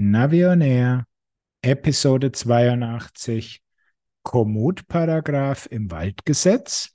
Navionair, 0.00 1.06
Episode 1.60 2.30
82, 2.30 3.60
Kommodparagraph 4.22 5.66
im 5.72 5.90
Waldgesetz. 5.90 6.90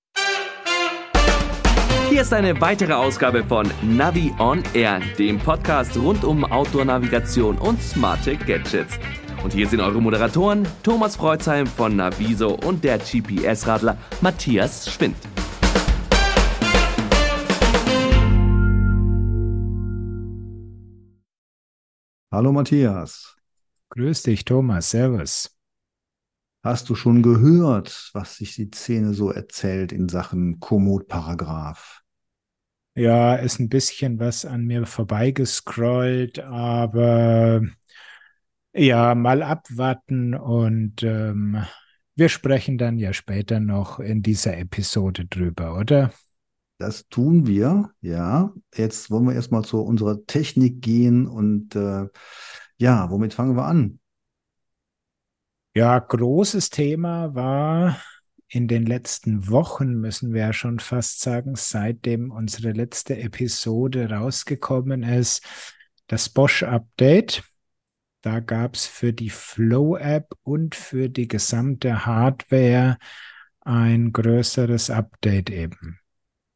Hier 2.10 2.22
ist 2.22 2.32
eine 2.32 2.62
weitere 2.62 2.94
Ausgabe 2.94 3.44
von 3.44 3.70
Navi 3.82 4.34
on 4.40 4.64
Air, 4.74 5.02
dem 5.20 5.38
Podcast 5.38 5.98
rund 5.98 6.24
um 6.24 6.46
Outdoor-Navigation 6.46 7.58
und 7.58 7.82
smarte 7.82 8.38
Gadgets. 8.38 8.98
Und 9.44 9.52
hier 9.52 9.68
sind 9.68 9.82
eure 9.82 10.02
Moderatoren 10.02 10.66
Thomas 10.82 11.18
Freuzheim 11.18 11.68
von 11.68 11.98
Naviso 11.98 12.54
und 12.54 12.86
der 12.86 13.00
GPS-Radler 13.00 13.98
Matthias 14.22 14.90
Schwind. 14.90 15.18
Hallo 22.34 22.52
Matthias. 22.52 23.38
Grüß 23.90 24.24
dich, 24.24 24.44
Thomas. 24.44 24.90
Servus. 24.90 25.56
Hast 26.64 26.90
du 26.90 26.96
schon 26.96 27.22
gehört, 27.22 28.10
was 28.14 28.38
sich 28.38 28.56
die 28.56 28.72
Szene 28.74 29.14
so 29.14 29.30
erzählt 29.30 29.92
in 29.92 30.10
Sachen 30.10 30.60
Komoot-Paragraph? 30.60 32.02
Ja, 32.96 33.36
ist 33.36 33.60
ein 33.60 33.70
bisschen 33.70 34.20
was 34.20 34.46
an 34.46 34.66
mir 34.66 34.88
vorbeigescrollt, 34.88 36.40
aber 36.40 37.62
ja, 38.74 39.14
mal 39.14 39.44
abwarten 39.44 40.34
und 40.34 41.04
ähm, 41.04 41.64
wir 42.16 42.30
sprechen 42.30 42.80
dann 42.80 42.98
ja 42.98 43.14
später 43.14 43.60
noch 43.60 44.00
in 44.00 44.24
dieser 44.24 44.58
Episode 44.58 45.26
drüber, 45.28 45.78
oder? 45.78 46.12
Das 46.84 47.08
tun 47.08 47.48
wir, 47.48 47.92
ja. 48.02 48.54
Jetzt 48.76 49.10
wollen 49.10 49.26
wir 49.26 49.34
erstmal 49.34 49.64
zu 49.64 49.80
unserer 49.80 50.26
Technik 50.26 50.82
gehen 50.82 51.28
und 51.28 51.78
äh, 51.78 52.10
ja, 52.76 53.10
womit 53.10 53.34
fangen 53.34 53.56
wir 53.56 53.64
an? 53.64 54.00
Ja, 55.74 55.98
großes 55.98 56.72
Thema 56.72 57.34
war 57.36 58.02
in 58.50 58.68
den 58.68 58.86
letzten 58.86 59.48
Wochen, 59.48 59.94
müssen 59.94 60.34
wir 60.34 60.42
ja 60.42 60.52
schon 60.52 60.80
fast 60.80 61.22
sagen, 61.22 61.56
seitdem 61.56 62.32
unsere 62.32 62.74
letzte 62.74 63.18
Episode 63.18 64.10
rausgekommen 64.10 65.04
ist, 65.04 65.42
das 66.08 66.28
Bosch-Update. 66.28 67.44
Da 68.24 68.42
gab 68.42 68.76
es 68.76 68.86
für 68.88 69.14
die 69.14 69.30
Flow-App 69.30 70.34
und 70.44 70.76
für 70.76 71.08
die 71.08 71.30
gesamte 71.30 72.06
Hardware 72.06 72.98
ein 73.62 74.12
größeres 74.12 74.90
Update 74.90 75.50
eben. 75.50 76.03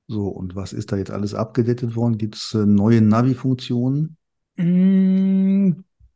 So, 0.08 0.28
und 0.28 0.56
was 0.56 0.74
ist 0.74 0.92
da 0.92 0.98
jetzt 0.98 1.12
alles 1.12 1.34
abgedatet 1.34 1.96
worden? 1.96 2.18
Gibt 2.18 2.36
es 2.36 2.54
äh, 2.54 2.66
neue 2.66 3.02
Navi-Funktionen? 3.02 4.18
Mm, 4.56 5.72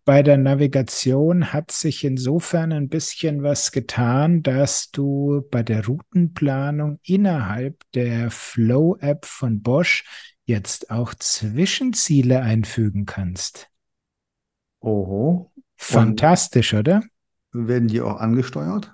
bei 0.05 0.23
der 0.23 0.37
Navigation 0.37 1.53
hat 1.53 1.71
sich 1.71 2.03
insofern 2.03 2.71
ein 2.71 2.89
bisschen 2.89 3.43
was 3.43 3.71
getan, 3.71 4.43
dass 4.43 4.91
du 4.91 5.45
bei 5.51 5.61
der 5.61 5.85
Routenplanung 5.85 6.99
innerhalb 7.03 7.83
der 7.93 8.31
Flow-App 8.31 9.25
von 9.25 9.61
Bosch 9.61 10.05
jetzt 10.45 10.89
auch 10.89 11.13
Zwischenziele 11.13 12.41
einfügen 12.41 13.05
kannst. 13.05 13.69
Oho. 14.79 15.51
Fantastisch, 15.75 16.73
oder? 16.73 17.03
Werden 17.51 17.87
die 17.87 18.01
auch 18.01 18.17
angesteuert? 18.17 18.93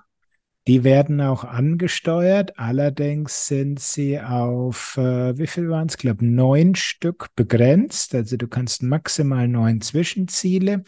Die 0.68 0.84
werden 0.84 1.22
auch 1.22 1.44
angesteuert, 1.44 2.58
allerdings 2.58 3.46
sind 3.46 3.80
sie 3.80 4.20
auf, 4.20 4.98
äh, 4.98 5.38
wie 5.38 5.46
viel 5.46 5.70
waren 5.70 5.88
es? 5.88 5.94
Ich 5.94 6.00
glaube, 6.00 6.26
neun 6.26 6.74
Stück 6.74 7.28
begrenzt. 7.34 8.14
Also 8.14 8.36
du 8.36 8.48
kannst 8.48 8.82
maximal 8.82 9.48
neun 9.48 9.80
Zwischenziele 9.80 10.84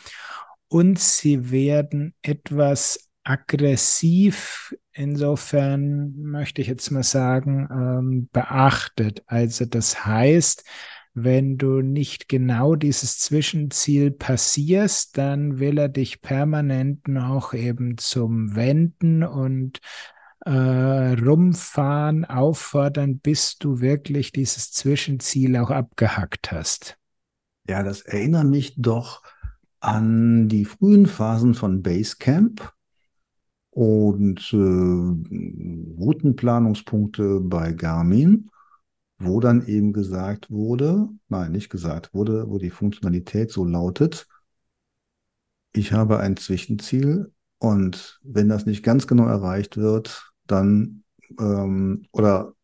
und 0.69 0.99
sie 0.99 1.51
werden 1.51 2.15
etwas 2.21 3.11
aggressiv, 3.25 4.77
insofern 4.93 6.15
möchte 6.15 6.61
ich 6.61 6.69
jetzt 6.69 6.91
mal 6.91 7.03
sagen, 7.03 7.67
ähm, 7.71 8.29
beachtet. 8.33 9.23
Also 9.27 9.65
das 9.65 10.05
heißt, 10.05 10.63
wenn 11.25 11.59
du 11.59 11.81
nicht 11.81 12.29
genau 12.29 12.75
dieses 12.75 13.19
Zwischenziel 13.19 14.11
passierst, 14.11 15.17
dann 15.19 15.59
will 15.59 15.79
er 15.79 15.89
dich 15.89 16.21
permanent 16.23 17.09
noch 17.09 17.55
eben 17.55 17.99
zum 17.99 18.55
Wenden 18.55 19.23
und 19.23 19.81
äh, 20.47 20.51
rumfahren 20.51 22.25
auffordern, 22.25 23.19
bis 23.19 23.59
du 23.59 23.81
wirklich 23.81 24.33
dieses 24.33 24.73
Zwischenziel 24.73 25.57
auch 25.57 25.71
abgehackt 25.71 26.51
hast. 26.53 26.97
Ja, 27.69 27.83
das 27.83 28.01
erinnert 28.03 28.47
mich 28.47 28.75
doch 28.77 29.23
an 29.81 30.49
die 30.49 30.65
frühen 30.65 31.07
Phasen 31.07 31.55
von 31.55 31.83
Basecamp 31.83 32.73
und 33.71 34.53
äh, 34.53 34.57
Routenplanungspunkte 36.01 37.41
bei 37.41 37.73
Garmin 37.73 38.51
wo 39.21 39.39
dann 39.39 39.67
eben 39.67 39.93
gesagt 39.93 40.51
wurde, 40.51 41.09
nein, 41.29 41.53
nicht 41.53 41.71
gesagt 41.71 42.15
wurde, 42.15 42.49
wo 42.49 42.59
die 42.59 42.71
Funktionalität 42.71 43.53
so 43.53 43.65
lautet, 43.65 44.27
ich 45.73 45.93
habe 45.93 46.19
ein 46.19 46.37
Zwischenziel 46.37 47.33
und 47.59 48.19
wenn 48.23 48.49
das 48.49 48.67
nicht 48.67 48.83
ganz 48.83 49.07
genau 49.07 49.27
erreicht 49.27 49.77
wird, 49.77 50.33
dann 50.47 51.05
ähm, 51.39 52.07
oder 52.13 52.55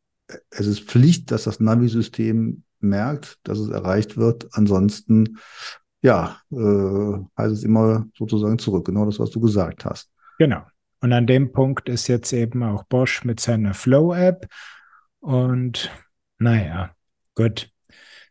es 0.51 0.67
ist 0.67 0.81
Pflicht, 0.81 1.31
dass 1.31 1.45
das 1.45 1.61
Navi-System 1.61 2.65
merkt, 2.81 3.39
dass 3.45 3.59
es 3.59 3.69
erreicht 3.69 4.17
wird. 4.17 4.49
Ansonsten, 4.53 5.39
ja, 6.03 6.41
äh, 6.51 7.19
heißt 7.39 7.53
es 7.53 7.63
immer 7.63 8.07
sozusagen 8.17 8.59
zurück. 8.59 8.87
Genau 8.87 9.05
das, 9.05 9.21
was 9.21 9.31
du 9.31 9.41
gesagt 9.41 9.85
hast. 9.85 10.11
Genau. 10.39 10.63
Und 11.01 11.13
an 11.13 11.27
dem 11.27 11.53
Punkt 11.53 11.89
ist 11.89 12.09
jetzt 12.09 12.33
eben 12.33 12.63
auch 12.63 12.85
Bosch 12.85 13.25
mit 13.25 13.39
seiner 13.39 13.75
Flow-App. 13.75 14.49
Und 15.21 15.91
naja, 16.39 16.95
gut. 17.35 17.71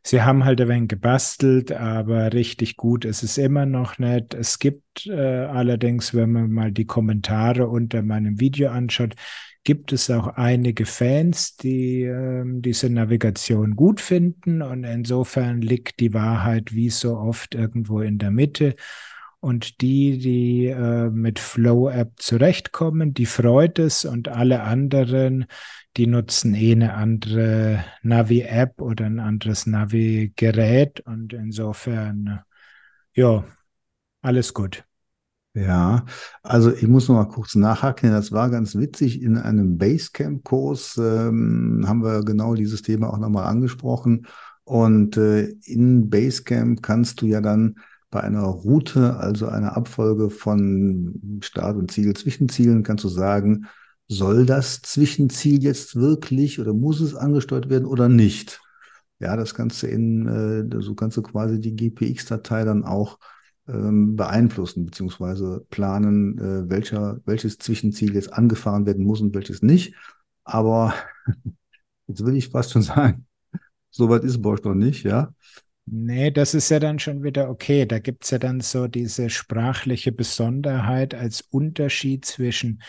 Sie 0.07 0.21
haben 0.21 0.45
halt 0.45 0.61
ein 0.61 0.67
wenig 0.67 0.89
gebastelt, 0.89 1.71
aber 1.71 2.31
richtig 2.31 2.77
gut 2.77 3.05
ist 3.05 3.23
es 3.23 3.39
immer 3.39 3.65
noch 3.65 3.97
nicht. 3.97 4.35
Es 4.35 4.59
gibt 4.59 5.07
äh, 5.07 5.15
allerdings, 5.45 6.13
wenn 6.13 6.31
man 6.31 6.51
mal 6.51 6.71
die 6.71 6.85
Kommentare 6.85 7.67
unter 7.67 8.03
meinem 8.03 8.39
Video 8.39 8.69
anschaut, 8.69 9.15
gibt 9.63 9.91
es 9.93 10.11
auch 10.11 10.27
einige 10.27 10.85
Fans, 10.85 11.55
die 11.55 12.03
äh, 12.03 12.43
diese 12.45 12.89
Navigation 12.91 13.75
gut 13.75 13.99
finden 13.99 14.61
und 14.61 14.83
insofern 14.83 15.61
liegt 15.61 15.99
die 15.99 16.13
Wahrheit 16.13 16.75
wie 16.75 16.91
so 16.91 17.17
oft 17.17 17.55
irgendwo 17.55 18.01
in 18.01 18.19
der 18.19 18.29
Mitte. 18.29 18.75
Und 19.45 19.81
die, 19.81 20.17
die 20.17 20.65
äh, 20.65 21.11
mit 21.11 21.37
Flow 21.37 21.87
App 21.87 22.13
zurechtkommen, 22.15 23.13
die 23.13 23.27
freut 23.27 23.77
es 23.77 24.03
und 24.03 24.27
alle 24.27 24.63
anderen, 24.63 25.45
die 25.97 26.07
nutzen 26.07 26.55
eh 26.55 26.71
eine 26.71 26.95
andere 26.95 27.85
Navi-App 28.01 28.81
oder 28.81 29.05
ein 29.05 29.19
anderes 29.19 29.67
Navi-Gerät 29.67 31.01
und 31.01 31.31
insofern, 31.33 32.39
ja, 33.13 33.45
alles 34.23 34.55
gut. 34.55 34.83
Ja, 35.53 36.05
also 36.41 36.73
ich 36.73 36.87
muss 36.87 37.07
noch 37.07 37.13
mal 37.13 37.25
kurz 37.25 37.53
nachhaken. 37.53 38.09
Das 38.09 38.31
war 38.31 38.49
ganz 38.49 38.75
witzig. 38.75 39.21
In 39.21 39.37
einem 39.37 39.77
Basecamp-Kurs 39.77 40.97
ähm, 40.97 41.85
haben 41.85 42.03
wir 42.03 42.23
genau 42.25 42.55
dieses 42.55 42.81
Thema 42.81 43.13
auch 43.13 43.19
nochmal 43.19 43.45
angesprochen. 43.45 44.25
Und 44.63 45.17
äh, 45.17 45.49
in 45.65 46.09
Basecamp 46.09 46.81
kannst 46.81 47.21
du 47.21 47.27
ja 47.27 47.41
dann 47.41 47.75
bei 48.15 48.23
einer 48.23 48.43
Route, 48.45 49.17
also 49.17 49.49
einer 49.49 49.75
Abfolge 49.75 50.29
von 50.29 51.41
Start- 51.43 51.75
und 51.75 51.91
Ziel, 51.91 52.13
Zwischenzielen, 52.13 52.81
kannst 52.81 53.03
du 53.03 53.09
sagen, 53.09 53.65
soll 54.07 54.45
das 54.45 54.81
Zwischenziel 54.81 55.61
jetzt 55.61 55.97
wirklich 55.97 56.61
oder 56.61 56.73
muss 56.73 57.01
es 57.01 57.13
angesteuert 57.13 57.67
werden 57.69 57.85
oder 57.85 58.07
nicht? 58.07 58.61
Ja, 59.19 59.35
das 59.35 59.53
kannst 59.53 59.83
du 59.83 59.87
in, 59.87 60.29
äh, 60.29 60.81
so 60.81 60.95
kannst 60.95 61.17
du 61.17 61.23
quasi 61.23 61.59
die 61.59 61.75
GPX-Datei 61.75 62.63
dann 62.63 62.85
auch 62.85 63.19
ähm, 63.67 64.15
beeinflussen 64.15 64.85
beziehungsweise 64.85 65.65
planen, 65.69 66.37
äh, 66.37 66.69
welcher, 66.69 67.19
welches 67.25 67.57
Zwischenziel 67.57 68.13
jetzt 68.15 68.31
angefahren 68.31 68.85
werden 68.85 69.03
muss 69.03 69.19
und 69.19 69.35
welches 69.35 69.61
nicht. 69.61 69.93
Aber 70.45 70.93
jetzt 72.07 72.25
will 72.25 72.37
ich 72.37 72.47
fast 72.47 72.71
schon 72.71 72.81
sagen, 72.81 73.27
soweit 73.89 74.23
ist 74.23 74.41
Bosch 74.41 74.63
noch 74.63 74.73
nicht, 74.73 75.03
ja. 75.03 75.33
Nee, 75.87 76.31
das 76.31 76.55
ist 76.55 76.69
ja 76.69 76.79
dann 76.79 76.97
schon 76.97 77.23
wieder 77.23 77.49
okay. 77.49 77.85
Da 77.85 77.99
gibt 77.99 78.23
es 78.23 78.31
ja 78.31 78.39
dann 78.39 78.59
so 78.61 78.87
diese 78.87 79.29
sprachliche 79.29 80.11
Besonderheit 80.11 81.13
als 81.13 81.41
Unterschied 81.41 82.25
zwischen 82.25 82.81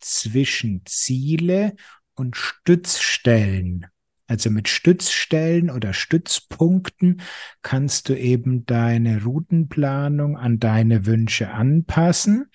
Zwischenziele 0.00 1.76
und 2.14 2.36
Stützstellen. 2.36 3.86
Also 4.26 4.50
mit 4.50 4.68
Stützstellen 4.68 5.70
oder 5.70 5.92
Stützpunkten 5.92 7.20
kannst 7.62 8.08
du 8.08 8.18
eben 8.18 8.64
deine 8.64 9.24
Routenplanung 9.24 10.36
an 10.36 10.58
deine 10.58 11.06
Wünsche 11.06 11.50
anpassen. 11.50 12.50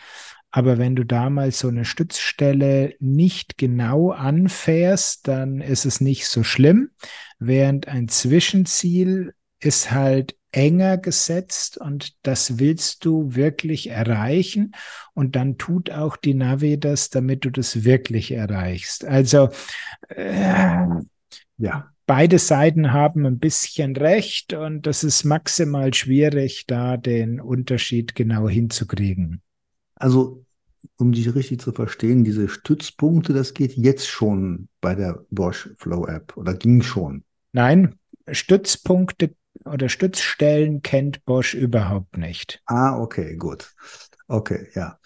Aber 0.49 0.77
wenn 0.77 0.95
du 0.95 1.03
damals 1.03 1.59
so 1.59 1.67
eine 1.67 1.85
Stützstelle 1.85 2.95
nicht 2.99 3.57
genau 3.57 4.11
anfährst, 4.11 5.27
dann 5.27 5.61
ist 5.61 5.85
es 5.85 5.99
nicht 5.99 6.27
so 6.27 6.43
schlimm, 6.43 6.91
während 7.39 7.87
ein 7.87 8.07
Zwischenziel 8.07 9.33
ist 9.63 9.92
halt 9.92 10.36
enger 10.51 10.98
gesetzt 10.98 11.77
und 11.77 12.13
das 12.21 12.60
willst 12.60 13.06
du 13.06 13.36
wirklich 13.36 13.89
erreichen 13.89 14.74
und 15.13 15.36
dann 15.36 15.57
tut 15.57 15.92
auch 15.92 16.15
die 16.15 16.36
Navi 16.36 16.80
das, 16.80 17.10
damit 17.10 17.44
du 17.44 17.50
das 17.50 17.83
wirklich 17.83 18.31
erreichst. 18.31 19.04
Also 19.04 19.50
äh, 20.10 20.86
ja, 21.57 21.92
beide 22.06 22.39
Seiten 22.39 22.94
haben 22.94 23.25
ein 23.25 23.39
bisschen 23.39 23.95
recht 23.95 24.54
und 24.54 24.86
das 24.86 25.04
ist 25.04 25.24
maximal 25.24 25.94
schwierig, 25.94 26.65
da 26.68 26.98
den 26.98 27.42
Unterschied 27.42 28.13
genau 28.13 28.48
hinzukriegen. 28.48 29.42
Also 29.95 30.45
um 30.98 31.13
dich 31.13 31.33
richtig 31.33 31.62
zu 31.62 31.71
verstehen, 31.71 32.24
diese 32.24 32.48
Stützpunkte, 32.48 33.33
das 33.33 33.54
geht 33.54 33.75
jetzt 33.75 34.07
schon 34.07 34.68
bei 34.81 34.94
der 34.94 35.25
Bosch 35.31 35.69
Flow 35.77 36.06
App 36.06 36.38
oder 36.38 36.54
ging 36.54 36.81
schon? 36.83 37.24
Nein, 37.54 37.95
Stützpunkte 38.30 39.33
oder 39.65 39.89
Stützstellen 39.89 40.81
kennt 40.81 41.24
Bosch 41.25 41.54
überhaupt 41.54 42.18
nicht. 42.18 42.62
Ah, 42.65 42.98
okay, 43.00 43.36
gut. 43.36 43.74
Okay, 44.27 44.68
ja. 44.75 45.00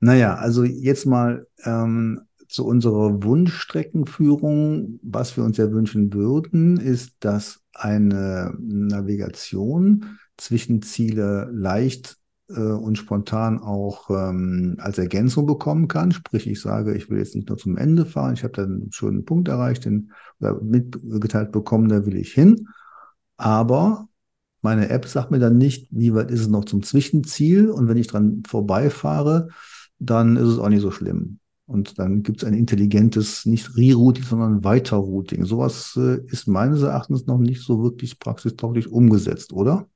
Naja, 0.00 0.34
also 0.36 0.64
jetzt 0.64 1.06
mal 1.06 1.46
ähm, 1.64 2.22
zu 2.48 2.66
unserer 2.66 3.22
Wunschstreckenführung. 3.22 5.00
Was 5.02 5.36
wir 5.36 5.44
uns 5.44 5.56
ja 5.56 5.70
wünschen 5.70 6.12
würden, 6.12 6.78
ist, 6.78 7.16
dass 7.20 7.60
eine 7.74 8.54
Navigation 8.58 10.18
zwischen 10.36 10.82
Ziele 10.82 11.50
leicht 11.52 12.16
äh, 12.48 12.60
und 12.60 12.96
spontan 12.96 13.58
auch 13.58 14.08
ähm, 14.10 14.76
als 14.78 14.98
Ergänzung 14.98 15.46
bekommen 15.46 15.88
kann. 15.88 16.12
Sprich, 16.12 16.46
ich 16.46 16.60
sage, 16.60 16.94
ich 16.96 17.10
will 17.10 17.18
jetzt 17.18 17.34
nicht 17.34 17.48
nur 17.48 17.58
zum 17.58 17.76
Ende 17.76 18.06
fahren, 18.06 18.34
ich 18.34 18.44
habe 18.44 18.54
dann 18.54 18.82
einen 18.82 18.92
schönen 18.92 19.24
Punkt 19.24 19.48
erreicht, 19.48 19.84
den 19.84 20.12
oder 20.40 20.60
mitgeteilt 20.62 21.52
bekommen, 21.52 21.88
da 21.88 22.06
will 22.06 22.16
ich 22.16 22.32
hin. 22.32 22.68
Aber 23.38 24.08
meine 24.60 24.90
App 24.90 25.06
sagt 25.06 25.30
mir 25.30 25.38
dann 25.38 25.56
nicht, 25.56 25.88
wie 25.90 26.12
weit 26.12 26.30
ist 26.30 26.40
es 26.40 26.48
noch 26.48 26.64
zum 26.64 26.82
Zwischenziel 26.82 27.70
und 27.70 27.88
wenn 27.88 27.96
ich 27.96 28.08
dran 28.08 28.42
vorbeifahre, 28.46 29.48
dann 29.98 30.36
ist 30.36 30.48
es 30.48 30.58
auch 30.58 30.68
nicht 30.68 30.82
so 30.82 30.90
schlimm. 30.90 31.38
Und 31.66 31.98
dann 31.98 32.22
gibt 32.22 32.38
es 32.38 32.44
ein 32.44 32.54
intelligentes, 32.54 33.44
nicht 33.44 33.76
Rerouting, 33.76 34.24
sondern 34.24 34.64
Weiterrouting. 34.64 35.44
Sowas 35.44 35.98
äh, 36.00 36.18
ist 36.26 36.48
meines 36.48 36.82
Erachtens 36.82 37.26
noch 37.26 37.38
nicht 37.38 37.62
so 37.62 37.82
wirklich 37.82 38.18
praxistauglich 38.18 38.88
umgesetzt, 38.88 39.52
oder? 39.52 39.86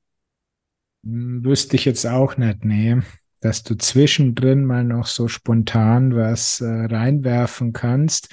Hm, 1.03 1.43
wüsste 1.43 1.75
ich 1.75 1.85
jetzt 1.85 2.05
auch 2.05 2.37
nicht, 2.37 2.63
nee. 2.63 2.99
Dass 3.41 3.63
du 3.63 3.75
zwischendrin 3.75 4.65
mal 4.65 4.83
noch 4.83 5.07
so 5.07 5.27
spontan 5.27 6.15
was 6.15 6.61
äh, 6.61 6.65
reinwerfen 6.65 7.73
kannst. 7.73 8.29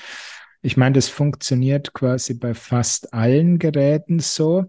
Ich 0.61 0.77
meine, 0.77 0.95
das 0.95 1.09
funktioniert 1.09 1.95
quasi 1.95 2.35
bei 2.35 2.53
fast 2.53 3.15
allen 3.15 3.59
Geräten 3.59 4.19
so, 4.19 4.67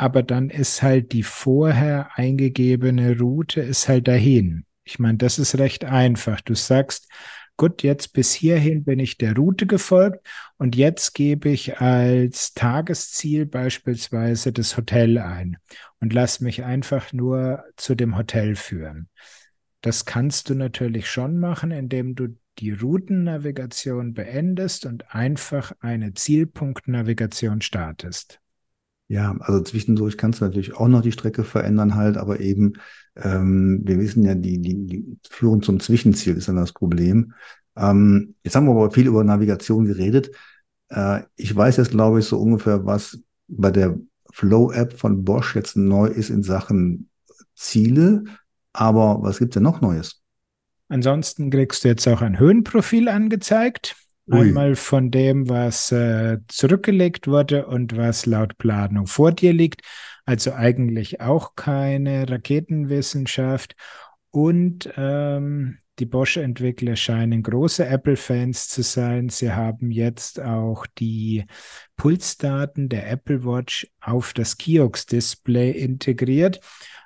aber 0.00 0.22
dann 0.22 0.48
ist 0.48 0.80
halt 0.80 1.12
die 1.12 1.22
vorher 1.22 2.12
eingegebene 2.14 3.18
Route 3.18 3.60
ist 3.60 3.86
halt 3.86 4.08
dahin. 4.08 4.64
Ich 4.82 4.98
meine, 4.98 5.18
das 5.18 5.38
ist 5.38 5.58
recht 5.58 5.84
einfach. 5.84 6.40
Du 6.40 6.54
sagst, 6.54 7.06
gut, 7.58 7.82
jetzt 7.82 8.14
bis 8.14 8.32
hierhin 8.32 8.82
bin 8.82 8.98
ich 8.98 9.18
der 9.18 9.36
Route 9.36 9.66
gefolgt 9.66 10.26
und 10.56 10.74
jetzt 10.74 11.12
gebe 11.12 11.50
ich 11.50 11.82
als 11.82 12.54
Tagesziel 12.54 13.44
beispielsweise 13.44 14.54
das 14.54 14.74
Hotel 14.78 15.18
ein 15.18 15.58
und 16.00 16.14
lass 16.14 16.40
mich 16.40 16.64
einfach 16.64 17.12
nur 17.12 17.62
zu 17.76 17.94
dem 17.94 18.16
Hotel 18.16 18.56
führen. 18.56 19.10
Das 19.82 20.06
kannst 20.06 20.48
du 20.48 20.54
natürlich 20.54 21.10
schon 21.10 21.38
machen, 21.38 21.72
indem 21.72 22.14
du 22.14 22.38
die 22.58 22.70
Routennavigation 22.70 24.14
beendest 24.14 24.86
und 24.86 25.14
einfach 25.14 25.72
eine 25.80 26.14
Zielpunktnavigation 26.14 27.60
startest. 27.60 28.39
Ja, 29.10 29.34
also 29.40 29.60
zwischendurch 29.62 30.16
kannst 30.16 30.40
du 30.40 30.44
natürlich 30.44 30.76
auch 30.76 30.86
noch 30.86 31.02
die 31.02 31.10
Strecke 31.10 31.42
verändern 31.42 31.96
halt, 31.96 32.16
aber 32.16 32.38
eben, 32.38 32.74
ähm, 33.16 33.80
wir 33.82 33.98
wissen 33.98 34.22
ja, 34.22 34.36
die, 34.36 34.62
die, 34.62 34.86
die 34.86 35.18
Führung 35.28 35.62
zum 35.62 35.80
Zwischenziel 35.80 36.36
ist 36.36 36.46
dann 36.46 36.54
das 36.54 36.72
Problem. 36.72 37.34
Ähm, 37.76 38.36
jetzt 38.44 38.54
haben 38.54 38.66
wir 38.66 38.70
aber 38.70 38.92
viel 38.92 39.08
über 39.08 39.24
Navigation 39.24 39.84
geredet. 39.84 40.30
Äh, 40.90 41.22
ich 41.34 41.54
weiß 41.54 41.78
jetzt, 41.78 41.90
glaube 41.90 42.20
ich, 42.20 42.26
so 42.26 42.38
ungefähr, 42.38 42.86
was 42.86 43.18
bei 43.48 43.72
der 43.72 43.98
Flow-App 44.30 44.96
von 44.96 45.24
Bosch 45.24 45.56
jetzt 45.56 45.76
neu 45.76 46.06
ist 46.06 46.30
in 46.30 46.44
Sachen 46.44 47.10
Ziele. 47.56 48.22
Aber 48.72 49.22
was 49.22 49.40
gibt's 49.40 49.54
denn 49.54 49.64
noch 49.64 49.80
Neues? 49.80 50.22
Ansonsten 50.88 51.50
kriegst 51.50 51.82
du 51.82 51.88
jetzt 51.88 52.06
auch 52.06 52.22
ein 52.22 52.38
Höhenprofil 52.38 53.08
angezeigt. 53.08 53.96
Einmal 54.30 54.76
von 54.76 55.10
dem, 55.10 55.48
was 55.48 55.92
äh, 55.92 56.38
zurückgelegt 56.48 57.26
wurde 57.26 57.66
und 57.66 57.96
was 57.96 58.26
laut 58.26 58.58
Planung 58.58 59.06
vor 59.06 59.32
dir 59.32 59.52
liegt. 59.52 59.82
Also 60.24 60.52
eigentlich 60.52 61.20
auch 61.20 61.56
keine 61.56 62.28
Raketenwissenschaft. 62.28 63.74
Und 64.30 64.88
ähm, 64.96 65.78
die 65.98 66.06
Bosch-Entwickler 66.06 66.96
scheinen 66.96 67.42
große 67.42 67.84
Apple-Fans 67.84 68.68
zu 68.68 68.82
sein. 68.82 69.28
Sie 69.28 69.52
haben 69.52 69.90
jetzt 69.90 70.40
auch 70.40 70.86
die 70.98 71.44
Pulsdaten 71.96 72.88
der 72.88 73.10
Apple 73.10 73.44
Watch 73.44 73.86
auf 74.00 74.32
das 74.32 74.56
Kiox-Display 74.56 75.72
integriert. 75.72 76.60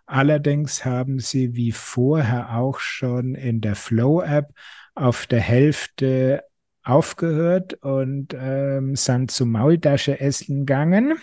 Allerdings 0.06 0.84
haben 0.84 1.18
sie 1.18 1.54
wie 1.54 1.72
vorher 1.72 2.56
auch 2.56 2.78
schon 2.78 3.34
in 3.34 3.60
der 3.60 3.74
Flow-App 3.74 4.52
auf 4.94 5.26
der 5.26 5.40
Hälfte 5.40 6.44
aufgehört 6.84 7.74
und 7.82 8.34
ähm, 8.38 8.94
sind 8.96 9.30
zum 9.30 9.52
Maultasche 9.52 10.20
essen 10.20 10.66
gegangen 10.66 11.14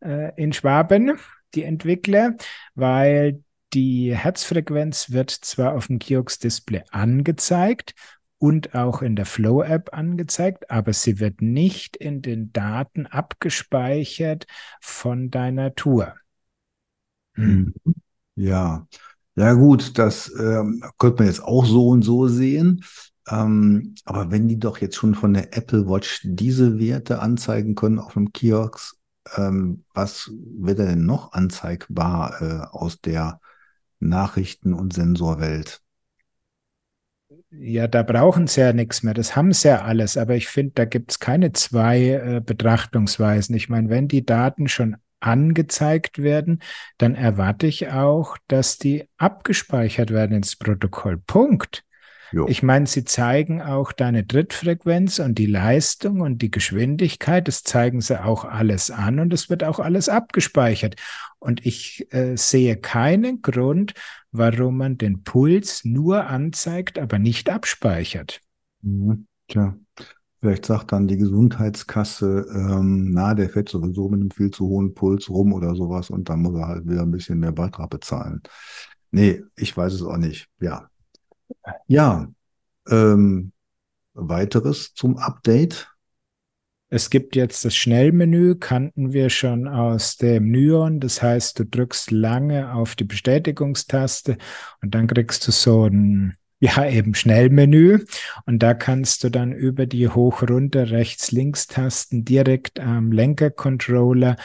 äh, 0.00 0.34
in 0.40 0.52
Schwaben, 0.52 1.18
die 1.54 1.62
Entwickler, 1.62 2.36
weil 2.74 3.42
die 3.74 4.14
Herzfrequenz 4.14 5.10
wird 5.10 5.30
zwar 5.30 5.74
auf 5.74 5.88
dem 5.88 5.98
Kiox-Display 5.98 6.84
angezeigt 6.90 7.94
und 8.38 8.74
auch 8.74 9.02
in 9.02 9.16
der 9.16 9.26
Flow-App 9.26 9.90
angezeigt, 9.92 10.70
aber 10.70 10.92
sie 10.92 11.20
wird 11.20 11.40
nicht 11.40 11.96
in 11.96 12.22
den 12.22 12.52
Daten 12.52 13.06
abgespeichert 13.06 14.46
von 14.80 15.30
deiner 15.30 15.74
Tour. 15.74 16.14
Hm. 17.34 17.74
Ja, 18.34 18.86
ja 19.34 19.52
gut, 19.54 19.98
das 19.98 20.32
ähm, 20.38 20.82
könnte 20.98 21.22
man 21.22 21.26
jetzt 21.26 21.42
auch 21.42 21.64
so 21.64 21.88
und 21.88 22.02
so 22.02 22.28
sehen. 22.28 22.84
Ähm, 23.28 23.94
aber 24.04 24.30
wenn 24.30 24.48
die 24.48 24.58
doch 24.58 24.78
jetzt 24.78 24.96
schon 24.96 25.14
von 25.14 25.34
der 25.34 25.56
Apple 25.56 25.88
Watch 25.88 26.20
diese 26.24 26.78
Werte 26.78 27.20
anzeigen 27.20 27.74
können 27.74 27.98
auf 27.98 28.14
dem 28.14 28.32
Kiosk, 28.32 28.96
ähm, 29.36 29.84
was 29.94 30.30
wird 30.32 30.78
denn 30.78 31.04
noch 31.04 31.32
anzeigbar 31.32 32.40
äh, 32.40 32.76
aus 32.76 33.00
der 33.00 33.40
Nachrichten- 33.98 34.74
und 34.74 34.92
Sensorwelt. 34.92 35.80
Ja, 37.50 37.88
da 37.88 38.02
brauchen 38.02 38.46
sie 38.46 38.60
ja 38.60 38.72
nichts 38.72 39.02
mehr. 39.02 39.14
Das 39.14 39.34
haben 39.34 39.52
sie 39.52 39.68
ja 39.68 39.82
alles. 39.82 40.16
Aber 40.16 40.34
ich 40.34 40.48
finde, 40.48 40.72
da 40.74 40.84
gibt 40.84 41.10
es 41.12 41.18
keine 41.18 41.52
zwei 41.52 42.10
äh, 42.10 42.40
Betrachtungsweisen. 42.44 43.56
Ich 43.56 43.68
meine, 43.68 43.88
wenn 43.88 44.08
die 44.08 44.24
Daten 44.24 44.68
schon 44.68 44.96
angezeigt 45.20 46.18
werden, 46.22 46.62
dann 46.98 47.14
erwarte 47.14 47.66
ich 47.66 47.88
auch, 47.88 48.36
dass 48.48 48.78
die 48.78 49.08
abgespeichert 49.16 50.10
werden 50.10 50.36
ins 50.36 50.56
Protokoll. 50.56 51.18
Punkt. 51.18 51.84
Jo. 52.32 52.46
Ich 52.48 52.62
meine, 52.62 52.86
sie 52.86 53.04
zeigen 53.04 53.62
auch 53.62 53.92
deine 53.92 54.24
Drittfrequenz 54.24 55.18
und 55.18 55.36
die 55.38 55.46
Leistung 55.46 56.20
und 56.20 56.42
die 56.42 56.50
Geschwindigkeit. 56.50 57.46
Das 57.46 57.62
zeigen 57.62 58.00
sie 58.00 58.22
auch 58.22 58.44
alles 58.44 58.90
an 58.90 59.20
und 59.20 59.32
es 59.32 59.48
wird 59.48 59.64
auch 59.64 59.78
alles 59.78 60.08
abgespeichert. 60.08 60.96
Und 61.38 61.64
ich 61.64 62.06
äh, 62.12 62.36
sehe 62.36 62.76
keinen 62.76 63.42
Grund, 63.42 63.94
warum 64.32 64.78
man 64.78 64.98
den 64.98 65.22
Puls 65.22 65.84
nur 65.84 66.26
anzeigt, 66.26 66.98
aber 66.98 67.18
nicht 67.18 67.50
abspeichert. 67.50 68.40
Mhm. 68.82 69.26
Tja, 69.48 69.76
vielleicht 70.40 70.66
sagt 70.66 70.92
dann 70.92 71.06
die 71.06 71.18
Gesundheitskasse, 71.18 72.46
ähm, 72.52 73.12
na, 73.12 73.34
der 73.34 73.48
fährt 73.48 73.68
sowieso 73.68 74.08
mit 74.08 74.20
einem 74.20 74.30
viel 74.30 74.50
zu 74.50 74.66
hohen 74.66 74.94
Puls 74.94 75.30
rum 75.30 75.52
oder 75.52 75.76
sowas 75.76 76.10
und 76.10 76.28
dann 76.28 76.42
muss 76.42 76.56
er 76.56 76.66
halt 76.66 76.88
wieder 76.88 77.02
ein 77.02 77.12
bisschen 77.12 77.38
mehr 77.38 77.52
Beitrag 77.52 77.90
bezahlen. 77.90 78.42
Nee, 79.12 79.42
ich 79.54 79.76
weiß 79.76 79.92
es 79.92 80.02
auch 80.02 80.16
nicht. 80.16 80.48
Ja, 80.60 80.88
ja, 81.86 82.28
ähm, 82.88 83.52
weiteres 84.14 84.94
zum 84.94 85.18
Update. 85.18 85.88
Es 86.88 87.10
gibt 87.10 87.34
jetzt 87.34 87.64
das 87.64 87.74
Schnellmenü, 87.74 88.54
kannten 88.54 89.12
wir 89.12 89.28
schon 89.28 89.66
aus 89.66 90.16
dem 90.16 90.50
Nyon. 90.50 91.00
Das 91.00 91.20
heißt, 91.20 91.58
du 91.58 91.64
drückst 91.64 92.12
lange 92.12 92.72
auf 92.72 92.94
die 92.94 93.04
Bestätigungstaste 93.04 94.38
und 94.82 94.94
dann 94.94 95.08
kriegst 95.08 95.46
du 95.48 95.52
so 95.52 95.86
ein, 95.86 96.36
ja, 96.60 96.88
eben 96.88 97.14
Schnellmenü. 97.14 98.04
Und 98.46 98.62
da 98.62 98.72
kannst 98.72 99.24
du 99.24 99.30
dann 99.30 99.52
über 99.52 99.86
die 99.86 100.08
Hoch-, 100.08 100.42
Runter-, 100.42 100.90
Rechts-, 100.90 101.32
Links-Tasten 101.32 102.24
direkt 102.24 102.78
am 102.78 103.10
Lenkercontroller 103.10 104.36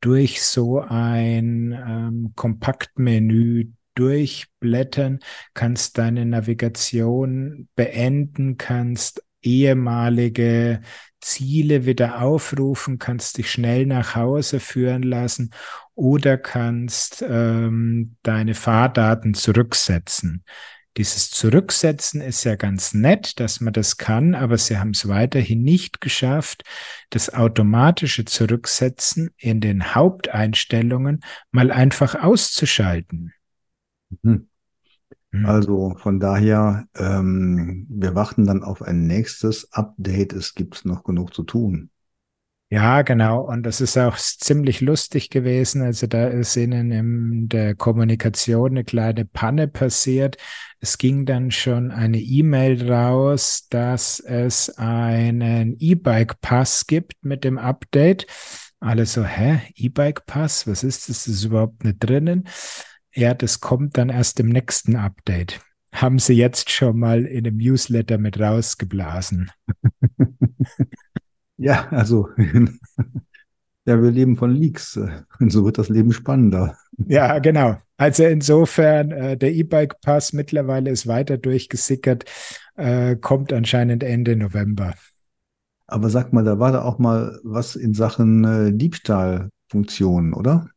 durch 0.00 0.40
so 0.40 0.80
ein 0.80 1.72
ähm, 1.72 2.32
Kompaktmenü 2.36 3.72
durchblättern, 3.98 5.20
kannst 5.54 5.98
deine 5.98 6.24
Navigation 6.24 7.68
beenden, 7.74 8.56
kannst 8.56 9.22
ehemalige 9.42 10.80
Ziele 11.20 11.84
wieder 11.84 12.22
aufrufen, 12.22 12.98
kannst 12.98 13.38
dich 13.38 13.50
schnell 13.50 13.86
nach 13.86 14.14
Hause 14.14 14.60
führen 14.60 15.02
lassen 15.02 15.50
oder 15.94 16.38
kannst 16.38 17.24
ähm, 17.28 18.16
deine 18.22 18.54
Fahrdaten 18.54 19.34
zurücksetzen. 19.34 20.44
Dieses 20.96 21.30
Zurücksetzen 21.30 22.20
ist 22.20 22.42
ja 22.42 22.56
ganz 22.56 22.92
nett, 22.92 23.38
dass 23.38 23.60
man 23.60 23.72
das 23.72 23.98
kann, 23.98 24.34
aber 24.34 24.58
sie 24.58 24.78
haben 24.78 24.90
es 24.90 25.06
weiterhin 25.06 25.62
nicht 25.62 26.00
geschafft, 26.00 26.64
das 27.10 27.32
automatische 27.32 28.24
Zurücksetzen 28.24 29.30
in 29.36 29.60
den 29.60 29.94
Haupteinstellungen 29.94 31.20
mal 31.52 31.70
einfach 31.70 32.16
auszuschalten. 32.16 33.32
Mhm. 34.22 34.48
mhm. 35.30 35.46
Also 35.46 35.94
von 35.96 36.20
daher, 36.20 36.86
ähm, 36.96 37.86
wir 37.88 38.14
warten 38.14 38.46
dann 38.46 38.62
auf 38.62 38.82
ein 38.82 39.06
nächstes 39.06 39.72
Update. 39.72 40.32
Es 40.32 40.54
gibt 40.54 40.84
noch 40.84 41.04
genug 41.04 41.34
zu 41.34 41.42
tun. 41.42 41.90
Ja, 42.70 43.00
genau. 43.00 43.40
Und 43.40 43.62
das 43.62 43.80
ist 43.80 43.96
auch 43.96 44.18
ziemlich 44.18 44.82
lustig 44.82 45.30
gewesen. 45.30 45.80
Also 45.80 46.06
da 46.06 46.28
ist 46.28 46.54
ihnen 46.54 46.90
in 46.92 47.48
der 47.48 47.74
Kommunikation 47.74 48.72
eine 48.72 48.84
kleine 48.84 49.24
Panne 49.24 49.68
passiert. 49.68 50.36
Es 50.78 50.98
ging 50.98 51.24
dann 51.24 51.50
schon 51.50 51.90
eine 51.90 52.18
E-Mail 52.18 52.90
raus, 52.90 53.68
dass 53.70 54.20
es 54.20 54.68
einen 54.76 55.76
E-Bike-Pass 55.78 56.86
gibt 56.86 57.14
mit 57.22 57.42
dem 57.42 57.56
Update. 57.56 58.26
Alle 58.80 59.06
so, 59.06 59.24
hä? 59.24 59.62
E-Bike-Pass? 59.74 60.66
Was 60.66 60.84
ist 60.84 61.08
das? 61.08 61.24
Das 61.24 61.34
ist 61.34 61.44
überhaupt 61.44 61.84
nicht 61.84 61.98
drinnen. 62.00 62.46
Ja, 63.18 63.34
das 63.34 63.58
kommt 63.58 63.98
dann 63.98 64.10
erst 64.10 64.38
im 64.38 64.48
nächsten 64.48 64.94
Update. 64.94 65.60
Haben 65.92 66.20
sie 66.20 66.34
jetzt 66.34 66.70
schon 66.70 67.00
mal 67.00 67.24
in 67.24 67.44
einem 67.44 67.56
Newsletter 67.56 68.16
mit 68.16 68.38
rausgeblasen. 68.38 69.50
Ja, 71.60 71.88
also 71.88 72.28
ja, 73.84 74.00
wir 74.00 74.12
leben 74.12 74.36
von 74.36 74.52
Leaks. 74.52 74.96
Und 75.40 75.50
so 75.50 75.64
wird 75.64 75.76
das 75.76 75.88
Leben 75.88 76.12
spannender. 76.12 76.78
Ja, 77.08 77.40
genau. 77.40 77.78
Also 77.96 78.22
insofern, 78.22 79.10
äh, 79.10 79.36
der 79.36 79.52
E-Bike-Pass 79.52 80.32
mittlerweile 80.34 80.90
ist 80.90 81.08
weiter 81.08 81.36
durchgesickert, 81.36 82.26
äh, 82.76 83.16
kommt 83.16 83.52
anscheinend 83.52 84.04
Ende 84.04 84.36
November. 84.36 84.94
Aber 85.88 86.10
sag 86.10 86.32
mal, 86.32 86.44
da 86.44 86.60
war 86.60 86.70
da 86.70 86.82
auch 86.82 87.00
mal 87.00 87.40
was 87.42 87.74
in 87.74 87.92
Sachen 87.92 88.44
äh, 88.44 88.72
Diebstahlfunktionen, 88.72 90.34
oder? 90.34 90.68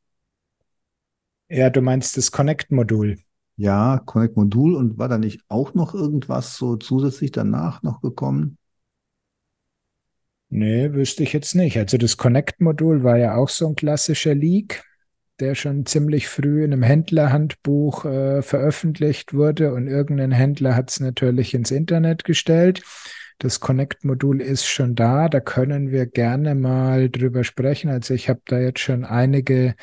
Ja, 1.54 1.70
du 1.70 1.82
meinst 1.82 2.16
das 2.16 2.32
Connect-Modul. 2.32 3.18
Ja, 3.58 4.02
Connect-Modul 4.06 4.74
und 4.74 4.98
war 4.98 5.10
da 5.10 5.18
nicht 5.18 5.42
auch 5.50 5.74
noch 5.74 5.94
irgendwas 5.94 6.56
so 6.56 6.78
zusätzlich 6.78 7.34
danach 7.34 7.84
noch 7.84 8.00
gekommen? 8.02 8.58
Nee, 10.48 10.94
wüsste 10.94 11.24
ich 11.24 11.34
jetzt 11.34 11.54
nicht. 11.56 11.78
Also 11.78 11.98
das 11.98 12.16
Connect-Modul 12.16 13.04
war 13.04 13.18
ja 13.18 13.36
auch 13.36 13.50
so 13.50 13.68
ein 13.68 13.76
klassischer 13.76 14.34
Leak, 14.34 14.86
der 15.42 15.56
schon 15.56 15.86
ziemlich 15.86 16.30
früh 16.30 16.64
in 16.64 16.72
einem 16.72 16.84
Händlerhandbuch 16.84 18.06
äh, 18.06 18.42
veröffentlicht 18.42 19.34
wurde 19.34 19.74
und 19.74 19.88
irgendein 19.88 20.32
Händler 20.32 20.78
hat 20.78 20.90
es 20.90 21.02
natürlich 21.02 21.54
ins 21.54 21.72
Internet 21.72 22.24
gestellt. 22.24 22.82
Das 23.40 23.60
Connect-Modul 23.60 24.40
ist 24.40 24.68
schon 24.68 24.96
da, 24.96 25.28
da 25.28 25.42
können 25.42 25.92
wir 25.92 26.06
gerne 26.06 26.56
mal 26.56 27.10
drüber 27.10 27.44
sprechen. 27.44 27.90
Also 27.90 28.14
ich 28.14 28.30
habe 28.30 28.40
da 28.46 28.58
jetzt 28.58 28.80
schon 28.80 29.04
einige 29.04 29.76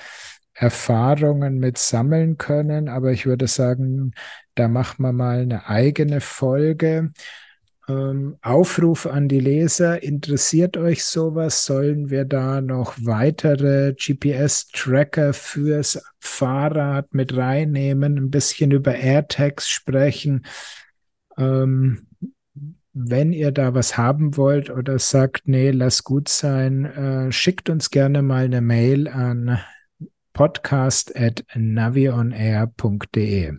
Erfahrungen 0.58 1.58
mit 1.58 1.78
sammeln 1.78 2.36
können, 2.36 2.88
aber 2.88 3.12
ich 3.12 3.26
würde 3.26 3.46
sagen, 3.46 4.12
da 4.56 4.66
machen 4.66 5.04
wir 5.04 5.12
mal 5.12 5.38
eine 5.38 5.68
eigene 5.68 6.20
Folge. 6.20 7.12
Ähm, 7.88 8.36
Aufruf 8.42 9.06
an 9.06 9.28
die 9.28 9.38
Leser, 9.38 10.02
interessiert 10.02 10.76
euch 10.76 11.04
sowas? 11.04 11.64
Sollen 11.64 12.10
wir 12.10 12.24
da 12.24 12.60
noch 12.60 12.96
weitere 13.00 13.94
GPS-Tracker 13.94 15.32
fürs 15.32 16.02
Fahrrad 16.18 17.14
mit 17.14 17.36
reinnehmen, 17.36 18.18
ein 18.18 18.30
bisschen 18.30 18.72
über 18.72 18.96
AirTags 18.96 19.68
sprechen? 19.68 20.44
Ähm, 21.36 22.08
wenn 22.92 23.32
ihr 23.32 23.52
da 23.52 23.74
was 23.74 23.96
haben 23.96 24.36
wollt 24.36 24.70
oder 24.70 24.98
sagt, 24.98 25.46
nee, 25.46 25.70
lass 25.70 26.02
gut 26.02 26.28
sein, 26.28 26.84
äh, 26.84 27.30
schickt 27.30 27.70
uns 27.70 27.90
gerne 27.90 28.22
mal 28.22 28.46
eine 28.46 28.60
Mail 28.60 29.06
an 29.06 29.60
podcast 30.38 31.16
at 31.16 31.44
navionair.de. 31.56 33.54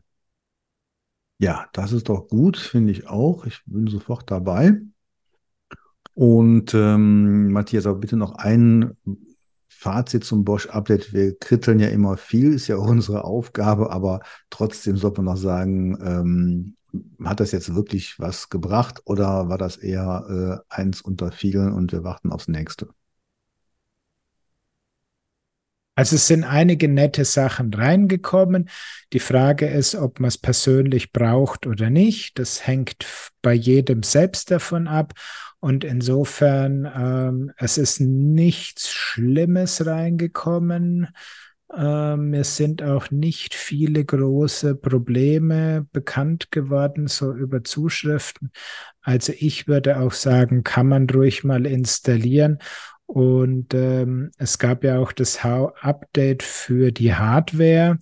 Ja, 1.37 1.67
das 1.73 1.91
ist 1.91 2.07
doch 2.07 2.29
gut, 2.29 2.55
finde 2.55 2.93
ich 2.93 3.05
auch. 3.05 3.45
Ich 3.45 3.59
bin 3.65 3.87
sofort 3.87 4.31
dabei. 4.31 4.79
Und 6.13 6.73
ähm, 6.73 7.51
Matthias, 7.51 7.85
aber 7.85 7.99
bitte 7.99 8.15
noch 8.15 8.35
ein 8.35 8.95
Fazit 9.67 10.23
zum 10.23 10.45
Bosch-Update. 10.45 11.11
Wir 11.11 11.37
kritteln 11.37 11.79
ja 11.79 11.89
immer 11.89 12.15
viel, 12.15 12.53
ist 12.53 12.69
ja 12.69 12.77
unsere 12.77 13.25
Aufgabe, 13.25 13.91
aber 13.91 14.21
trotzdem 14.49 14.95
sollte 14.95 15.21
man 15.21 15.35
noch 15.35 15.41
sagen, 15.41 15.97
ähm, 16.01 16.77
hat 17.25 17.41
das 17.41 17.51
jetzt 17.51 17.75
wirklich 17.75 18.19
was 18.19 18.47
gebracht 18.47 19.01
oder 19.03 19.49
war 19.49 19.57
das 19.57 19.75
eher 19.75 20.63
äh, 20.69 20.73
eins 20.73 21.01
unter 21.01 21.33
vielen 21.33 21.73
und 21.73 21.91
wir 21.91 22.05
warten 22.05 22.31
aufs 22.31 22.47
nächste? 22.47 22.87
Also 25.99 26.15
es 26.15 26.27
sind 26.27 26.45
einige 26.45 26.87
nette 26.87 27.25
Sachen 27.25 27.73
reingekommen. 27.73 28.69
Die 29.11 29.19
Frage 29.19 29.67
ist, 29.67 29.95
ob 29.95 30.21
man 30.21 30.29
es 30.29 30.37
persönlich 30.37 31.11
braucht 31.11 31.67
oder 31.67 31.89
nicht. 31.89 32.39
Das 32.39 32.65
hängt 32.65 33.05
bei 33.41 33.51
jedem 33.51 34.03
selbst 34.03 34.49
davon 34.49 34.87
ab. 34.87 35.11
Und 35.59 35.83
insofern, 35.83 36.89
ähm, 36.95 37.51
es 37.57 37.77
ist 37.77 37.99
nichts 37.99 38.89
Schlimmes 38.89 39.85
reingekommen. 39.85 41.09
Ähm, 41.75 42.33
es 42.33 42.55
sind 42.55 42.81
auch 42.81 43.11
nicht 43.11 43.53
viele 43.53 44.05
große 44.05 44.75
Probleme 44.75 45.85
bekannt 45.91 46.49
geworden, 46.49 47.07
so 47.07 47.33
über 47.33 47.65
Zuschriften. 47.65 48.51
Also 49.01 49.33
ich 49.37 49.67
würde 49.67 49.99
auch 49.99 50.13
sagen, 50.13 50.63
kann 50.63 50.87
man 50.87 51.09
ruhig 51.09 51.43
mal 51.43 51.65
installieren. 51.65 52.59
Und 53.09 53.73
ähm, 53.73 54.29
es 54.37 54.59
gab 54.59 54.83
ja 54.83 54.99
auch 54.99 55.11
das 55.11 55.43
Update 55.43 56.43
für 56.43 56.91
die 56.91 57.15
Hardware 57.15 57.97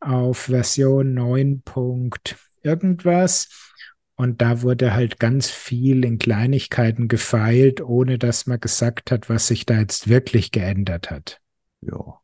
auf 0.00 0.38
Version 0.38 1.14
9. 1.14 1.62
irgendwas. 2.64 3.48
Und 4.16 4.42
da 4.42 4.62
wurde 4.62 4.92
halt 4.92 5.20
ganz 5.20 5.48
viel 5.48 6.04
in 6.04 6.18
Kleinigkeiten 6.18 7.06
gefeilt, 7.06 7.80
ohne 7.80 8.18
dass 8.18 8.48
man 8.48 8.58
gesagt 8.58 9.12
hat, 9.12 9.28
was 9.28 9.46
sich 9.46 9.66
da 9.66 9.78
jetzt 9.78 10.08
wirklich 10.08 10.50
geändert 10.50 11.12
hat. 11.12 11.40
Ja. 11.80 12.18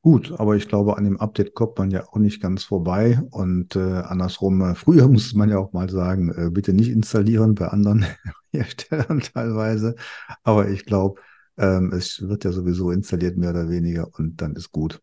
Gut, 0.00 0.32
aber 0.38 0.54
ich 0.54 0.68
glaube, 0.68 0.96
an 0.96 1.02
dem 1.02 1.18
Update 1.18 1.54
kommt 1.54 1.76
man 1.76 1.90
ja 1.90 2.06
auch 2.06 2.18
nicht 2.18 2.40
ganz 2.40 2.62
vorbei. 2.62 3.20
Und 3.32 3.74
äh, 3.74 3.80
andersrum, 3.80 4.62
äh, 4.62 4.76
früher 4.76 5.08
musste 5.10 5.36
man 5.36 5.50
ja 5.50 5.58
auch 5.58 5.72
mal 5.72 5.90
sagen, 5.90 6.32
äh, 6.36 6.50
bitte 6.50 6.72
nicht 6.72 6.90
installieren 6.90 7.56
bei 7.56 7.66
anderen 7.66 8.06
Herstellern 8.52 9.18
teilweise. 9.20 9.96
Aber 10.44 10.68
ich 10.68 10.86
glaube, 10.86 11.20
ähm, 11.62 11.92
es 11.92 12.20
wird 12.20 12.44
ja 12.44 12.52
sowieso 12.52 12.90
installiert, 12.90 13.38
mehr 13.38 13.50
oder 13.50 13.70
weniger, 13.70 14.08
und 14.18 14.42
dann 14.42 14.54
ist 14.56 14.72
gut. 14.72 15.00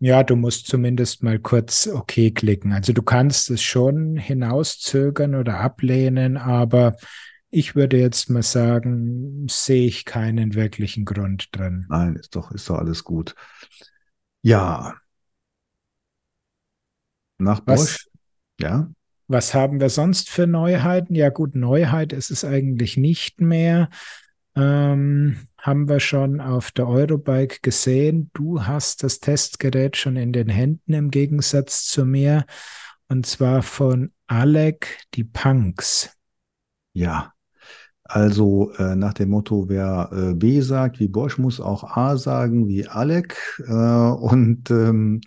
Ja, 0.00 0.22
du 0.24 0.34
musst 0.34 0.66
zumindest 0.66 1.22
mal 1.22 1.38
kurz 1.38 1.86
OK 1.86 2.34
klicken. 2.34 2.72
Also 2.72 2.92
du 2.92 3.02
kannst 3.02 3.50
es 3.50 3.62
schon 3.62 4.16
hinauszögern 4.16 5.34
oder 5.34 5.60
ablehnen, 5.60 6.36
aber 6.36 6.96
ich 7.50 7.76
würde 7.76 7.98
jetzt 7.98 8.28
mal 8.28 8.42
sagen, 8.42 9.46
sehe 9.48 9.86
ich 9.86 10.04
keinen 10.04 10.54
wirklichen 10.54 11.04
Grund 11.04 11.48
drin. 11.52 11.86
Nein, 11.88 12.16
ist 12.16 12.34
doch, 12.34 12.50
ist 12.50 12.68
doch 12.68 12.78
alles 12.78 13.04
gut. 13.04 13.34
Ja. 14.42 14.96
Nach 17.38 17.60
Bosch, 17.60 17.78
was, 17.78 18.08
ja. 18.60 18.90
Was 19.28 19.54
haben 19.54 19.80
wir 19.80 19.88
sonst 19.88 20.28
für 20.28 20.46
Neuheiten? 20.46 21.14
Ja, 21.14 21.30
gut, 21.30 21.54
Neuheit 21.54 22.12
ist 22.12 22.30
es 22.30 22.44
eigentlich 22.44 22.96
nicht 22.96 23.40
mehr. 23.40 23.88
Ähm, 24.54 25.46
haben 25.64 25.88
wir 25.88 25.98
schon 25.98 26.42
auf 26.42 26.72
der 26.72 26.86
Eurobike 26.86 27.60
gesehen. 27.62 28.30
Du 28.34 28.66
hast 28.66 29.02
das 29.02 29.18
Testgerät 29.18 29.96
schon 29.96 30.16
in 30.16 30.30
den 30.30 30.50
Händen 30.50 30.92
im 30.92 31.10
Gegensatz 31.10 31.86
zu 31.86 32.04
mir. 32.04 32.44
Und 33.08 33.24
zwar 33.24 33.62
von 33.62 34.12
Alec 34.26 34.98
die 35.14 35.24
Punks. 35.24 36.14
Ja, 36.92 37.32
also 38.02 38.72
äh, 38.72 38.94
nach 38.94 39.14
dem 39.14 39.30
Motto, 39.30 39.70
wer 39.70 40.10
äh, 40.12 40.34
B 40.34 40.60
sagt, 40.60 41.00
wie 41.00 41.08
Bosch, 41.08 41.38
muss 41.38 41.60
auch 41.60 41.96
A 41.96 42.18
sagen, 42.18 42.68
wie 42.68 42.86
Alec. 42.86 43.62
Äh, 43.66 43.72
und 43.72 44.70
ähm, 44.70 45.22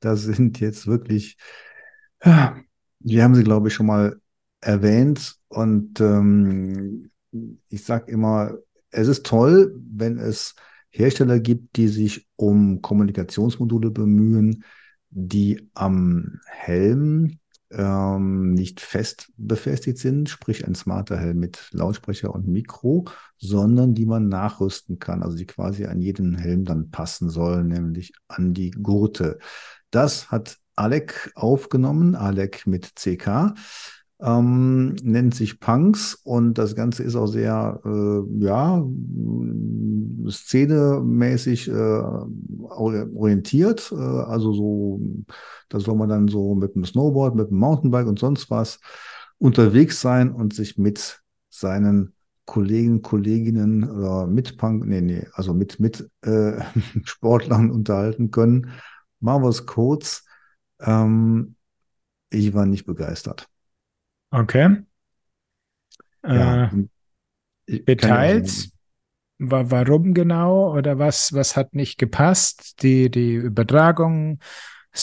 da 0.00 0.16
sind 0.16 0.58
jetzt 0.58 0.88
wirklich, 0.88 1.36
ja, 2.24 2.56
wir 2.98 3.22
haben 3.22 3.36
sie, 3.36 3.44
glaube 3.44 3.68
ich, 3.68 3.74
schon 3.74 3.86
mal 3.86 4.20
erwähnt. 4.60 5.36
Und 5.46 6.00
ähm, 6.00 7.12
ich 7.68 7.84
sage 7.84 8.10
immer, 8.10 8.58
es 8.96 9.08
ist 9.08 9.26
toll, 9.26 9.78
wenn 9.90 10.18
es 10.18 10.54
Hersteller 10.88 11.38
gibt, 11.38 11.76
die 11.76 11.88
sich 11.88 12.26
um 12.36 12.80
Kommunikationsmodule 12.80 13.90
bemühen, 13.90 14.64
die 15.10 15.68
am 15.74 16.40
Helm 16.46 17.38
ähm, 17.70 18.54
nicht 18.54 18.80
fest 18.80 19.32
befestigt 19.36 19.98
sind, 19.98 20.30
sprich 20.30 20.66
ein 20.66 20.74
smarter 20.74 21.18
Helm 21.18 21.38
mit 21.38 21.68
Lautsprecher 21.72 22.34
und 22.34 22.48
Mikro, 22.48 23.04
sondern 23.36 23.94
die 23.94 24.06
man 24.06 24.28
nachrüsten 24.28 24.98
kann, 24.98 25.22
also 25.22 25.36
die 25.36 25.46
quasi 25.46 25.84
an 25.84 26.00
jeden 26.00 26.36
Helm 26.36 26.64
dann 26.64 26.90
passen 26.90 27.28
sollen, 27.28 27.68
nämlich 27.68 28.12
an 28.28 28.54
die 28.54 28.70
Gurte. 28.70 29.38
Das 29.90 30.30
hat 30.30 30.58
Alec 30.74 31.32
aufgenommen, 31.34 32.14
Alec 32.14 32.66
mit 32.66 32.96
CK 32.96 33.54
ähm, 34.20 34.94
nennt 35.02 35.34
sich 35.34 35.60
Punks 35.60 36.14
und 36.14 36.54
das 36.54 36.74
Ganze 36.74 37.02
ist 37.02 37.16
auch 37.16 37.26
sehr, 37.26 37.80
äh, 37.84 38.44
ja, 38.44 38.82
szenemäßig 40.28 41.68
äh, 41.68 41.72
orientiert. 41.72 43.92
Äh, 43.92 43.96
also 43.96 44.52
so, 44.52 45.00
da 45.68 45.80
soll 45.80 45.96
man 45.96 46.08
dann 46.08 46.28
so 46.28 46.54
mit 46.54 46.74
dem 46.74 46.84
Snowboard, 46.84 47.34
mit 47.34 47.50
dem 47.50 47.58
Mountainbike 47.58 48.06
und 48.06 48.18
sonst 48.18 48.50
was 48.50 48.80
unterwegs 49.38 50.00
sein 50.00 50.32
und 50.32 50.54
sich 50.54 50.78
mit 50.78 51.20
seinen 51.50 52.14
Kollegen, 52.46 53.02
Kolleginnen 53.02 53.90
oder 53.90 54.26
mit 54.26 54.56
Punk, 54.56 54.86
nee, 54.86 55.00
nee, 55.00 55.26
also 55.32 55.52
mit, 55.52 55.80
mit 55.80 56.08
äh, 56.22 56.60
Sportlern 57.04 57.70
unterhalten 57.70 58.30
können. 58.30 58.70
Machen 59.20 59.42
wir 59.42 59.66
kurz. 59.66 60.24
Ähm, 60.80 61.56
ich 62.30 62.54
war 62.54 62.66
nicht 62.66 62.86
begeistert. 62.86 63.48
Okay. 64.36 64.76
Ja, 66.26 66.70
äh, 67.66 67.80
Details? 67.80 68.70
Wa 69.38 69.70
warum 69.70 70.12
genau 70.14 70.74
oder 70.74 70.98
was, 70.98 71.32
was 71.32 71.56
hat 71.56 71.74
nicht 71.74 71.98
gepasst? 71.98 72.82
Die, 72.82 73.10
die 73.10 73.34
Übertragung, 73.34 74.38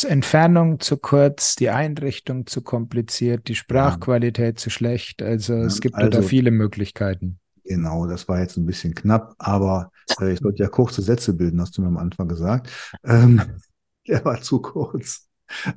Entfernung 0.08 0.80
zu 0.80 0.98
kurz, 0.98 1.56
die 1.56 1.70
Einrichtung 1.70 2.46
zu 2.46 2.62
kompliziert, 2.62 3.48
die 3.48 3.56
Sprachqualität 3.56 4.56
ja. 4.56 4.62
zu 4.62 4.70
schlecht. 4.70 5.22
Also 5.22 5.56
es 5.56 5.82
gibt 5.82 5.96
also, 5.96 6.10
da 6.10 6.22
viele 6.22 6.52
Möglichkeiten. 6.52 7.40
Genau, 7.64 8.06
das 8.08 8.28
war 8.28 8.40
jetzt 8.40 8.58
ein 8.58 8.66
bisschen 8.66 8.94
knapp, 8.94 9.36
aber 9.40 9.92
äh, 10.20 10.34
ich 10.34 10.40
sollte 10.40 10.64
ja 10.64 10.70
kurze 10.70 11.02
Sätze 11.02 11.34
bilden, 11.34 11.62
hast 11.62 11.78
du 11.78 11.82
mir 11.82 11.88
am 11.88 11.98
Anfang 11.98 12.28
gesagt. 12.28 12.70
Ähm, 13.04 13.42
der 14.08 14.24
war 14.26 14.42
zu 14.42 14.62
kurz. 14.62 15.28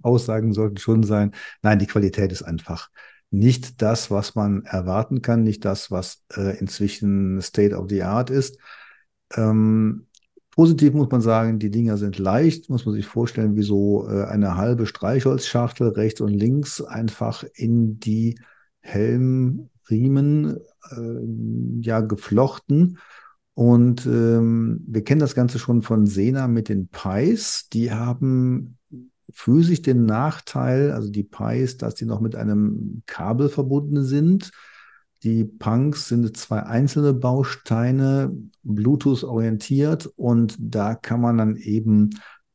Aussagen 0.03 0.53
sollten 0.53 0.79
schon 0.79 1.03
sein. 1.03 1.33
Nein, 1.63 1.79
die 1.79 1.87
Qualität 1.87 2.33
ist 2.33 2.43
einfach 2.43 2.89
nicht 3.31 3.83
das, 3.83 4.11
was 4.11 4.35
man 4.35 4.65
erwarten 4.65 5.23
kann, 5.23 5.43
nicht 5.43 5.65
das, 5.65 5.91
was 5.91 6.25
äh, 6.37 6.59
inzwischen 6.59 7.41
State 7.43 7.77
of 7.77 7.89
the 7.89 8.03
Art 8.03 8.31
ist. 8.31 8.59
Ähm, 9.35 10.07
positiv 10.51 10.95
muss 10.95 11.11
man 11.11 11.21
sagen, 11.21 11.59
die 11.59 11.71
Dinger 11.71 11.99
sind 11.99 12.19
leicht, 12.19 12.71
muss 12.71 12.87
man 12.87 12.95
sich 12.95 13.07
vorstellen, 13.07 13.57
wie 13.57 13.63
so 13.63 14.09
äh, 14.09 14.25
eine 14.25 14.57
halbe 14.57 14.87
Streichholzschachtel 14.87 15.89
rechts 15.89 16.21
und 16.21 16.31
links 16.31 16.81
einfach 16.81 17.45
in 17.55 17.99
die 17.99 18.39
Helmriemen 18.81 20.57
äh, 20.91 21.81
ja 21.83 22.01
geflochten. 22.01 22.99
Und 23.55 24.05
ähm, 24.07 24.85
wir 24.87 25.03
kennen 25.03 25.21
das 25.21 25.35
Ganze 25.35 25.59
schon 25.59 25.83
von 25.83 26.07
Sena 26.07 26.47
mit 26.47 26.69
den 26.69 26.89
Pies. 26.89 27.69
Die 27.73 27.91
haben 27.91 28.77
für 29.33 29.63
sich 29.63 29.83
den 29.83 30.07
Nachteil, 30.07 30.93
also 30.93 31.11
die 31.11 31.25
Pies, 31.25 31.77
dass 31.77 31.95
die 31.95 32.05
noch 32.05 32.21
mit 32.21 32.37
einem 32.37 33.03
Kabel 33.07 33.49
verbunden 33.49 34.05
sind. 34.05 34.51
Die 35.23 35.45
Punks 35.45 36.09
sind 36.09 36.37
zwei 36.37 36.63
einzelne 36.63 37.15
Bausteine, 37.15 38.33
Bluetooth 38.63 39.25
orientiert 39.25 40.07
und 40.17 40.57
da 40.59 40.95
kann 40.95 41.21
man 41.21 41.39
dann 41.39 41.57
eben 41.57 42.11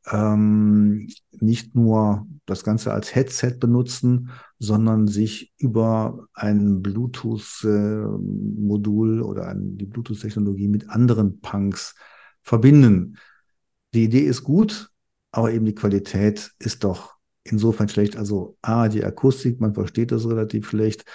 ähm, 0.09 1.09
nicht 1.39 1.75
nur 1.75 2.25
das 2.45 2.63
Ganze 2.63 2.93
als 2.93 3.13
Headset 3.13 3.57
benutzen, 3.59 4.29
sondern 4.59 5.07
sich 5.07 5.53
über 5.57 6.27
ein 6.33 6.81
Bluetooth-Modul 6.81 9.19
äh, 9.19 9.21
oder 9.21 9.47
ein, 9.47 9.77
die 9.77 9.85
Bluetooth-Technologie 9.85 10.67
mit 10.67 10.89
anderen 10.89 11.39
Punks 11.41 11.95
verbinden. 12.41 13.17
Die 13.93 14.05
Idee 14.05 14.21
ist 14.21 14.43
gut, 14.43 14.90
aber 15.31 15.51
eben 15.51 15.65
die 15.65 15.75
Qualität 15.75 16.51
ist 16.59 16.83
doch 16.83 17.15
insofern 17.43 17.89
schlecht. 17.89 18.17
Also 18.17 18.57
A, 18.61 18.87
die 18.87 19.03
Akustik, 19.03 19.59
man 19.59 19.73
versteht 19.73 20.11
das 20.11 20.27
relativ 20.27 20.69
schlecht. 20.69 21.05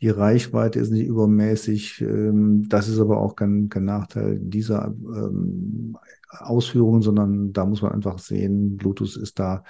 Die 0.00 0.08
Reichweite 0.08 0.80
ist 0.80 0.90
nicht 0.90 1.06
übermäßig. 1.06 2.00
Ähm, 2.00 2.68
das 2.68 2.88
ist 2.88 2.98
aber 2.98 3.18
auch 3.18 3.36
kein, 3.36 3.68
kein 3.68 3.84
Nachteil 3.84 4.38
dieser 4.40 4.86
ähm, 4.86 5.96
Ausführungen, 6.28 7.02
sondern 7.02 7.52
da 7.52 7.64
muss 7.64 7.82
man 7.82 7.92
einfach 7.92 8.18
sehen, 8.18 8.76
Bluetooth 8.76 9.16
ist 9.16 9.38
da 9.38 9.64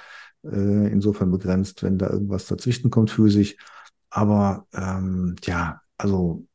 äh, 0.45 0.91
insofern 0.91 1.31
begrenzt, 1.31 1.83
wenn 1.83 1.99
da 1.99 2.11
irgendwas 2.11 2.47
dazwischen 2.47 2.91
kommt 2.91 3.11
physisch. 3.11 3.57
Aber 4.11 4.67
ähm, 4.73 5.37
ja, 5.45 5.81
also 5.97 6.47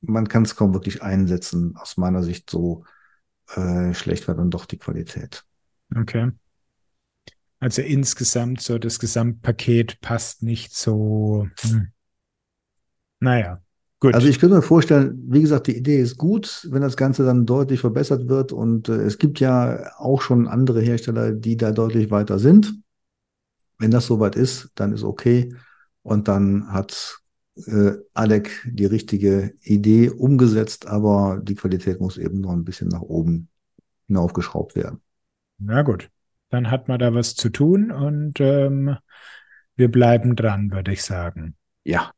man 0.00 0.28
kann 0.28 0.44
es 0.44 0.56
kaum 0.56 0.72
wirklich 0.72 1.02
einsetzen. 1.02 1.76
Aus 1.76 1.96
meiner 1.96 2.22
Sicht 2.22 2.48
so 2.48 2.84
äh, 3.54 3.92
schlecht 3.94 4.28
war 4.28 4.34
dann 4.34 4.50
doch 4.50 4.66
die 4.66 4.78
Qualität. 4.78 5.44
Okay. 5.94 6.30
Also 7.60 7.82
insgesamt 7.82 8.62
so 8.62 8.78
das 8.78 8.98
Gesamtpaket 8.98 10.00
passt 10.00 10.42
nicht 10.42 10.74
so. 10.74 11.46
Hm. 11.60 11.88
Naja, 13.20 13.60
gut. 14.00 14.14
Also 14.14 14.28
ich 14.28 14.40
könnte 14.40 14.56
mir 14.56 14.62
vorstellen, 14.62 15.22
wie 15.28 15.42
gesagt, 15.42 15.66
die 15.66 15.76
Idee 15.76 16.00
ist 16.00 16.16
gut, 16.16 16.66
wenn 16.70 16.80
das 16.80 16.96
Ganze 16.96 17.22
dann 17.22 17.44
deutlich 17.44 17.80
verbessert 17.80 18.28
wird. 18.28 18.52
Und 18.52 18.88
äh, 18.88 19.02
es 19.02 19.18
gibt 19.18 19.40
ja 19.40 19.92
auch 19.98 20.22
schon 20.22 20.48
andere 20.48 20.80
Hersteller, 20.80 21.32
die 21.32 21.58
da 21.58 21.70
deutlich 21.70 22.10
weiter 22.10 22.38
sind. 22.38 22.80
Wenn 23.78 23.90
das 23.90 24.06
soweit 24.06 24.36
ist, 24.36 24.70
dann 24.74 24.94
ist 24.94 25.04
okay. 25.04 25.54
Und 26.02 26.28
dann 26.28 26.72
hat 26.72 27.18
äh, 27.66 27.92
Alec 28.14 28.66
die 28.70 28.86
richtige 28.86 29.52
Idee 29.60 30.08
umgesetzt, 30.08 30.86
aber 30.86 31.40
die 31.42 31.56
Qualität 31.56 32.00
muss 32.00 32.16
eben 32.16 32.40
noch 32.40 32.52
ein 32.52 32.64
bisschen 32.64 32.88
nach 32.88 33.02
oben 33.02 33.48
hinaufgeschraubt 34.06 34.76
werden. 34.76 35.02
Na 35.58 35.82
gut 35.82 36.10
dann 36.50 36.70
hat 36.70 36.88
man 36.88 36.98
da 36.98 37.14
was 37.14 37.34
zu 37.34 37.48
tun 37.48 37.90
und 37.90 38.40
ähm, 38.40 38.96
wir 39.76 39.90
bleiben 39.90 40.36
dran, 40.36 40.70
würde 40.70 40.92
ich 40.92 41.02
sagen. 41.02 41.56
Ja. 41.84 42.12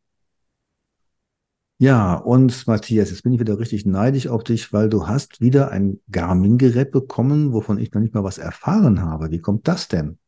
Ja, 1.79 2.15
und 2.15 2.67
Matthias, 2.67 3.11
jetzt 3.11 3.23
bin 3.23 3.33
ich 3.33 3.41
wieder 3.41 3.59
richtig 3.59 3.87
neidisch 3.87 4.29
auf 4.29 4.45
dich, 4.45 4.73
weil 4.73 4.89
du 4.89 5.09
hast 5.09 5.41
wieder 5.41 5.73
ein 5.73 6.01
Garmin-Gerät 6.11 6.93
bekommen, 6.93 7.53
wovon 7.53 7.79
ich 7.79 7.93
noch 7.93 8.01
nicht 8.01 8.15
mal 8.15 8.23
was 8.23 8.39
erfahren 8.39 9.03
habe. 9.03 9.31
Wie 9.31 9.41
kommt 9.41 9.67
das 9.67 9.89
denn? 9.89 10.19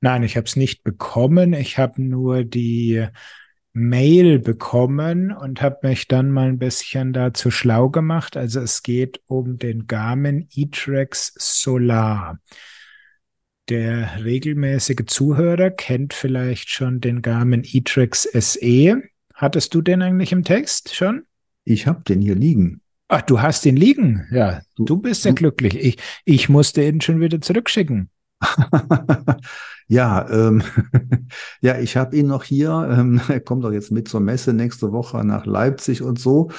Nein, 0.00 0.22
ich 0.22 0.36
habe 0.36 0.46
es 0.46 0.56
nicht 0.56 0.82
bekommen. 0.82 1.52
Ich 1.52 1.78
habe 1.78 2.02
nur 2.02 2.44
die 2.44 3.06
Mail 3.74 4.38
bekommen 4.38 5.32
und 5.32 5.60
habe 5.60 5.88
mich 5.88 6.08
dann 6.08 6.30
mal 6.30 6.48
ein 6.48 6.58
bisschen 6.58 7.12
dazu 7.12 7.50
schlau 7.50 7.90
gemacht. 7.90 8.36
Also 8.36 8.60
es 8.60 8.82
geht 8.82 9.20
um 9.26 9.58
den 9.58 9.86
Garmin 9.86 10.48
e-Trax 10.54 11.34
Solar. 11.36 12.38
Der 13.70 14.22
regelmäßige 14.22 15.06
Zuhörer 15.06 15.70
kennt 15.70 16.12
vielleicht 16.12 16.68
schon 16.68 17.00
den 17.00 17.22
Garmin 17.22 17.62
e-Trax 17.64 18.28
SE. 18.32 19.02
Hattest 19.32 19.74
du 19.74 19.80
den 19.80 20.02
eigentlich 20.02 20.32
im 20.32 20.44
Text 20.44 20.94
schon? 20.94 21.22
Ich 21.64 21.86
habe 21.86 22.02
den 22.06 22.20
hier 22.20 22.34
liegen. 22.34 22.82
Ach, 23.08 23.22
du 23.22 23.40
hast 23.40 23.64
ihn 23.64 23.76
liegen. 23.76 24.26
Ja, 24.30 24.60
du, 24.76 24.84
du 24.84 24.96
bist 24.98 25.24
ja 25.24 25.32
glücklich. 25.32 25.78
Ich, 25.82 25.96
ich 26.26 26.48
musste 26.50 26.82
ihn 26.82 27.00
schon 27.00 27.20
wieder 27.20 27.40
zurückschicken. 27.40 28.10
ja, 29.88 30.28
ähm, 30.28 30.62
ja, 31.62 31.78
ich 31.78 31.96
habe 31.96 32.16
ihn 32.16 32.26
noch 32.26 32.44
hier. 32.44 32.86
Ähm, 32.90 33.18
er 33.28 33.40
kommt 33.40 33.64
doch 33.64 33.72
jetzt 33.72 33.90
mit 33.90 34.08
zur 34.08 34.20
Messe 34.20 34.52
nächste 34.52 34.92
Woche 34.92 35.24
nach 35.24 35.46
Leipzig 35.46 36.02
und 36.02 36.18
so. 36.18 36.50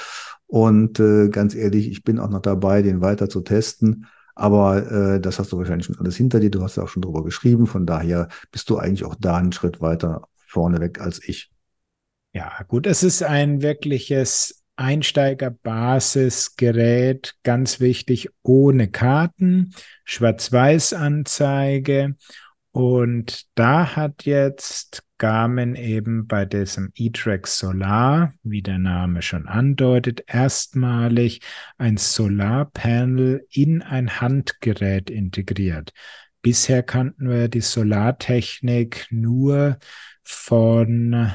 Und 0.48 0.98
äh, 0.98 1.28
ganz 1.28 1.54
ehrlich, 1.54 1.88
ich 1.88 2.02
bin 2.02 2.18
auch 2.18 2.30
noch 2.30 2.42
dabei, 2.42 2.82
den 2.82 3.00
weiter 3.00 3.28
zu 3.28 3.42
testen. 3.42 4.06
Aber 4.36 4.90
äh, 4.90 5.20
das 5.20 5.38
hast 5.38 5.50
du 5.50 5.58
wahrscheinlich 5.58 5.86
schon 5.86 5.98
alles 5.98 6.16
hinter 6.16 6.40
dir. 6.40 6.50
Du 6.50 6.62
hast 6.62 6.76
ja 6.76 6.82
auch 6.82 6.88
schon 6.88 7.02
drüber 7.02 7.24
geschrieben. 7.24 7.66
Von 7.66 7.86
daher 7.86 8.28
bist 8.52 8.70
du 8.70 8.76
eigentlich 8.76 9.04
auch 9.04 9.16
da 9.18 9.38
einen 9.38 9.52
Schritt 9.52 9.80
weiter 9.80 10.28
vorneweg 10.36 11.00
als 11.00 11.26
ich. 11.26 11.50
Ja, 12.32 12.52
gut. 12.68 12.86
Es 12.86 13.02
ist 13.02 13.22
ein 13.22 13.62
wirkliches 13.62 14.62
Einsteigerbasisgerät, 14.76 17.34
ganz 17.42 17.80
wichtig, 17.80 18.28
ohne 18.42 18.88
Karten, 18.88 19.72
Schwarz-Weiß-Anzeige. 20.04 22.14
Und 22.72 23.46
da 23.54 23.96
hat 23.96 24.26
jetzt 24.26 25.02
Garmin 25.18 25.74
eben 25.74 26.26
bei 26.26 26.44
diesem 26.44 26.92
E-Track 26.94 27.46
Solar, 27.46 28.34
wie 28.42 28.62
der 28.62 28.78
Name 28.78 29.22
schon 29.22 29.48
andeutet, 29.48 30.24
erstmalig 30.26 31.40
ein 31.78 31.96
Solarpanel 31.96 33.46
in 33.50 33.82
ein 33.82 34.20
Handgerät 34.20 35.10
integriert. 35.10 35.92
Bisher 36.42 36.82
kannten 36.82 37.28
wir 37.28 37.48
die 37.48 37.60
Solartechnik 37.60 39.06
nur 39.10 39.78
von 40.22 41.32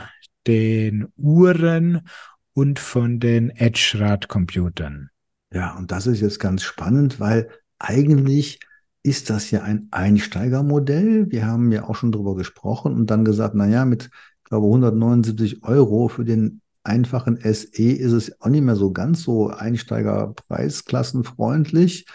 den 0.47 1.07
Uhren 1.17 2.07
und 2.53 2.79
von 2.79 3.19
den 3.19 3.49
Edge-Radcomputern. 3.49 5.09
Ja, 5.53 5.75
und 5.75 5.91
das 5.91 6.07
ist 6.07 6.21
jetzt 6.21 6.39
ganz 6.39 6.63
spannend, 6.63 7.19
weil 7.19 7.49
eigentlich 7.77 8.59
ist 9.03 9.29
das 9.29 9.51
ja 9.51 9.61
ein 9.63 9.87
Einsteigermodell. 9.91 11.29
Wir 11.31 11.45
haben 11.47 11.71
ja 11.71 11.87
auch 11.87 11.95
schon 11.95 12.11
darüber 12.11 12.35
gesprochen 12.35 12.93
und 12.93 13.09
dann 13.09 13.23
gesagt, 13.25 13.55
na 13.55 13.67
ja, 13.67 13.85
mit 13.85 14.09
glaube 14.43 14.67
179 14.67 15.63
Euro. 15.63 16.07
Für 16.07 16.25
den 16.25 16.61
einfachen 16.83 17.37
SE 17.37 17.91
ist 17.91 18.11
es 18.11 18.41
auch 18.41 18.49
nicht 18.49 18.63
mehr 18.63 18.75
so 18.75 18.91
ganz 18.91 19.21
so 19.23 19.49
Einsteigerpreisklassenfreundlich. 19.49 22.05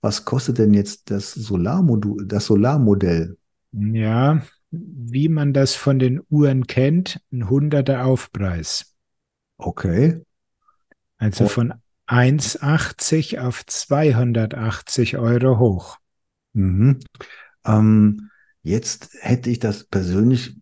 Was 0.00 0.24
kostet 0.24 0.58
denn 0.58 0.74
jetzt 0.74 1.10
das 1.10 1.32
Solarmodul, 1.32 2.26
das 2.26 2.46
Solarmodell? 2.46 3.36
Ja, 3.72 4.40
wie 4.70 5.28
man 5.28 5.52
das 5.52 5.74
von 5.74 5.98
den 5.98 6.22
Uhren 6.28 6.68
kennt, 6.68 7.20
ein 7.32 7.50
hunderter 7.50 8.04
Aufpreis. 8.04 8.94
Okay. 9.58 10.22
Also 11.18 11.44
oh. 11.44 11.48
von 11.48 11.74
1,80 12.08 13.40
auf 13.40 13.66
280 13.66 15.18
Euro 15.18 15.58
hoch. 15.58 15.98
Mhm. 16.56 17.00
Ähm, 17.66 18.30
jetzt 18.62 19.10
hätte 19.20 19.50
ich 19.50 19.58
das 19.58 19.84
persönlich 19.84 20.56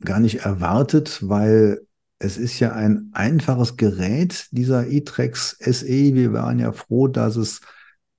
gar 0.00 0.20
nicht 0.20 0.44
erwartet, 0.44 1.18
weil 1.22 1.80
es 2.20 2.38
ist 2.38 2.60
ja 2.60 2.72
ein 2.72 3.10
einfaches 3.12 3.76
Gerät, 3.76 4.46
dieser 4.52 4.86
e-Trex 4.86 5.58
SE. 5.58 5.88
Wir 5.88 6.32
waren 6.32 6.60
ja 6.60 6.70
froh, 6.70 7.08
dass 7.08 7.34
es 7.36 7.60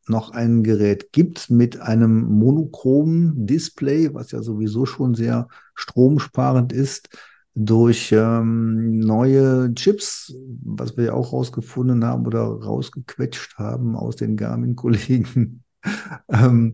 noch 0.07 0.31
ein 0.31 0.61
Gerät 0.61 1.13
gibt 1.13 1.49
mit 1.49 1.79
einem 1.79 2.25
monochromen 2.25 3.47
Display, 3.47 4.13
was 4.13 4.31
ja 4.31 4.43
sowieso 4.43 4.85
schon 4.85 5.15
sehr 5.15 5.47
stromsparend 5.73 6.73
ist, 6.73 7.09
durch 7.55 8.11
ähm, 8.11 8.99
neue 8.99 9.73
Chips, 9.73 10.35
was 10.61 10.97
wir 10.97 11.05
ja 11.05 11.13
auch 11.13 11.31
rausgefunden 11.31 12.03
haben 12.03 12.27
oder 12.27 12.41
rausgequetscht 12.41 13.57
haben 13.57 13.95
aus 13.95 14.17
den 14.17 14.35
Garmin-Kollegen, 14.35 15.63
ähm, 16.27 16.73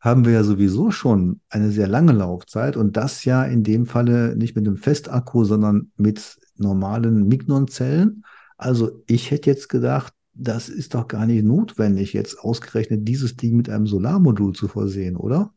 haben 0.00 0.24
wir 0.24 0.32
ja 0.32 0.44
sowieso 0.44 0.90
schon 0.90 1.40
eine 1.50 1.70
sehr 1.70 1.86
lange 1.86 2.12
Laufzeit 2.12 2.76
und 2.76 2.96
das 2.96 3.24
ja 3.24 3.44
in 3.44 3.62
dem 3.62 3.86
Falle 3.86 4.34
nicht 4.36 4.56
mit 4.56 4.66
einem 4.66 4.78
Festakku, 4.78 5.44
sondern 5.44 5.92
mit 5.96 6.38
normalen 6.56 7.28
Mignon-Zellen. 7.28 8.24
Also 8.56 9.02
ich 9.06 9.30
hätte 9.30 9.50
jetzt 9.50 9.68
gedacht, 9.68 10.14
das 10.32 10.68
ist 10.68 10.94
doch 10.94 11.06
gar 11.06 11.26
nicht 11.26 11.44
notwendig, 11.44 12.14
jetzt 12.14 12.38
ausgerechnet 12.38 13.06
dieses 13.06 13.36
Ding 13.36 13.56
mit 13.56 13.68
einem 13.68 13.86
Solarmodul 13.86 14.54
zu 14.54 14.68
versehen, 14.68 15.16
oder? 15.16 15.52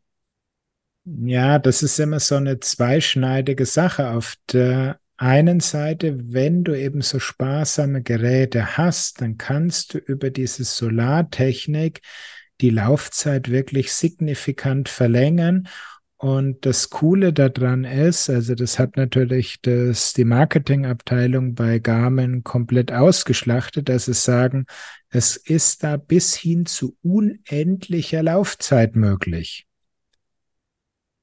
Ja, 1.04 1.58
das 1.58 1.82
ist 1.82 1.98
immer 2.00 2.20
so 2.20 2.36
eine 2.36 2.60
zweischneidige 2.60 3.66
Sache. 3.66 4.10
Auf 4.10 4.36
der 4.52 4.98
einen 5.16 5.60
Seite, 5.60 6.32
wenn 6.32 6.64
du 6.64 6.78
eben 6.78 7.02
so 7.02 7.18
sparsame 7.18 8.02
Geräte 8.02 8.76
hast, 8.76 9.20
dann 9.20 9.36
kannst 9.36 9.94
du 9.94 9.98
über 9.98 10.30
diese 10.30 10.64
Solartechnik 10.64 12.00
die 12.60 12.70
Laufzeit 12.70 13.50
wirklich 13.50 13.92
signifikant 13.92 14.88
verlängern 14.88 15.68
und 16.24 16.64
das 16.64 16.88
Coole 16.88 17.34
daran 17.34 17.84
ist, 17.84 18.30
also 18.30 18.54
das 18.54 18.78
hat 18.78 18.96
natürlich 18.96 19.60
das, 19.60 20.14
die 20.14 20.24
Marketingabteilung 20.24 21.54
bei 21.54 21.80
Garmin 21.80 22.42
komplett 22.42 22.92
ausgeschlachtet, 22.92 23.90
dass 23.90 24.06
sie 24.06 24.14
sagen, 24.14 24.64
es 25.10 25.36
ist 25.36 25.84
da 25.84 25.98
bis 25.98 26.34
hin 26.34 26.64
zu 26.64 26.96
unendlicher 27.02 28.22
Laufzeit 28.22 28.96
möglich. 28.96 29.66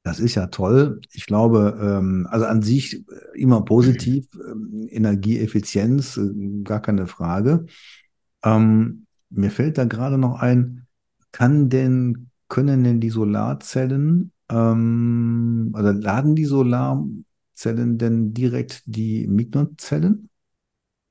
Das 0.04 0.20
ist 0.20 0.36
ja 0.36 0.46
toll. 0.48 1.02
Ich 1.14 1.26
glaube, 1.26 1.80
ähm, 1.82 2.28
also 2.30 2.46
an 2.46 2.62
sich 2.62 3.04
immer 3.34 3.66
positiv, 3.66 4.28
ähm, 4.52 4.88
Energieeffizienz, 4.88 6.18
äh, 6.18 6.64
gar 6.64 6.82
keine 6.82 7.08
Frage. 7.08 7.66
Ähm, 8.44 9.08
mir 9.32 9.50
fällt 9.50 9.80
da 9.80 9.86
gerade 9.86 10.20
noch 10.20 10.40
ein, 10.40 10.81
kann 11.32 11.70
denn, 11.70 12.30
können 12.48 12.84
denn 12.84 13.00
die 13.00 13.10
Solarzellen 13.10 14.32
ähm, 14.50 15.74
oder 15.78 15.94
laden 15.94 16.36
die 16.36 16.46
Solarzellen 16.46 17.98
denn 17.98 18.34
direkt 18.34 18.84
die 18.86 19.28
Mignon-Zellen? 19.28 20.30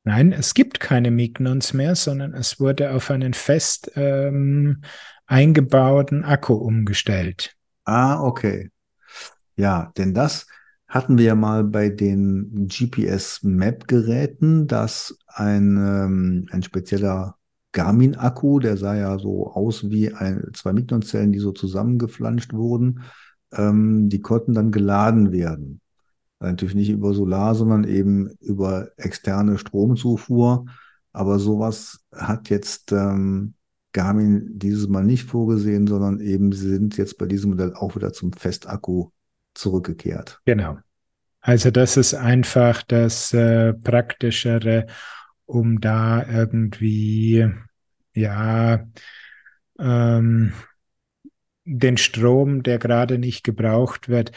Nein, 0.05 0.33
es 0.33 0.55
gibt 0.55 0.81
keine 0.81 1.11
Mignons 1.11 1.75
mehr, 1.75 1.95
sondern 1.95 2.33
es 2.35 2.59
wurde 2.59 2.93
auf 2.93 3.11
einen 3.11 3.35
fest 3.35 3.93
ähm, 3.97 4.83
eingebauten 5.27 6.25
Akku 6.25 6.55
umgestellt. 6.55 7.55
Ah, 7.85 8.23
okay. 8.23 8.71
Ja, 9.57 9.93
denn 9.99 10.15
das 10.15 10.47
hatten 10.89 11.19
wir 11.19 11.25
ja 11.27 11.35
mal 11.35 11.65
bei 11.65 11.91
den 11.91 12.67
GPS-Map-Geräten, 12.69 14.67
dass 14.67 15.19
ein, 15.27 15.77
ähm, 15.77 16.49
ein 16.51 16.63
spezieller 16.63 17.37
Garmin-Akku, 17.73 18.59
der 18.59 18.77
sah 18.77 18.97
ja 18.97 19.19
so 19.19 19.49
aus 19.53 19.91
wie 19.91 20.13
ein, 20.13 20.51
zwei 20.55 20.73
Mignon-Zellen, 20.73 21.33
die 21.33 21.39
so 21.39 21.53
zusammengeflanscht 21.53 22.53
wurden, 22.53 23.03
ähm, 23.53 24.09
die 24.09 24.21
konnten 24.21 24.55
dann 24.55 24.73
geladen 24.73 25.33
werden. 25.33 25.81
Natürlich 26.41 26.75
nicht 26.75 26.91
über 26.91 27.13
Solar, 27.13 27.55
sondern 27.55 27.85
eben 27.85 28.31
über 28.41 28.89
externe 28.97 29.59
Stromzufuhr. 29.59 30.67
Aber 31.13 31.39
sowas 31.39 32.01
hat 32.13 32.49
jetzt 32.49 32.93
ähm, 32.93 33.55
Garmin 33.93 34.59
dieses 34.59 34.89
Mal 34.89 35.05
nicht 35.05 35.25
vorgesehen, 35.25 35.87
sondern 35.87 36.21
eben 36.21 36.53
sind 36.53 36.97
jetzt 36.97 37.19
bei 37.19 37.27
diesem 37.27 37.51
Modell 37.51 37.75
auch 37.75 37.95
wieder 37.97 38.13
zum 38.13 38.33
Festakku 38.33 39.11
zurückgekehrt. 39.55 40.41
Genau. 40.45 40.79
Also 41.41 41.71
das 41.71 41.97
ist 41.97 42.15
einfach 42.15 42.83
das 42.83 43.33
äh, 43.33 43.73
Praktischere, 43.75 44.87
um 45.51 45.81
da 45.81 46.25
irgendwie, 46.27 47.51
ja, 48.15 48.87
ähm, 49.79 50.53
den 51.65 51.97
Strom, 51.97 52.63
der 52.63 52.79
gerade 52.79 53.19
nicht 53.19 53.43
gebraucht 53.43 54.09
wird, 54.09 54.33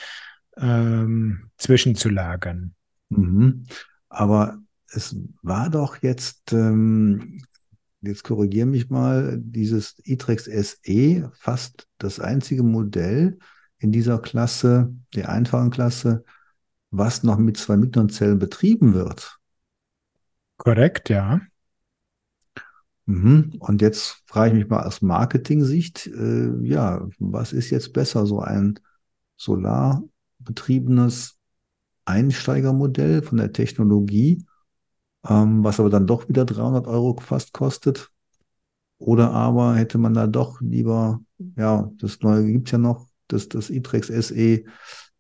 ähm, 0.58 1.52
zwischenzulagern. 1.58 2.74
Mhm. 3.10 3.64
Aber 4.10 4.60
es 4.92 5.16
war 5.42 5.70
doch 5.70 6.02
jetzt, 6.02 6.52
ähm, 6.52 7.44
jetzt 8.02 8.24
korrigiere 8.24 8.68
mich 8.68 8.90
mal, 8.90 9.40
dieses 9.40 9.96
e-Trex 10.04 10.46
SE 10.46 11.32
fast 11.36 11.88
das 12.00 12.20
einzige 12.20 12.64
Modell 12.64 13.38
in 13.78 13.92
dieser 13.92 14.20
Klasse, 14.20 14.94
der 15.16 15.30
einfachen 15.30 15.70
Klasse, 15.70 16.24
was 16.92 17.24
noch 17.24 17.38
mit 17.38 17.58
zwei 17.58 17.78
Mignon-Zellen 17.78 18.40
betrieben 18.40 18.94
wird. 18.94 19.40
Korrekt, 20.64 21.10
ja. 21.10 21.42
Mhm. 23.06 23.56
Und 23.60 23.82
jetzt 23.82 24.24
frage 24.28 24.52
ich 24.52 24.60
mich 24.60 24.70
mal 24.70 24.84
aus 24.84 25.02
Marketing-Sicht, 25.02 26.08
äh, 26.08 26.54
ja, 26.62 27.06
was 27.20 27.52
ist 27.52 27.70
jetzt 27.70 27.92
besser, 27.92 28.26
so 28.26 28.40
ein 28.40 28.80
solarbetriebenes 29.36 31.38
Einsteigermodell 32.06 33.24
von 33.24 33.40
der 33.40 33.52
Technologie, 33.52 34.46
ähm, 35.28 35.66
was 35.66 35.82
aber 35.82 35.90
dann 35.90 36.08
doch 36.08 36.30
wieder 36.30 36.46
300 36.46 36.88
Euro 36.88 37.20
fast 37.20 37.52
kostet? 37.52 38.10
Oder 39.00 39.32
aber 39.32 39.76
hätte 39.76 39.98
man 39.98 40.14
da 40.14 40.28
doch 40.28 40.62
lieber, 40.62 41.20
ja, 41.58 41.92
das 41.98 42.22
neue 42.22 42.50
gibt's 42.50 42.72
ja 42.72 42.78
noch, 42.78 43.10
das, 43.28 43.50
das 43.50 43.70
e-Trex 43.70 44.08
SE. 44.08 44.64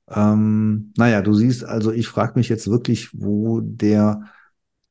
Ähm, 0.07 0.93
naja, 0.95 1.21
du 1.21 1.33
siehst, 1.33 1.65
also 1.65 1.91
ich 1.91 2.07
frage 2.07 2.39
mich 2.39 2.47
jetzt 2.47 2.69
wirklich, 2.69 3.09
wo 3.11 3.59
der 3.59 4.23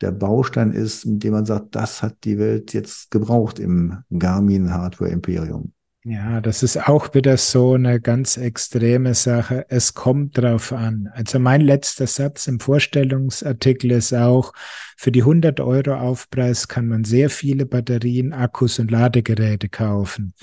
der 0.03 0.13
Baustein 0.13 0.73
ist, 0.73 1.07
mit 1.07 1.23
dem 1.23 1.33
man 1.33 1.47
sagt, 1.47 1.75
das 1.75 2.03
hat 2.03 2.17
die 2.25 2.39
Welt 2.39 2.73
jetzt 2.73 3.11
gebraucht 3.11 3.59
im 3.59 3.99
Garmin 4.11 4.73
Hardware 4.73 5.11
Imperium. 5.11 5.73
Ja, 6.05 6.41
das 6.41 6.65
ist 6.65 6.89
auch 6.89 7.15
wieder 7.15 7.37
so 7.37 7.75
eine 7.75 8.01
ganz 8.01 8.37
extreme 8.37 9.15
Sache. 9.15 9.67
Es 9.69 9.95
kommt 9.95 10.37
drauf 10.37 10.73
an. 10.73 11.09
Also 11.13 11.39
mein 11.39 11.61
letzter 11.61 12.09
Satz 12.09 12.49
im 12.49 12.59
Vorstellungsartikel 12.59 13.93
ist 13.93 14.13
auch, 14.13 14.53
für 14.97 15.13
die 15.13 15.21
100 15.21 15.61
Euro 15.61 15.95
Aufpreis 15.95 16.67
kann 16.67 16.89
man 16.89 17.05
sehr 17.05 17.31
viele 17.31 17.67
Batterien, 17.67 18.33
Akkus 18.33 18.81
und 18.81 18.91
Ladegeräte 18.91 19.69
kaufen. 19.69 20.35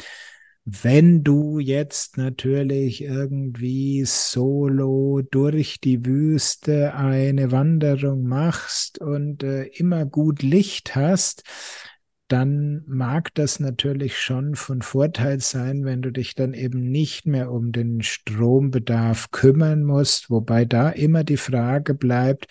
Wenn 0.71 1.23
du 1.23 1.57
jetzt 1.57 2.17
natürlich 2.17 3.01
irgendwie 3.01 4.03
solo 4.05 5.21
durch 5.31 5.79
die 5.79 6.05
Wüste 6.05 6.93
eine 6.93 7.51
Wanderung 7.51 8.27
machst 8.27 8.99
und 8.99 9.41
äh, 9.41 9.63
immer 9.63 10.05
gut 10.05 10.43
Licht 10.43 10.95
hast, 10.95 11.41
dann 12.27 12.83
mag 12.85 13.33
das 13.33 13.59
natürlich 13.59 14.19
schon 14.19 14.53
von 14.53 14.83
Vorteil 14.83 15.39
sein, 15.39 15.85
wenn 15.85 16.03
du 16.03 16.11
dich 16.11 16.35
dann 16.35 16.53
eben 16.53 16.91
nicht 16.91 17.25
mehr 17.25 17.51
um 17.51 17.71
den 17.71 18.03
Strombedarf 18.03 19.31
kümmern 19.31 19.83
musst, 19.83 20.29
wobei 20.29 20.65
da 20.65 20.91
immer 20.91 21.23
die 21.23 21.37
Frage 21.37 21.95
bleibt, 21.95 22.45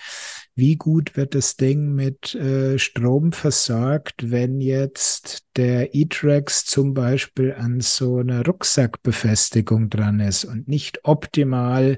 wie 0.58 0.74
gut 0.74 1.16
wird 1.16 1.36
das 1.36 1.56
Ding 1.56 1.94
mit 1.94 2.34
äh, 2.34 2.80
Strom 2.80 3.30
versorgt, 3.30 4.32
wenn 4.32 4.60
jetzt 4.60 5.46
der 5.56 5.94
E-Trax 5.94 6.64
zum 6.64 6.94
Beispiel 6.94 7.54
an 7.56 7.80
so 7.80 8.18
einer 8.18 8.44
Rucksackbefestigung 8.44 9.88
dran 9.88 10.18
ist 10.18 10.44
und 10.44 10.66
nicht 10.66 10.98
optimal 11.04 11.96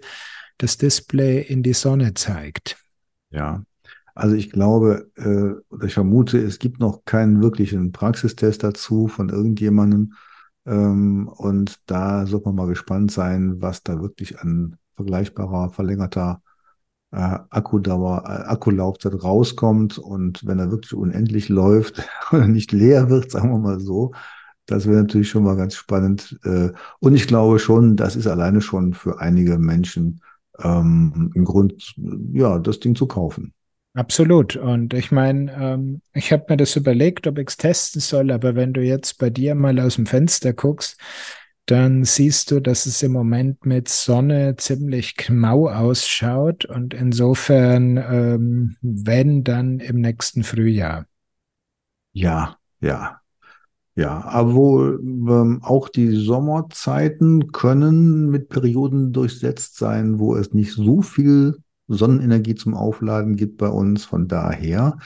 das 0.59 0.77
Display 0.77 1.41
in 1.41 1.63
die 1.63 1.73
Sonne 1.73 2.13
zeigt. 2.13 2.77
Ja, 3.31 3.63
also 4.15 4.35
ich 4.35 4.51
glaube, 4.51 5.11
äh, 5.17 5.87
ich 5.87 5.95
vermute, 5.95 6.37
es 6.37 6.59
gibt 6.59 6.81
noch 6.81 7.07
keinen 7.07 7.41
wirklichen 7.41 7.93
Praxistest 7.93 8.63
dazu 8.63 9.09
von 9.09 9.31
irgendjemandem. 9.31 10.13
Ähm, 10.67 11.29
und 11.29 11.79
da 11.87 12.27
sollte 12.27 12.49
man 12.49 12.57
mal 12.57 12.69
gespannt 12.69 13.11
sein, 13.11 13.63
was 13.63 13.83
da 13.83 14.03
wirklich 14.03 14.39
an 14.41 14.77
vergleichbarer, 14.97 15.71
verlängerter 15.71 16.43
äh, 17.13 17.39
Akkudauer, 17.51 18.25
äh, 18.27 18.49
Akkulaufzeit 18.49 19.23
rauskommt 19.23 19.99
und 19.99 20.47
wenn 20.47 20.59
er 20.59 20.71
wirklich 20.71 20.95
unendlich 20.95 21.49
läuft 21.49 22.03
oder 22.33 22.47
nicht 22.47 22.73
leer 22.73 23.11
wird, 23.11 23.31
sagen 23.31 23.51
wir 23.51 23.59
mal 23.59 23.81
so, 23.81 24.13
das 24.67 24.87
wäre 24.87 24.99
natürlich 24.99 25.29
schon 25.29 25.43
mal 25.43 25.57
ganz 25.57 25.75
spannend. 25.75 26.39
Äh, 26.45 26.71
und 27.01 27.15
ich 27.15 27.27
glaube 27.27 27.59
schon, 27.59 27.97
das 27.97 28.17
ist 28.17 28.27
alleine 28.27 28.61
schon 28.61 28.95
für 28.95 29.21
einige 29.21 29.59
Menschen 29.59 30.21
ähm, 30.63 31.33
ein 31.35 31.45
Grund, 31.45 31.95
ja, 32.33 32.59
das 32.59 32.81
Ding 32.81 32.95
zu 32.95 33.07
kaufen. 33.07 33.53
Absolut. 33.95 34.55
Und 34.55 34.95
ich 34.95 35.11
meine, 35.11 35.53
ähm, 35.53 36.03
ich 36.13 36.33
habe 36.33 36.45
mir 36.49 36.57
das 36.57 36.77
überlegt, 36.77 37.27
ob 37.27 37.39
ich 37.39 37.49
es 37.49 37.57
testen 37.57 38.01
soll, 38.01 38.31
aber 38.31 38.55
wenn 38.55 38.73
du 38.73 38.83
jetzt 38.83 39.19
bei 39.19 39.31
dir 39.31 39.57
mal 39.57 39.81
aus 39.81 39.97
dem 39.97 40.07
Fenster 40.07 40.53
guckst, 40.53 40.97
dann 41.71 42.05
siehst 42.05 42.51
du, 42.51 42.61
dass 42.61 42.87
es 42.87 43.03
im 43.03 43.13
Moment 43.13 43.65
mit 43.65 43.89
Sonne 43.89 44.57
ziemlich 44.57 45.31
mau 45.31 45.69
ausschaut 45.69 46.65
und 46.65 46.95
insofern, 46.95 47.97
ähm, 47.97 48.77
wenn, 48.83 49.45
dann 49.45 49.79
im 49.79 50.01
nächsten 50.01 50.43
Frühjahr. 50.43 51.07
Ja, 52.13 52.57
ja. 52.81 53.21
Ja, 53.95 54.25
aber 54.25 54.99
ähm, 55.01 55.61
auch 55.63 55.89
die 55.89 56.17
Sommerzeiten 56.17 57.53
können 57.53 58.31
mit 58.31 58.49
Perioden 58.49 59.13
durchsetzt 59.13 59.77
sein, 59.77 60.19
wo 60.19 60.37
es 60.37 60.53
nicht 60.55 60.73
so 60.73 61.03
viel 61.03 61.59
Sonnenenergie 61.87 62.55
zum 62.55 62.75
Aufladen 62.75 63.37
gibt 63.37 63.59
bei 63.59 63.69
uns. 63.69 64.05
Von 64.05 64.27
daher 64.27 64.99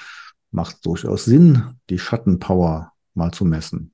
macht 0.50 0.77
es 0.77 0.81
durchaus 0.83 1.24
Sinn, 1.24 1.62
die 1.90 1.98
Schattenpower 1.98 2.92
mal 3.14 3.33
zu 3.33 3.44
messen. 3.44 3.93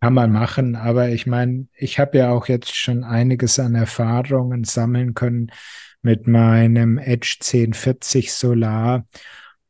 Kann 0.00 0.14
man 0.14 0.32
machen, 0.32 0.76
aber 0.76 1.10
ich 1.10 1.26
meine, 1.26 1.66
ich 1.74 1.98
habe 1.98 2.16
ja 2.16 2.30
auch 2.30 2.48
jetzt 2.48 2.74
schon 2.74 3.04
einiges 3.04 3.58
an 3.58 3.74
Erfahrungen 3.74 4.64
sammeln 4.64 5.12
können 5.12 5.52
mit 6.00 6.26
meinem 6.26 6.96
Edge 6.96 7.36
1040 7.40 8.32
Solar. 8.32 9.06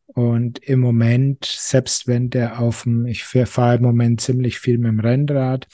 Und 0.07 0.59
im 0.61 0.81
Moment, 0.81 1.45
selbst 1.45 2.07
wenn 2.07 2.31
der 2.31 2.61
auf 2.61 2.85
dem, 2.85 3.07
ich 3.07 3.25
fahre 3.25 3.77
im 3.77 3.83
Moment 3.83 4.21
ziemlich 4.21 4.61
viel 4.61 4.79
mit 4.79 4.93
dem 4.93 5.01
Rennrad, 5.01 5.67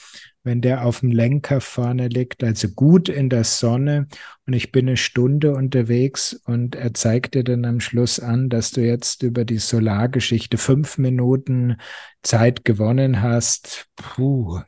wenn 0.46 0.60
der 0.60 0.86
auf 0.86 1.00
dem 1.00 1.10
Lenker 1.10 1.60
vorne 1.60 2.08
liegt, 2.08 2.42
also 2.44 2.68
gut 2.68 3.08
in 3.08 3.28
der 3.28 3.44
Sonne 3.44 4.06
und 4.46 4.52
ich 4.52 4.70
bin 4.70 4.86
eine 4.86 4.96
Stunde 4.96 5.54
unterwegs 5.54 6.34
und 6.46 6.76
er 6.76 6.94
zeigt 6.94 7.34
dir 7.34 7.42
dann 7.42 7.64
am 7.64 7.80
Schluss 7.80 8.20
an, 8.20 8.48
dass 8.48 8.70
du 8.70 8.80
jetzt 8.80 9.24
über 9.24 9.44
die 9.44 9.58
Solargeschichte 9.58 10.56
fünf 10.56 10.98
Minuten 10.98 11.76
Zeit 12.22 12.64
gewonnen 12.64 13.22
hast. 13.22 13.88
Puh, 13.96 14.60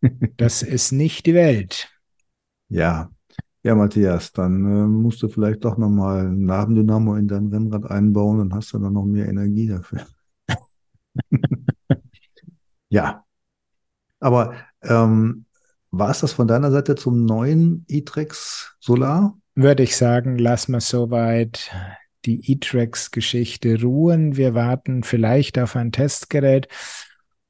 das 0.36 0.62
ist 0.62 0.92
nicht 0.92 1.26
die 1.26 1.34
Welt. 1.34 1.90
Ja, 2.68 3.10
ja, 3.64 3.74
Matthias, 3.74 4.32
dann 4.32 4.64
äh, 4.64 4.86
musst 4.86 5.20
du 5.24 5.28
vielleicht 5.28 5.64
doch 5.64 5.76
nochmal 5.76 6.28
ein 6.28 6.44
Nabendynamo 6.44 7.16
in 7.16 7.26
dein 7.26 7.48
Rennrad 7.48 7.90
einbauen, 7.90 8.38
dann 8.38 8.54
hast 8.54 8.72
du 8.72 8.78
dann 8.78 8.92
noch 8.92 9.04
mehr 9.04 9.28
Energie 9.28 9.66
dafür. 9.66 10.06
ja, 12.88 13.24
aber 14.20 14.54
ähm, 14.88 15.46
war 15.90 16.10
es 16.10 16.20
das 16.20 16.32
von 16.32 16.48
deiner 16.48 16.70
Seite 16.70 16.94
zum 16.94 17.24
neuen 17.24 17.84
e-Trex 17.88 18.76
Solar? 18.80 19.36
Würde 19.54 19.82
ich 19.82 19.96
sagen, 19.96 20.38
lass 20.38 20.68
mal 20.68 20.80
soweit 20.80 21.70
die 22.26 22.52
e-Trex-Geschichte 22.52 23.80
ruhen. 23.80 24.36
Wir 24.36 24.54
warten 24.54 25.02
vielleicht 25.02 25.58
auf 25.58 25.76
ein 25.76 25.92
Testgerät. 25.92 26.68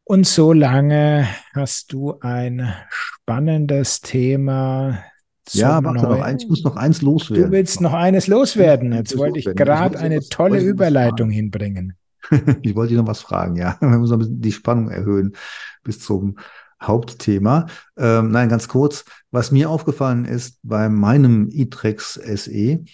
Und 0.04 0.26
so 0.26 0.52
lange 0.52 1.26
hast 1.54 1.92
du 1.92 2.20
ein 2.20 2.72
spannendes 2.88 4.00
Thema. 4.02 5.02
Ja, 5.50 5.82
warte 5.82 6.02
noch 6.02 6.20
eins, 6.20 6.44
ich 6.44 6.48
muss 6.48 6.62
noch 6.62 6.76
eins 6.76 7.02
loswerden. 7.02 7.46
Du 7.46 7.50
willst 7.50 7.80
noch 7.80 7.92
eines 7.92 8.26
loswerden. 8.26 8.92
Jetzt 8.92 9.16
wollte 9.16 9.38
ich 9.38 9.46
gerade 9.46 9.98
eine 9.98 10.20
tolle 10.20 10.60
Überleitung 10.60 11.30
hinbringen. 11.30 11.96
ich 12.62 12.74
wollte 12.74 12.90
dich 12.90 12.98
noch 12.98 13.06
was 13.08 13.20
fragen, 13.20 13.56
ja. 13.56 13.76
Wir 13.80 13.88
müssen 13.98 14.40
die 14.40 14.52
Spannung 14.52 14.90
erhöhen 14.90 15.34
bis 15.82 16.00
zum 16.00 16.38
Hauptthema. 16.82 17.66
Ähm, 17.96 18.30
nein, 18.30 18.48
ganz 18.48 18.68
kurz. 18.68 19.04
Was 19.30 19.50
mir 19.50 19.70
aufgefallen 19.70 20.24
ist 20.24 20.58
bei 20.62 20.88
meinem 20.88 21.48
e-Trex 21.50 22.14
SE, 22.14 22.84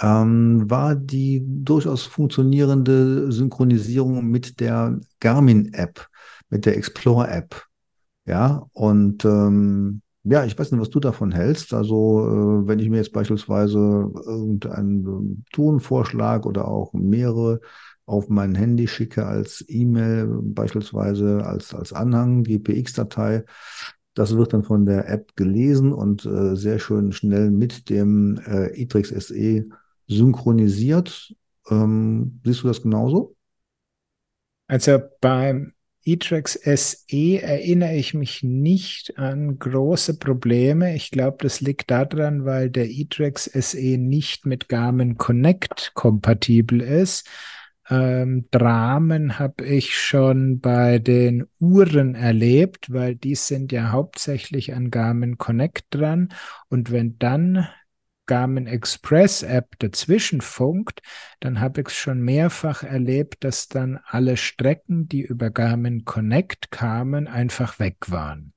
ähm, 0.00 0.70
war 0.70 0.94
die 0.94 1.42
durchaus 1.44 2.04
funktionierende 2.04 3.30
Synchronisierung 3.32 4.26
mit 4.26 4.60
der 4.60 4.98
Garmin-App, 5.20 6.06
mit 6.48 6.66
der 6.66 6.76
Explorer-App. 6.76 7.64
Ja, 8.26 8.66
und 8.72 9.24
ähm, 9.24 10.02
ja, 10.24 10.44
ich 10.44 10.58
weiß 10.58 10.70
nicht, 10.70 10.80
was 10.80 10.90
du 10.90 11.00
davon 11.00 11.32
hältst. 11.32 11.72
Also, 11.72 12.20
äh, 12.26 12.68
wenn 12.68 12.78
ich 12.78 12.90
mir 12.90 12.98
jetzt 12.98 13.12
beispielsweise 13.12 13.78
irgendeinen 14.26 15.44
Tonvorschlag 15.52 16.46
oder 16.46 16.68
auch 16.68 16.92
mehrere 16.92 17.60
auf 18.10 18.28
mein 18.28 18.54
Handy 18.54 18.88
schicke 18.88 19.24
als 19.24 19.64
E-Mail, 19.68 20.26
beispielsweise 20.42 21.44
als, 21.44 21.72
als 21.74 21.92
Anhang, 21.92 22.42
GPX-Datei. 22.42 23.44
Das 24.14 24.36
wird 24.36 24.52
dann 24.52 24.64
von 24.64 24.84
der 24.84 25.08
App 25.08 25.36
gelesen 25.36 25.92
und 25.92 26.26
äh, 26.26 26.56
sehr 26.56 26.80
schön 26.80 27.12
schnell 27.12 27.50
mit 27.50 27.88
dem 27.88 28.40
äh, 28.44 28.80
Itrix 28.80 29.10
SE 29.10 29.64
synchronisiert. 30.08 31.34
Ähm, 31.70 32.40
siehst 32.44 32.64
du 32.64 32.68
das 32.68 32.82
genauso? 32.82 33.36
Also 34.66 34.98
beim 35.20 35.72
e-Trax 36.04 36.54
SE 36.64 37.40
erinnere 37.40 37.94
ich 37.94 38.14
mich 38.14 38.42
nicht 38.42 39.16
an 39.18 39.58
große 39.58 40.18
Probleme. 40.18 40.96
Ich 40.96 41.12
glaube, 41.12 41.38
das 41.40 41.60
liegt 41.60 41.90
daran, 41.90 42.44
weil 42.44 42.70
der 42.70 42.88
e-Trax 42.88 43.44
SE 43.44 43.98
nicht 43.98 44.46
mit 44.46 44.68
Garmin 44.68 45.16
Connect 45.16 45.92
kompatibel 45.94 46.80
ist. 46.80 47.28
Ähm, 47.90 48.46
Dramen 48.52 49.38
habe 49.40 49.64
ich 49.64 49.98
schon 49.98 50.60
bei 50.60 51.00
den 51.00 51.46
Uhren 51.58 52.14
erlebt, 52.14 52.92
weil 52.92 53.16
die 53.16 53.34
sind 53.34 53.72
ja 53.72 53.90
hauptsächlich 53.90 54.74
an 54.74 54.90
Garmin 54.90 55.38
Connect 55.38 55.86
dran. 55.90 56.28
Und 56.68 56.92
wenn 56.92 57.18
dann 57.18 57.66
Garmin 58.26 58.68
Express 58.68 59.42
App 59.42 59.76
dazwischen 59.80 60.40
funkt, 60.40 61.02
dann 61.40 61.58
habe 61.58 61.80
ich 61.80 61.88
es 61.88 61.94
schon 61.94 62.20
mehrfach 62.20 62.84
erlebt, 62.84 63.42
dass 63.42 63.66
dann 63.66 63.98
alle 64.06 64.36
Strecken, 64.36 65.08
die 65.08 65.22
über 65.22 65.50
Garmin 65.50 66.04
Connect 66.04 66.70
kamen, 66.70 67.26
einfach 67.26 67.80
weg 67.80 67.96
waren. 68.06 68.52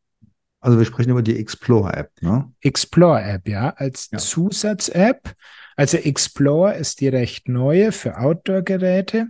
Also 0.60 0.78
wir 0.78 0.86
sprechen 0.86 1.10
über 1.10 1.24
die 1.24 1.39
Explore 1.39 1.91
App, 1.91 2.12
ne? 2.22 2.52
Explore 2.62 3.22
App, 3.22 3.50
ja, 3.50 3.72
als 3.72 4.12
ja. 4.12 4.19
Zusatz-App. 4.19 5.34
Also 5.76 5.98
Explore 5.98 6.76
ist 6.76 7.02
die 7.02 7.08
recht 7.08 7.50
neue 7.50 7.92
für 7.92 8.18
Outdoor-Geräte. 8.18 9.28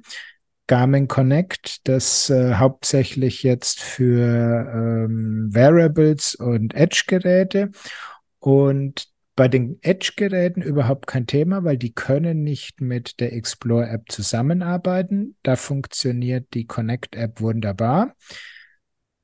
Garmin 0.67 1.07
Connect, 1.07 1.87
das 1.87 2.29
äh, 2.29 2.55
hauptsächlich 2.55 3.43
jetzt 3.43 3.81
für 3.81 4.69
ähm, 4.73 5.49
Wearables 5.51 6.35
und 6.35 6.73
Edge-Geräte. 6.73 7.71
Und 8.39 9.07
bei 9.35 9.47
den 9.47 9.79
Edge-Geräten 9.81 10.61
überhaupt 10.61 11.07
kein 11.07 11.27
Thema, 11.27 11.63
weil 11.63 11.77
die 11.77 11.93
können 11.93 12.43
nicht 12.43 12.81
mit 12.81 13.19
der 13.19 13.33
Explore-App 13.33 14.11
zusammenarbeiten. 14.11 15.35
Da 15.43 15.55
funktioniert 15.55 16.53
die 16.53 16.65
Connect-App 16.65 17.41
wunderbar. 17.41 18.15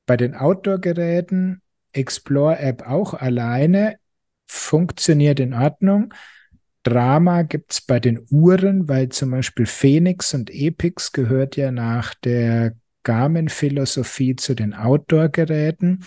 Bei 0.06 0.16
den 0.16 0.34
Outdoor-Geräten 0.34 1.62
Explore-App 1.92 2.82
auch 2.86 3.14
alleine 3.14 3.96
funktioniert 4.46 5.40
in 5.40 5.54
Ordnung. 5.54 6.12
Drama 6.82 7.42
gibt 7.42 7.72
es 7.72 7.80
bei 7.80 8.00
den 8.00 8.26
Uhren, 8.30 8.88
weil 8.88 9.10
zum 9.10 9.30
Beispiel 9.32 9.66
Phoenix 9.66 10.32
und 10.34 10.50
Epix 10.50 11.12
gehört 11.12 11.56
ja 11.56 11.70
nach 11.70 12.14
der 12.14 12.74
Garmin-Philosophie 13.02 14.36
zu 14.36 14.54
den 14.54 14.74
Outdoor-Geräten. 14.74 16.04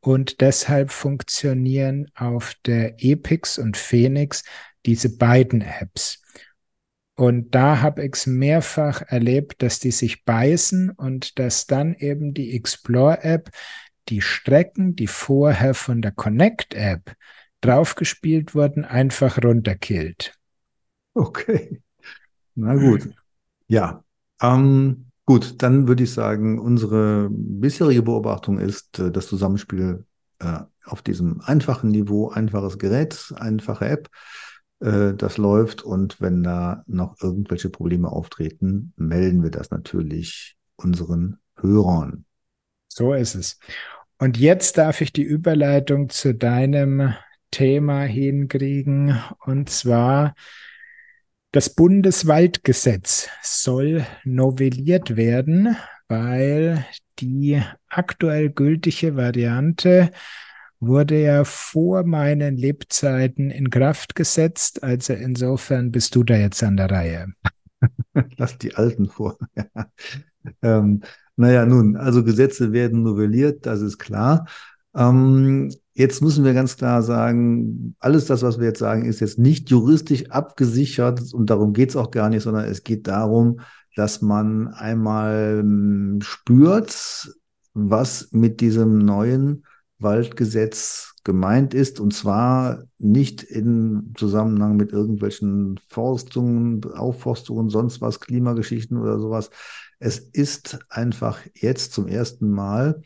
Und 0.00 0.40
deshalb 0.40 0.90
funktionieren 0.90 2.10
auf 2.14 2.54
der 2.66 3.02
Epix 3.02 3.58
und 3.58 3.76
Phoenix 3.76 4.44
diese 4.86 5.16
beiden 5.16 5.60
Apps. 5.60 6.22
Und 7.14 7.54
da 7.54 7.80
habe 7.80 8.04
ich 8.04 8.14
es 8.14 8.26
mehrfach 8.26 9.02
erlebt, 9.02 9.62
dass 9.62 9.80
die 9.80 9.90
sich 9.90 10.24
beißen 10.24 10.90
und 10.90 11.38
dass 11.40 11.66
dann 11.66 11.94
eben 11.94 12.32
die 12.32 12.54
Explore-App 12.54 13.50
die 14.08 14.22
Strecken, 14.22 14.94
die 14.94 15.08
vorher 15.08 15.74
von 15.74 16.00
der 16.00 16.12
Connect-App 16.12 17.12
draufgespielt 17.60 18.54
wurden, 18.54 18.84
einfach 18.84 19.42
runterkillt. 19.42 20.34
Okay. 21.14 21.82
Na 22.54 22.74
gut. 22.74 23.08
Ja. 23.66 24.04
Ähm, 24.40 25.06
gut, 25.24 25.62
dann 25.62 25.88
würde 25.88 26.04
ich 26.04 26.12
sagen, 26.12 26.58
unsere 26.58 27.28
bisherige 27.30 28.02
Beobachtung 28.02 28.58
ist 28.58 28.98
äh, 28.98 29.10
das 29.10 29.26
Zusammenspiel 29.26 30.04
äh, 30.38 30.60
auf 30.84 31.02
diesem 31.02 31.40
einfachen 31.40 31.90
Niveau, 31.90 32.30
einfaches 32.30 32.78
Gerät, 32.78 33.32
einfache 33.36 33.86
App, 33.86 34.08
äh, 34.80 35.14
das 35.14 35.36
läuft. 35.36 35.82
Und 35.82 36.20
wenn 36.20 36.42
da 36.42 36.84
noch 36.86 37.16
irgendwelche 37.20 37.70
Probleme 37.70 38.10
auftreten, 38.10 38.92
melden 38.96 39.42
wir 39.42 39.50
das 39.50 39.70
natürlich 39.70 40.56
unseren 40.76 41.38
Hörern. 41.56 42.24
So 42.88 43.12
ist 43.12 43.34
es. 43.34 43.58
Und 44.18 44.36
jetzt 44.36 44.78
darf 44.78 45.00
ich 45.00 45.12
die 45.12 45.22
Überleitung 45.22 46.08
zu 46.08 46.34
deinem 46.34 47.14
Thema 47.50 48.02
hinkriegen. 48.02 49.18
Und 49.44 49.70
zwar 49.70 50.34
Das 51.52 51.74
Bundeswaldgesetz 51.74 53.28
soll 53.42 54.06
novelliert 54.24 55.16
werden, 55.16 55.76
weil 56.08 56.84
die 57.18 57.62
aktuell 57.88 58.50
gültige 58.50 59.16
Variante 59.16 60.10
wurde 60.80 61.20
ja 61.20 61.44
vor 61.44 62.04
meinen 62.04 62.56
Lebzeiten 62.56 63.50
in 63.50 63.70
Kraft 63.70 64.14
gesetzt. 64.14 64.82
Also 64.82 65.14
insofern 65.14 65.90
bist 65.90 66.14
du 66.14 66.22
da 66.22 66.36
jetzt 66.36 66.62
an 66.62 66.76
der 66.76 66.90
Reihe. 66.90 67.26
Lass 68.36 68.58
die 68.58 68.74
Alten 68.74 69.08
vor. 69.08 69.38
ähm, 70.62 71.02
naja, 71.36 71.66
nun, 71.66 71.96
also 71.96 72.24
Gesetze 72.24 72.72
werden 72.72 73.02
novelliert, 73.02 73.64
das 73.66 73.80
ist 73.80 73.98
klar. 73.98 74.46
Ähm, 74.98 75.72
jetzt 75.94 76.22
müssen 76.22 76.44
wir 76.44 76.54
ganz 76.54 76.76
klar 76.76 77.02
sagen, 77.02 77.94
alles 78.00 78.26
das, 78.26 78.42
was 78.42 78.58
wir 78.58 78.66
jetzt 78.66 78.80
sagen, 78.80 79.04
ist 79.04 79.20
jetzt 79.20 79.38
nicht 79.38 79.70
juristisch 79.70 80.28
abgesichert 80.30 81.32
und 81.32 81.50
darum 81.50 81.72
geht 81.72 81.90
es 81.90 81.96
auch 81.96 82.10
gar 82.10 82.28
nicht, 82.28 82.42
sondern 82.42 82.64
es 82.64 82.82
geht 82.82 83.06
darum, 83.06 83.60
dass 83.94 84.22
man 84.22 84.68
einmal 84.68 85.58
ähm, 85.60 86.18
spürt, 86.20 87.32
was 87.74 88.28
mit 88.32 88.60
diesem 88.60 88.98
neuen 88.98 89.64
Waldgesetz 90.00 91.14
gemeint 91.22 91.74
ist, 91.74 92.00
und 92.00 92.12
zwar 92.12 92.82
nicht 92.98 93.42
in 93.44 94.14
Zusammenhang 94.16 94.76
mit 94.76 94.92
irgendwelchen 94.92 95.78
Forstungen, 95.88 96.82
Aufforstungen, 96.92 97.68
sonst 97.68 98.00
was, 98.00 98.18
Klimageschichten 98.18 98.96
oder 98.96 99.20
sowas. 99.20 99.50
Es 100.00 100.18
ist 100.18 100.78
einfach 100.88 101.38
jetzt 101.54 101.92
zum 101.92 102.08
ersten 102.08 102.50
Mal 102.50 103.02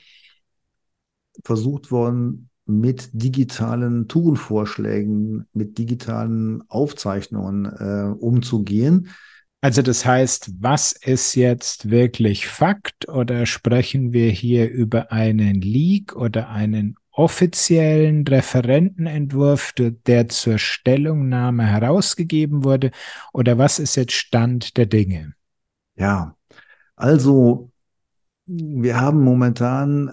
versucht 1.45 1.91
worden, 1.91 2.49
mit 2.65 3.11
digitalen 3.13 4.09
Tourenvorschlägen, 4.09 5.47
mit 5.53 5.79
digitalen 5.79 6.63
Aufzeichnungen 6.69 7.67
äh, 7.67 8.15
umzugehen. 8.19 9.09
Also 9.61 9.83
das 9.83 10.05
heißt, 10.05 10.53
was 10.61 10.93
ist 10.93 11.35
jetzt 11.35 11.91
wirklich 11.91 12.49
Fakt 12.49 13.09
oder 13.09 13.47
sprechen 13.47 14.13
wir 14.13 14.31
hier 14.31 14.71
über 14.71 15.13
einen 15.13 15.61
Leak 15.61 16.17
oder 16.17 16.49
einen 16.49 16.97
offiziellen 17.13 18.27
Referentenentwurf, 18.27 19.73
der 19.77 20.29
zur 20.29 20.59
Stellungnahme 20.59 21.67
herausgegeben 21.67 22.65
wurde 22.65 22.91
oder 23.33 23.59
was 23.59 23.79
ist 23.79 23.97
jetzt 23.97 24.15
Stand 24.15 24.77
der 24.77 24.87
Dinge? 24.87 25.35
Ja, 25.95 26.37
also 26.97 27.71
wir 28.47 29.01
haben 29.01 29.23
momentan 29.23 30.13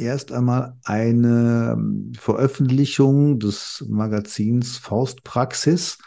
erst 0.00 0.32
einmal 0.32 0.76
eine 0.84 1.76
ähm, 1.76 2.12
Veröffentlichung 2.18 3.38
des 3.38 3.84
Magazins 3.88 4.78
Faustpraxis. 4.78 5.98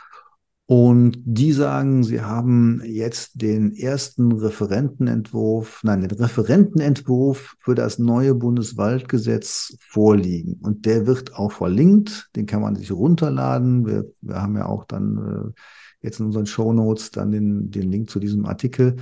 Und 0.65 1.17
die 1.25 1.51
sagen, 1.51 2.03
sie 2.03 2.21
haben 2.21 2.82
jetzt 2.86 3.41
den 3.41 3.75
ersten 3.75 4.32
Referentenentwurf, 4.32 5.82
nein, 5.84 6.01
den 6.01 6.17
Referentenentwurf 6.17 7.56
für 7.60 7.75
das 7.75 7.99
neue 7.99 8.34
Bundeswaldgesetz 8.34 9.75
vorliegen. 9.79 10.60
Und 10.62 10.86
der 10.86 11.06
wird 11.06 11.36
auch 11.36 11.51
verlinkt, 11.51 12.29
den 12.36 12.45
kann 12.45 12.62
man 12.62 12.75
sich 12.75 12.91
runterladen. 12.91 13.86
Wir, 13.86 14.06
wir 14.21 14.41
haben 14.41 14.56
ja 14.56 14.65
auch 14.65 14.86
dann 14.86 15.53
äh, 15.53 15.62
jetzt 16.01 16.19
in 16.19 16.27
unseren 16.27 16.45
Show 16.45 16.71
Notes 16.71 17.12
dann 17.12 17.32
den, 17.32 17.69
den 17.69 17.91
Link 17.91 18.10
zu 18.10 18.19
diesem 18.19 18.45
Artikel. 18.45 18.95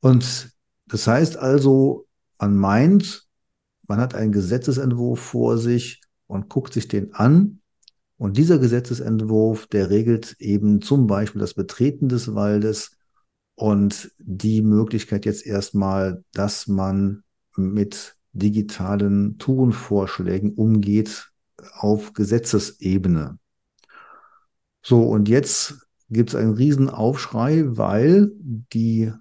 Und 0.00 0.50
das 0.86 1.06
heißt 1.06 1.36
also, 1.36 2.06
man 2.40 2.56
meint, 2.56 3.29
man 3.90 3.98
hat 3.98 4.14
einen 4.14 4.30
Gesetzesentwurf 4.30 5.18
vor 5.18 5.58
sich 5.58 6.00
und 6.28 6.48
guckt 6.48 6.72
sich 6.72 6.86
den 6.86 7.12
an. 7.12 7.58
Und 8.18 8.36
dieser 8.36 8.60
Gesetzesentwurf, 8.60 9.66
der 9.66 9.90
regelt 9.90 10.36
eben 10.38 10.80
zum 10.80 11.08
Beispiel 11.08 11.40
das 11.40 11.54
Betreten 11.54 12.08
des 12.08 12.36
Waldes 12.36 12.96
und 13.56 14.12
die 14.20 14.62
Möglichkeit 14.62 15.26
jetzt 15.26 15.44
erstmal, 15.44 16.22
dass 16.32 16.68
man 16.68 17.24
mit 17.56 18.16
digitalen 18.32 19.38
Tourenvorschlägen 19.38 20.54
umgeht 20.54 21.32
auf 21.72 22.12
Gesetzesebene. 22.12 23.40
So, 24.82 25.02
und 25.02 25.28
jetzt 25.28 25.88
gibt 26.10 26.28
es 26.28 26.36
einen 26.36 26.54
Riesenaufschrei, 26.54 27.64
weil 27.66 28.30
die 28.38 29.12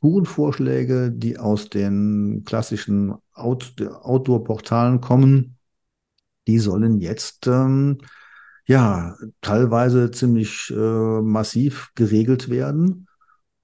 Tourenvorschläge, 0.00 1.10
die 1.10 1.36
aus 1.36 1.68
den 1.68 2.44
klassischen 2.44 3.16
Out 3.38 3.74
Outdoor-Portalen 3.80 5.00
kommen, 5.00 5.56
die 6.46 6.58
sollen 6.58 7.00
jetzt 7.00 7.46
ähm, 7.46 7.98
ja 8.66 9.16
teilweise 9.40 10.10
ziemlich 10.10 10.70
äh, 10.70 11.20
massiv 11.20 11.90
geregelt 11.94 12.48
werden. 12.48 13.06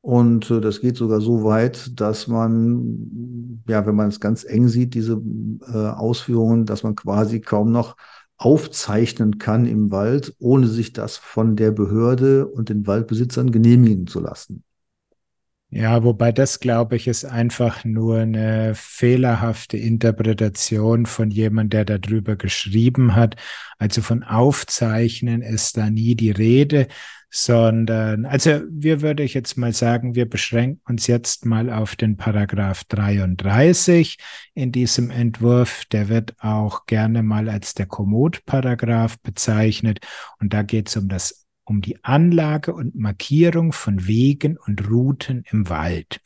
Und 0.01 0.51
äh, 0.51 0.61
das 0.61 0.81
geht 0.81 0.97
sogar 0.97 1.23
so 1.23 1.45
weit, 1.45 1.99
dass 1.99 2.29
man, 2.29 3.63
ja, 3.67 3.87
wenn 3.87 3.95
man 3.95 4.09
es 4.09 4.21
ganz 4.21 4.45
eng 4.45 4.69
sieht, 4.69 4.95
diese 4.95 5.21
äh, 5.67 5.77
Ausführungen, 5.77 6.67
dass 6.67 6.83
man 6.83 6.95
quasi 6.95 7.41
kaum 7.41 7.73
noch 7.73 7.97
aufzeichnen 8.37 9.39
kann 9.39 9.65
im 9.65 9.91
Wald, 9.91 10.35
ohne 10.39 10.67
sich 10.67 10.93
das 10.93 11.17
von 11.17 11.57
der 11.57 11.71
Behörde 11.71 12.47
und 12.47 12.69
den 12.69 12.87
Waldbesitzern 12.87 13.51
genehmigen 13.51 14.07
zu 14.07 14.21
lassen. 14.21 14.65
Ja, 15.77 16.05
wobei 16.05 16.31
das, 16.31 16.61
glaube 16.61 16.95
ich, 16.95 17.09
ist 17.09 17.25
einfach 17.25 17.85
nur 17.85 18.21
eine 18.21 18.77
fehlerhafte 18.77 19.77
Interpretation 19.77 21.05
von 21.05 21.33
jemand, 21.33 21.73
der 21.73 21.85
darüber 21.85 22.37
geschrieben 22.37 23.17
hat. 23.17 23.35
Also 23.79 24.01
von 24.01 24.23
Aufzeichnen 24.23 25.43
ist 25.43 25.77
da 25.77 25.91
nie 25.91 26.15
die 26.15 26.31
Rede, 26.31 26.87
sondern, 27.29 28.25
also 28.25 28.61
wir 28.71 29.03
würde 29.03 29.25
ich 29.25 29.35
jetzt 29.35 29.59
mal 29.59 29.73
sagen, 29.73 30.15
wir 30.15 30.31
beschränken 30.31 30.81
uns 30.89 31.09
jetzt 31.09 31.45
mal 31.45 31.69
auf 31.69 31.97
den 31.97 32.17
Paragraph 32.17 32.85
33 32.85 34.19
in 34.55 34.71
diesem 34.71 35.11
Entwurf. 35.11 35.87
Der 35.91 36.09
wird 36.09 36.37
auch 36.39 36.87
gerne 36.87 37.25
mal 37.25 37.49
als 37.49 37.75
der 37.75 37.87
Komoot-Paragraph 37.87 39.19
bezeichnet. 39.23 39.99
Und 40.39 40.55
da 40.55 40.63
geht 40.63 40.89
es 40.89 40.97
um 40.97 41.09
das 41.09 41.44
um 41.65 41.81
die 41.81 42.03
Anlage 42.05 42.75
und 42.75 42.95
Markierung 42.95 43.73
von 43.73 44.07
Wegen 44.07 44.57
und 44.57 44.89
Routen 44.89 45.45
im 45.51 45.69
Wald. 45.69 46.21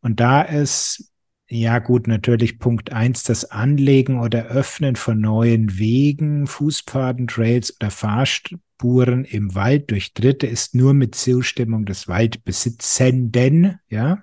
Und 0.00 0.20
da 0.20 0.42
ist, 0.42 1.12
ja 1.48 1.78
gut, 1.78 2.06
natürlich 2.06 2.58
Punkt 2.58 2.92
eins 2.92 3.22
das 3.22 3.50
Anlegen 3.50 4.20
oder 4.20 4.46
Öffnen 4.46 4.96
von 4.96 5.20
neuen 5.20 5.78
Wegen, 5.78 6.46
Fußpfaden, 6.46 7.26
Trails 7.26 7.74
oder 7.80 7.90
Fahrspuren 7.90 9.24
im 9.24 9.54
Wald 9.54 9.90
durch 9.90 10.12
Dritte 10.12 10.46
ist 10.46 10.74
nur 10.74 10.94
mit 10.94 11.14
Zustimmung 11.14 11.84
des 11.84 12.06
Waldbesitzenden, 12.08 13.80
ja, 13.88 14.22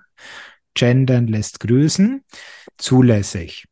gendern 0.74 1.26
lässt 1.26 1.60
grüßen, 1.60 2.24
zulässig. 2.76 3.66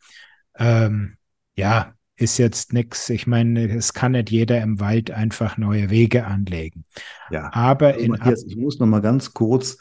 Ähm, 0.57 1.17
ja, 1.57 1.95
ist 2.25 2.39
jetzt 2.39 2.73
nichts. 2.73 3.11
Ich 3.11 3.27
meine, 3.27 3.69
es 3.73 3.93
kann 3.93 4.13
nicht 4.13 4.31
jeder 4.31 4.61
im 4.63 4.81
Wald 4.81 5.11
einfach 5.11 5.59
neue 5.59 5.91
Wege 5.91 6.27
anlegen. 6.27 6.85
Ja, 7.31 7.51
aber 7.53 7.89
also 7.89 8.01
in 8.01 8.11
Matthias, 8.13 8.45
ich 8.45 8.57
muss 8.57 8.79
noch 8.79 8.87
mal 8.87 9.03
ganz 9.03 9.35
kurz 9.35 9.79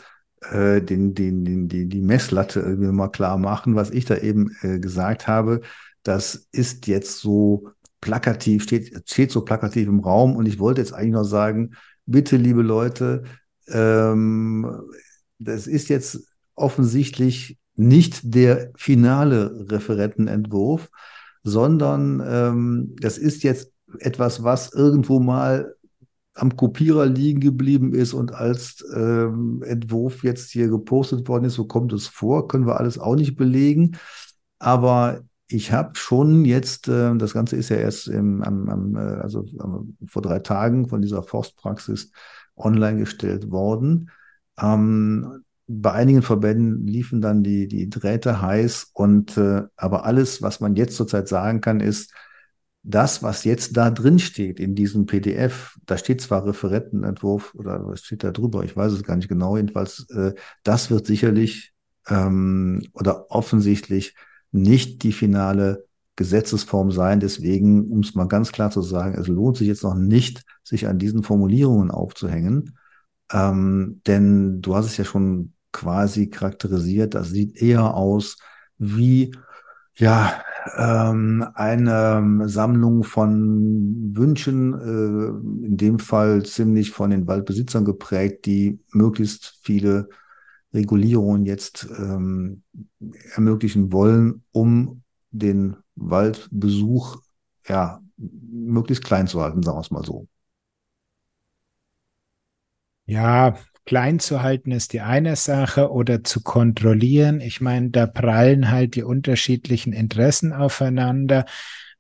äh, 0.52 0.82
den, 0.82 1.16
den, 1.16 1.46
den, 1.46 1.68
die, 1.70 1.88
die 1.88 2.02
Messlatte 2.02 2.60
irgendwie 2.60 2.92
mal 2.92 3.08
klar 3.08 3.38
machen, 3.38 3.76
was 3.76 3.90
ich 3.90 4.06
da 4.06 4.18
eben 4.18 4.56
äh, 4.62 4.80
gesagt 4.80 5.28
habe. 5.28 5.62
Das 6.04 6.48
ist 6.52 6.88
jetzt 6.88 7.20
so 7.20 7.70
plakativ, 8.02 8.64
steht, 8.64 9.10
steht 9.10 9.32
so 9.32 9.42
plakativ 9.46 9.88
im 9.88 10.02
Raum 10.02 10.36
und 10.36 10.46
ich 10.46 10.60
wollte 10.60 10.82
jetzt 10.82 10.94
eigentlich 10.94 11.14
noch 11.14 11.24
sagen, 11.24 11.72
bitte, 12.06 12.36
liebe 12.36 12.62
Leute, 12.62 13.24
ähm, 13.70 14.82
das 15.40 15.68
ist 15.68 15.88
jetzt 15.88 16.28
offensichtlich 16.56 17.58
nicht 17.76 18.20
der 18.36 18.72
finale 18.76 19.66
Referentenentwurf, 19.70 20.90
sondern 21.44 22.24
ähm, 22.26 22.96
das 23.00 23.18
ist 23.18 23.44
jetzt 23.44 23.72
etwas, 24.00 24.44
was 24.44 24.74
irgendwo 24.74 25.20
mal 25.20 25.76
am 26.36 26.56
Kopierer 26.56 27.06
liegen 27.06 27.42
geblieben 27.42 27.94
ist 27.94 28.14
und 28.14 28.34
als 28.34 28.84
ähm, 28.96 29.62
Entwurf 29.64 30.24
jetzt 30.24 30.50
hier 30.52 30.68
gepostet 30.68 31.28
worden 31.28 31.46
ist. 31.46 31.54
So 31.54 31.66
kommt 31.66 31.94
es 31.94 32.08
vor, 32.08 32.48
können 32.48 32.66
wir 32.66 32.80
alles 32.80 32.98
auch 32.98 33.16
nicht 33.16 33.36
belegen. 33.36 33.98
Aber 34.58 35.22
ich 35.48 35.72
habe 35.72 35.96
schon 35.96 36.46
jetzt, 36.46 36.88
äh, 36.88 37.16
das 37.18 37.34
Ganze 37.34 37.56
ist 37.56 37.70
ja 37.70 37.76
erst 37.78 38.08
im, 38.08 38.42
am, 38.42 38.70
am, 38.70 38.96
äh, 38.96 39.00
also 39.00 39.44
äh, 39.44 40.08
vor 40.08 40.22
drei 40.24 40.40
Tagen 40.40 40.88
von 40.88 41.02
dieser 41.02 41.22
Forstpraxis 41.22 42.12
online 42.56 43.00
gestellt 43.00 43.52
worden. 43.52 44.10
Ähm, 44.60 45.44
bei 45.68 45.92
einigen 45.92 46.22
Verbänden 46.22 46.86
liefen 46.86 47.22
dann 47.22 47.44
die, 47.44 47.68
die 47.68 47.90
Drähte 47.90 48.42
heiß 48.42 48.92
und 48.94 49.38
äh, 49.38 49.64
aber 49.76 50.06
alles, 50.06 50.42
was 50.42 50.60
man 50.60 50.76
jetzt 50.76 50.96
zurzeit 50.96 51.28
sagen 51.28 51.62
kann, 51.62 51.80
ist, 51.80 52.14
das, 52.86 53.24
was 53.24 53.46
jetzt 53.46 53.78
da 53.78 53.90
drin 53.90 54.20
steht 54.20 54.60
in 54.60 54.76
diesem 54.76 55.06
PDF, 55.06 55.78
da 55.86 55.98
steht 55.98 56.20
zwar 56.22 56.46
Referentenentwurf 56.46 57.56
oder 57.56 57.88
was 57.88 58.02
steht 58.02 58.26
da 58.26 58.32
drüber, 58.32 58.64
ich 58.66 58.76
weiß 58.76 58.92
es 58.92 59.04
gar 59.04 59.16
nicht 59.16 59.30
genau, 59.30 59.56
jedenfalls, 59.56 60.06
äh, 60.10 60.34
das 60.64 60.92
wird 60.92 61.08
sicherlich 61.08 61.74
ähm, 62.10 62.86
oder 62.94 63.32
offensichtlich 63.32 64.16
nicht 64.52 65.04
die 65.04 65.14
finale 65.14 65.86
Gesetzesform 66.16 66.92
sein. 66.92 67.20
Deswegen, 67.20 67.90
um 67.90 68.02
es 68.02 68.16
mal 68.16 68.28
ganz 68.28 68.52
klar 68.52 68.70
zu 68.70 68.82
sagen, 68.82 69.16
es 69.20 69.28
lohnt 69.28 69.58
sich 69.58 69.68
jetzt 69.68 69.84
noch 69.84 69.96
nicht, 69.96 70.44
sich 70.64 70.88
an 70.88 71.00
diesen 71.00 71.24
Formulierungen 71.24 71.90
aufzuhängen. 71.90 72.78
Ähm, 73.32 74.02
denn 74.06 74.62
du 74.62 74.76
hast 74.76 74.86
es 74.86 74.98
ja 74.98 75.06
schon 75.06 75.53
quasi 75.74 76.30
charakterisiert, 76.30 77.16
das 77.16 77.30
sieht 77.32 77.62
eher 77.62 77.94
aus 77.96 78.38
wie 78.78 79.34
ja, 79.96 80.42
ähm, 80.78 81.46
eine 81.56 82.48
Sammlung 82.50 83.04
von 83.04 84.16
Wünschen, 84.16 84.74
äh, 84.74 85.66
in 85.68 85.78
dem 85.78 86.00
Fall 86.00 86.44
ziemlich 86.46 86.92
von 86.92 87.12
den 87.12 87.28
Waldbesitzern 87.28 87.86
geprägt, 87.86 88.46
die 88.46 88.80
möglichst 88.92 89.60
viele 89.62 90.10
Regulierungen 90.74 91.46
jetzt 91.46 91.88
ähm, 91.98 92.64
ermöglichen 93.36 93.92
wollen, 93.92 94.44
um 94.52 95.04
den 95.32 95.78
Waldbesuch 95.96 97.18
ja 97.68 98.02
möglichst 98.18 99.04
klein 99.04 99.28
zu 99.28 99.42
halten, 99.42 99.64
sagen 99.64 99.78
wir 99.78 99.82
es 99.82 99.92
mal 99.92 100.04
so. 100.04 100.28
Ja, 103.06 103.58
klein 103.86 104.20
zu 104.20 104.42
halten 104.42 104.72
ist 104.72 104.94
die 104.94 105.02
eine 105.02 105.36
Sache 105.36 105.92
oder 105.92 106.24
zu 106.24 106.42
kontrollieren. 106.42 107.42
Ich 107.42 107.62
meine, 107.62 107.90
da 107.90 108.08
prallen 108.08 108.72
halt 108.72 108.96
die 108.96 109.04
unterschiedlichen 109.04 109.94
Interessen 109.94 110.54
aufeinander. 110.54 111.46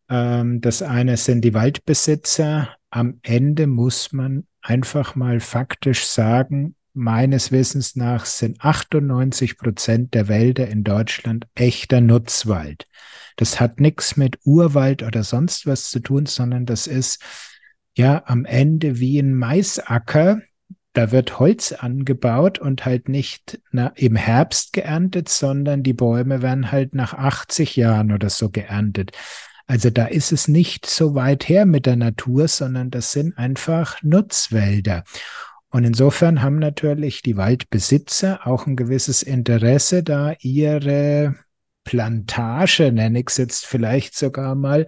Ähm, 0.09 0.61
das 0.61 0.81
eine 0.81 1.17
sind 1.17 1.41
die 1.41 1.53
Waldbesitzer. 1.53 2.69
Am 2.89 3.19
Ende 3.21 3.67
muss 3.67 4.13
man 4.13 4.47
einfach 4.61 5.15
mal 5.15 5.39
faktisch 5.39 6.05
sagen, 6.05 6.75
meines 6.93 7.51
Wissens 7.51 7.95
nach 7.95 8.25
sind 8.25 8.61
98 8.61 9.57
Prozent 9.57 10.13
der 10.13 10.27
Wälder 10.27 10.67
in 10.67 10.84
Deutschland 10.84 11.47
echter 11.55 12.01
Nutzwald. 12.01 12.88
Das 13.36 13.59
hat 13.59 13.79
nichts 13.79 14.15
mit 14.15 14.39
Urwald 14.43 15.01
oder 15.01 15.23
sonst 15.23 15.65
was 15.65 15.89
zu 15.89 15.99
tun, 15.99 16.27
sondern 16.27 16.65
das 16.65 16.86
ist 16.86 17.21
ja 17.95 18.23
am 18.25 18.45
Ende 18.45 18.99
wie 18.99 19.19
ein 19.19 19.34
Maisacker, 19.34 20.41
da 20.94 21.12
wird 21.12 21.39
Holz 21.39 21.72
angebaut 21.72 22.60
und 22.60 22.86
halt 22.86 23.10
nicht 23.10 23.60
na, 23.72 23.88
im 23.96 24.16
Herbst 24.16 24.74
geerntet, 24.74 25.28
sondern 25.28 25.84
die 25.84 25.94
Bäume 25.94 26.41
werden 26.41 26.72
halt 26.72 26.94
nach 26.94 27.14
80 27.14 27.76
Jahren 27.76 28.12
oder 28.12 28.30
so 28.30 28.50
geerntet. 28.50 29.12
Also 29.66 29.89
da 29.89 30.06
ist 30.06 30.32
es 30.32 30.48
nicht 30.48 30.86
so 30.86 31.16
weit 31.16 31.50
her 31.50 31.66
mit 31.66 31.86
der 31.86 31.96
Natur, 31.96 32.48
sondern 32.48 32.91
das 32.91 33.12
sind 33.12 33.38
einfach 33.38 34.02
Nutzwälder. 34.04 35.04
Und 35.70 35.86
insofern 35.86 36.44
haben 36.44 36.60
natürlich 36.60 37.24
die 37.24 37.38
Waldbesitzer 37.38 38.46
auch 38.46 38.68
ein 38.68 38.76
gewisses 38.76 39.24
Interesse, 39.24 40.04
da 40.04 40.36
ihre 40.39 41.36
Plantage, 41.84 42.91
nenne 42.91 43.20
ich 43.20 43.30
es 43.30 43.38
jetzt 43.38 43.66
vielleicht 43.66 44.16
sogar 44.16 44.54
mal, 44.54 44.86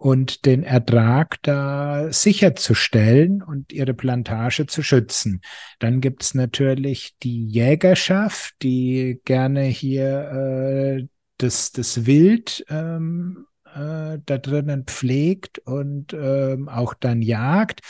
und 0.00 0.46
den 0.46 0.62
Ertrag 0.62 1.36
da 1.42 2.10
sicherzustellen 2.10 3.42
und 3.42 3.70
ihre 3.70 3.92
Plantage 3.92 4.64
zu 4.64 4.82
schützen. 4.82 5.42
Dann 5.78 6.00
gibt's 6.00 6.32
natürlich 6.32 7.18
die 7.22 7.44
Jägerschaft, 7.44 8.54
die 8.62 9.20
gerne 9.26 9.64
hier 9.64 11.02
äh, 11.02 11.06
das, 11.36 11.72
das 11.72 12.06
Wild 12.06 12.64
ähm, 12.70 13.44
äh, 13.74 14.18
da 14.24 14.38
drinnen 14.38 14.84
pflegt 14.84 15.58
und 15.66 16.14
ähm, 16.14 16.70
auch 16.70 16.94
dann 16.94 17.20
jagt. 17.20 17.82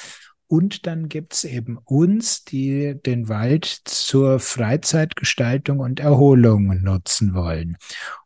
Und 0.51 0.89
dann 0.89 1.09
gibt's 1.09 1.45
eben 1.45 1.79
uns, 1.85 2.43
die 2.43 3.01
den 3.07 3.29
Wald 3.29 3.67
zur 3.85 4.41
Freizeitgestaltung 4.41 5.79
und 5.79 6.01
Erholung 6.01 6.83
nutzen 6.83 7.35
wollen. 7.35 7.77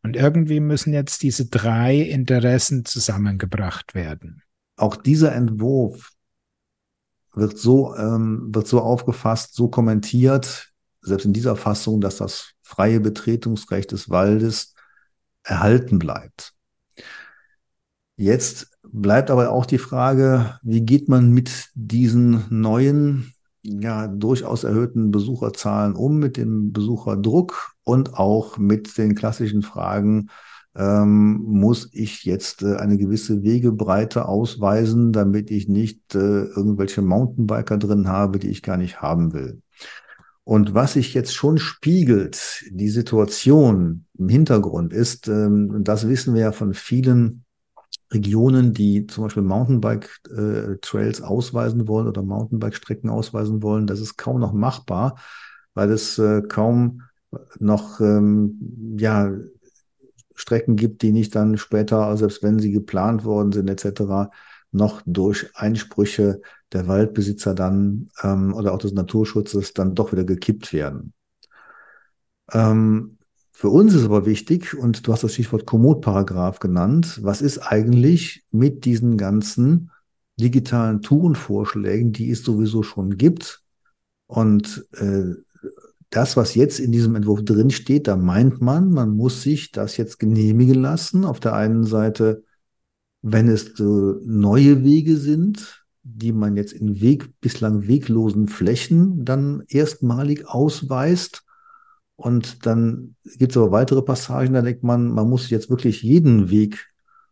Und 0.03 0.17
irgendwie 0.17 0.61
müssen 0.61 0.95
jetzt 0.95 1.23
diese 1.23 1.45
drei 1.45 1.99
Interessen 1.99 2.87
zusammengebracht 2.87 3.95
werden. 3.95 4.43
Auch 4.77 4.97
dieser 4.97 5.35
Entwurf 5.35 6.13
wird 7.35 7.59
so, 7.59 7.95
ähm, 7.95 8.55
wird 8.55 8.69
so 8.69 8.81
aufgefasst, 8.81 9.55
so 9.55 9.69
kommentiert, 9.69 10.73
selbst 11.03 11.27
in 11.27 11.35
dieser 11.35 11.57
Fassung, 11.57 12.01
dass 12.01 12.17
das 12.17 12.53
freie 12.63 13.01
Betretungsrecht 13.01 13.93
des 13.93 14.09
Waldes 14.09 14.75
erhalten 15.43 15.99
bleibt. 15.99 16.55
Jetzt 18.17 18.74
bleibt 18.95 19.31
aber 19.31 19.51
auch 19.51 19.67
die 19.67 19.79
Frage, 19.79 20.59
wie 20.63 20.83
geht 20.83 21.09
man 21.09 21.31
mit 21.31 21.71
diesen 21.75 22.45
neuen, 22.49 23.33
ja, 23.63 24.07
durchaus 24.07 24.63
erhöhten 24.63 25.11
Besucherzahlen 25.11 25.97
um, 25.97 26.19
mit 26.19 26.37
dem 26.37 26.73
Besucherdruck 26.73 27.73
und 27.83 28.15
auch 28.15 28.57
mit 28.57 28.97
den 28.97 29.17
klassischen 29.17 29.63
Fragen, 29.63 30.29
ähm, 30.77 31.43
muss 31.45 31.89
ich 31.93 32.25
jetzt 32.25 32.63
äh, 32.63 32.77
eine 32.77 32.97
gewisse 32.97 33.43
Wegebreite 33.43 34.29
ausweisen, 34.29 35.13
damit 35.13 35.51
ich 35.51 35.69
nicht 35.69 36.15
äh, 36.15 36.45
irgendwelche 36.45 37.03
Mountainbiker 37.03 37.79
drin 37.79 38.09
habe, 38.09 38.39
die 38.39 38.49
ich 38.49 38.63
gar 38.63 38.77
nicht 38.77 39.03
haben 39.03 39.33
will. 39.33 39.61
Und 40.45 40.75
was 40.75 40.93
sich 40.93 41.15
jetzt 41.15 41.35
schon 41.35 41.59
spiegelt, 41.59 42.65
die 42.71 42.91
Situation 42.91 44.05
im 44.19 44.29
Hintergrund 44.29 44.93
ist, 44.93 45.27
ähm, 45.27 45.83
das 45.83 46.09
wissen 46.09 46.35
wir 46.35 46.43
ja 46.43 46.53
von 46.53 46.75
vielen 46.75 47.44
Regionen, 48.13 48.73
die 48.75 49.07
zum 49.07 49.25
Beispiel 49.25 49.43
Mountainbike-Trails 49.43 51.21
äh, 51.21 51.25
ausweisen 51.25 51.89
wollen 51.89 52.07
oder 52.07 52.23
Mountainbike-Strecken 52.23 53.11
ausweisen 53.11 53.63
wollen, 53.63 53.87
das 53.87 54.01
ist 54.01 54.17
kaum 54.17 54.41
noch 54.41 54.53
machbar, 54.53 55.19
weil 55.75 55.91
es 55.91 56.19
äh, 56.19 56.43
kaum 56.43 57.03
noch 57.59 58.01
ähm, 58.01 58.97
ja, 58.99 59.33
Strecken 60.35 60.77
gibt, 60.77 61.03
die 61.03 61.13
nicht 61.13 61.35
dann 61.35 61.57
später, 61.59 62.17
selbst 62.17 62.43
wenn 62.43 62.59
sie 62.59 62.73
geplant 62.73 63.25
worden 63.25 63.53
sind 63.53 63.69
etc., 63.69 64.31
noch 64.73 65.03
durch 65.07 65.51
Einsprüche 65.55 66.41
der 66.73 66.89
Waldbesitzer 66.89 67.55
dann 67.55 68.11
ähm, 68.23 68.53
oder 68.55 68.73
auch 68.73 68.79
des 68.79 68.93
Naturschutzes 68.93 69.73
dann 69.73 69.95
doch 69.95 70.13
wieder 70.13 70.25
gekippt 70.25 70.73
werden. 70.73 71.13
Ähm, 72.53 73.19
für 73.57 73.69
uns 73.69 73.95
ist 73.95 74.05
aber 74.05 74.27
wichtig, 74.27 74.75
und 74.75 75.07
du 75.07 75.13
hast 75.13 75.23
das 75.23 75.35
Stichwort 75.35 75.65
Komoot-Paragraph 75.65 76.59
genannt, 76.59 77.21
was 77.23 77.41
ist 77.41 77.59
eigentlich 77.61 78.43
mit 78.51 78.85
diesen 78.85 79.17
ganzen 79.17 79.93
digitalen 80.41 81.03
Tourenvorschlägen, 81.03 82.11
die 82.11 82.33
es 82.33 82.43
sowieso 82.43 82.83
schon 82.83 83.17
gibt? 83.17 83.63
Und 84.27 84.85
äh, 84.95 85.37
das, 86.11 86.37
was 86.37 86.57
jetzt 86.57 86.81
in 86.81 86.91
diesem 86.91 87.15
Entwurf 87.15 87.45
drin 87.45 87.71
steht, 87.71 88.09
da 88.09 88.17
meint 88.17 88.61
man, 88.61 88.91
man 88.91 89.17
muss 89.17 89.43
sich 89.43 89.71
das 89.71 89.97
jetzt 89.99 90.19
genehmigen 90.19 90.83
lassen. 90.83 91.25
Auf 91.25 91.39
der 91.39 91.55
einen 91.55 91.85
Seite, 91.85 92.43
wenn 93.23 93.49
es 93.49 93.79
äh, 93.79 93.85
neue 93.85 94.83
Wege 94.83 95.17
sind, 95.17 95.85
die 96.03 96.33
man 96.33 96.57
jetzt 96.57 96.73
in 96.73 97.01
Weg, 97.01 97.41
bislang 97.41 97.87
weglosen 97.87 98.49
Flächen 98.49 99.25
dann 99.25 99.63
erstmalig 99.69 100.49
ausweist 100.49 101.45
und 102.17 102.67
dann 102.67 103.17
gibt 103.39 103.53
es 103.53 103.57
aber 103.57 103.73
weitere 103.73 104.03
Passagen, 104.03 104.55
da 104.55 104.63
denkt 104.63 104.83
man, 104.83 105.11
man 105.11 105.29
muss 105.29 105.51
jetzt 105.51 105.71
wirklich 105.71 106.03
jeden 106.03 106.51
Weg 106.51 106.87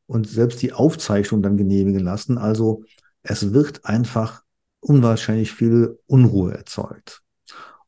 und 0.07 0.29
selbst 0.29 0.61
die 0.63 0.73
Aufzeichnung 0.73 1.43
dann 1.43 1.57
genehmigen 1.57 2.01
lassen. 2.01 2.37
Also 2.39 2.85
es 3.23 3.53
wird 3.53 3.85
einfach 3.85 4.43
unwahrscheinlich 4.81 5.53
viel 5.53 5.99
Unruhe 6.07 6.53
erzeugt. 6.55 7.23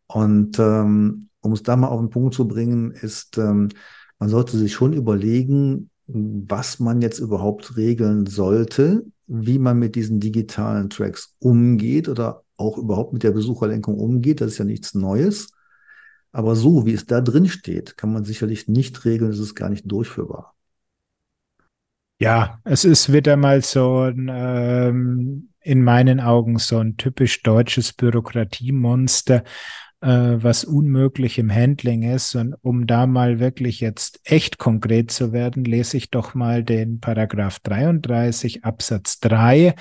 Und 0.07 0.59
ähm, 0.59 1.29
um 1.41 1.53
es 1.53 1.63
da 1.63 1.77
mal 1.77 1.89
auf 1.89 2.01
den 2.01 2.11
Punkt 2.11 2.35
zu 2.35 2.47
bringen, 2.47 2.93
ist, 2.93 3.37
ähm, 3.39 3.71
man 4.19 4.29
sollte 4.29 4.57
sich 4.57 4.73
schon 4.73 4.93
überlegen, 4.93 5.91
was 6.07 6.79
man 6.79 7.03
jetzt 7.03 7.19
überhaupt 7.19 7.77
regeln 7.77 8.27
sollte, 8.27 9.05
wie 9.27 9.59
man 9.59 9.79
mit 9.79 9.97
diesen 9.97 10.21
digitalen 10.21 10.91
Tracks 10.91 11.35
umgeht 11.41 12.09
oder 12.09 12.45
auch 12.57 12.79
überhaupt 12.79 13.13
mit 13.13 13.23
der 13.25 13.33
Besucherlenkung 13.33 13.99
umgeht. 13.99 14.41
Das 14.41 14.53
ist 14.53 14.59
ja 14.59 14.65
nichts 14.65 14.95
Neues. 14.95 15.49
Aber 16.35 16.57
so, 16.57 16.85
wie 16.85 16.95
es 16.95 17.07
da 17.07 17.21
drin 17.21 17.49
steht, 17.49 17.97
kann 17.97 18.13
man 18.13 18.25
sicherlich 18.25 18.67
nicht 18.67 19.05
regeln, 19.05 19.31
es 19.31 19.39
ist 19.39 19.55
gar 19.55 19.69
nicht 19.69 19.85
durchführbar. 19.91 20.57
Ja, 22.19 22.61
es 22.65 22.85
ist 22.85 23.13
wieder 23.13 23.37
mal 23.37 23.63
so 23.63 24.01
ein, 24.01 24.29
ähm, 24.33 25.51
in 25.61 25.85
meinen 25.85 26.19
Augen 26.19 26.59
so 26.59 26.79
ein 26.79 26.97
typisch 26.97 27.45
deutsches 27.45 27.93
Bürokratiemonster, 27.93 29.45
äh, 30.01 30.09
was 30.09 30.65
unmöglich 30.65 31.39
im 31.39 31.55
Handling 31.55 32.03
ist. 32.03 32.35
Und 32.35 32.57
um 32.63 32.89
da 32.89 33.07
mal 33.07 33.39
wirklich 33.39 33.79
jetzt 33.79 34.21
echt 34.25 34.59
konkret 34.59 35.13
zu 35.13 35.33
werden, 35.33 35.65
lese 35.65 35.97
ich 35.97 36.11
doch 36.11 36.35
mal 36.35 36.65
den 36.65 36.99
Paragraph 36.99 37.61
33 37.61 38.65
Absatz 38.65 39.21
3 39.21 39.77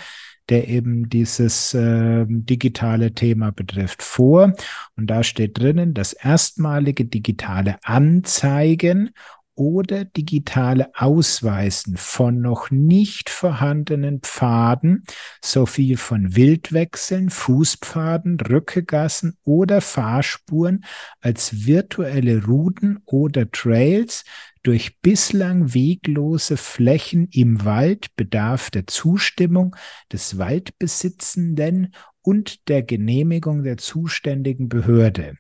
der 0.50 0.68
eben 0.68 1.10
dieses 1.10 1.74
äh, 1.74 2.26
digitale 2.28 3.14
Thema 3.14 3.52
betrifft, 3.52 4.04
vor. 4.04 4.54
Und 4.96 5.08
da 5.08 5.24
steht 5.24 5.58
drinnen, 5.58 5.94
das 5.94 6.14
erstmalige 6.14 7.06
digitale 7.06 7.78
Anzeigen 7.84 9.12
oder 9.56 10.06
digitale 10.06 10.89
Ausweisen 10.96 11.98
von 11.98 12.41
noch 12.41 12.72
nicht 12.72 13.30
vorhandenen 13.30 14.22
Pfaden 14.22 15.04
sowie 15.44 15.96
von 15.96 16.36
Wildwechseln, 16.36 17.30
Fußpfaden, 17.30 18.39
Rückegassen 18.39 19.38
oder 19.44 19.82
Fahrspuren 19.82 20.84
als 21.22 21.66
virtuelle 21.68 22.46
Routen 22.46 23.00
oder 23.06 23.50
Trails 23.52 24.24
durch 24.64 24.99
bislang 25.01 25.74
weglose 25.74 26.57
Flächen 26.57 27.28
im 27.32 27.66
Wald 27.66 28.16
bedarf 28.16 28.72
der 28.72 28.88
Zustimmung 28.88 29.76
des 30.11 30.38
Waldbesitzenden 30.38 31.93
und 32.22 32.70
der 32.70 32.82
Genehmigung 32.82 33.64
der 33.64 33.78
zuständigen 33.78 34.70
Behörde. 34.70 35.38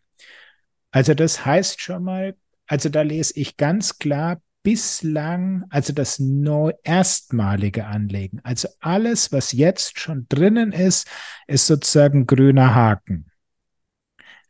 Also 0.91 1.13
das 1.13 1.45
heißt 1.45 1.81
schon 1.81 2.03
mal, 2.03 2.35
also 2.67 2.89
da 2.89 3.01
lese 3.01 3.33
ich 3.39 3.57
ganz 3.57 3.97
klar 3.97 4.41
bislang, 4.61 5.65
also 5.69 5.93
das 5.93 6.19
neu 6.19 6.73
erstmalige 6.83 7.85
Anlegen. 7.85 8.39
Also 8.43 8.67
alles, 8.79 9.31
was 9.31 9.53
jetzt 9.53 9.99
schon 9.99 10.25
drinnen 10.29 10.71
ist, 10.71 11.07
ist 11.47 11.67
sozusagen 11.67 12.27
grüner 12.27 12.75
Haken. 12.75 13.31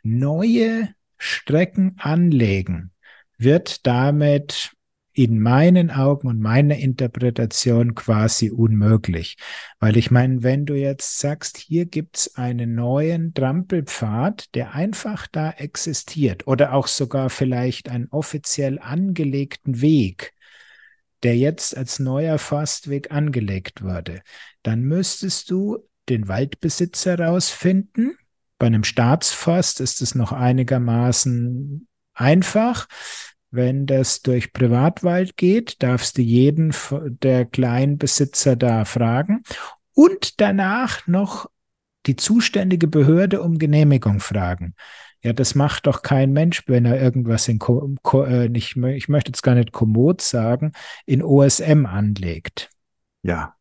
Neue 0.03 0.89
Strecken 1.17 1.95
anlegen 1.99 2.92
wird 3.37 3.85
damit 3.85 4.73
in 5.13 5.39
meinen 5.39 5.91
Augen 5.91 6.27
und 6.27 6.39
meiner 6.39 6.75
Interpretation 6.75 7.93
quasi 7.93 8.49
unmöglich. 8.49 9.37
Weil 9.79 9.95
ich 9.95 10.09
meine, 10.09 10.41
wenn 10.41 10.65
du 10.65 10.73
jetzt 10.73 11.19
sagst, 11.19 11.57
hier 11.57 11.85
gibt's 11.85 12.35
einen 12.35 12.73
neuen 12.73 13.33
Trampelpfad, 13.33 14.53
der 14.55 14.73
einfach 14.73 15.27
da 15.27 15.51
existiert 15.51 16.47
oder 16.47 16.73
auch 16.73 16.87
sogar 16.87 17.29
vielleicht 17.29 17.89
einen 17.89 18.07
offiziell 18.09 18.79
angelegten 18.79 19.81
Weg, 19.81 20.33
der 21.21 21.37
jetzt 21.37 21.77
als 21.77 21.99
neuer 21.99 22.39
Forstweg 22.39 23.11
angelegt 23.11 23.83
wurde, 23.83 24.21
dann 24.63 24.81
müsstest 24.81 25.51
du 25.51 25.87
den 26.09 26.27
Waldbesitzer 26.27 27.19
rausfinden. 27.19 28.17
Bei 28.57 28.65
einem 28.67 28.83
Staatsforst 28.83 29.79
ist 29.79 30.01
es 30.01 30.15
noch 30.15 30.31
einigermaßen 30.31 31.87
einfach. 32.13 32.87
Wenn 33.51 33.85
das 33.85 34.23
durch 34.23 34.51
Privatwald 34.51 35.37
geht, 35.37 35.83
darfst 35.83 36.17
du 36.17 36.23
jeden 36.23 36.73
der 37.21 37.45
Kleinbesitzer 37.45 38.55
da 38.55 38.83
fragen 38.83 39.43
und 39.93 40.41
danach 40.41 41.05
noch 41.05 41.49
die 42.07 42.15
zuständige 42.15 42.87
Behörde 42.87 43.41
um 43.41 43.59
Genehmigung 43.59 44.19
fragen. 44.19 44.73
Ja, 45.21 45.31
das 45.31 45.55
macht 45.55 45.87
doch 45.87 46.01
kein 46.01 46.33
Mensch, 46.33 46.63
wenn 46.67 46.85
er 46.85 47.01
irgendwas 47.01 47.47
in, 47.47 47.59
äh, 47.61 48.49
nicht, 48.49 48.75
ich 48.75 49.07
möchte 49.07 49.29
jetzt 49.29 49.41
gar 49.41 49.55
nicht 49.55 49.71
Komoot 49.71 50.21
sagen, 50.21 50.73
in 51.05 51.23
OSM 51.23 51.85
anlegt. 51.85 52.69
Ja, 53.21 53.55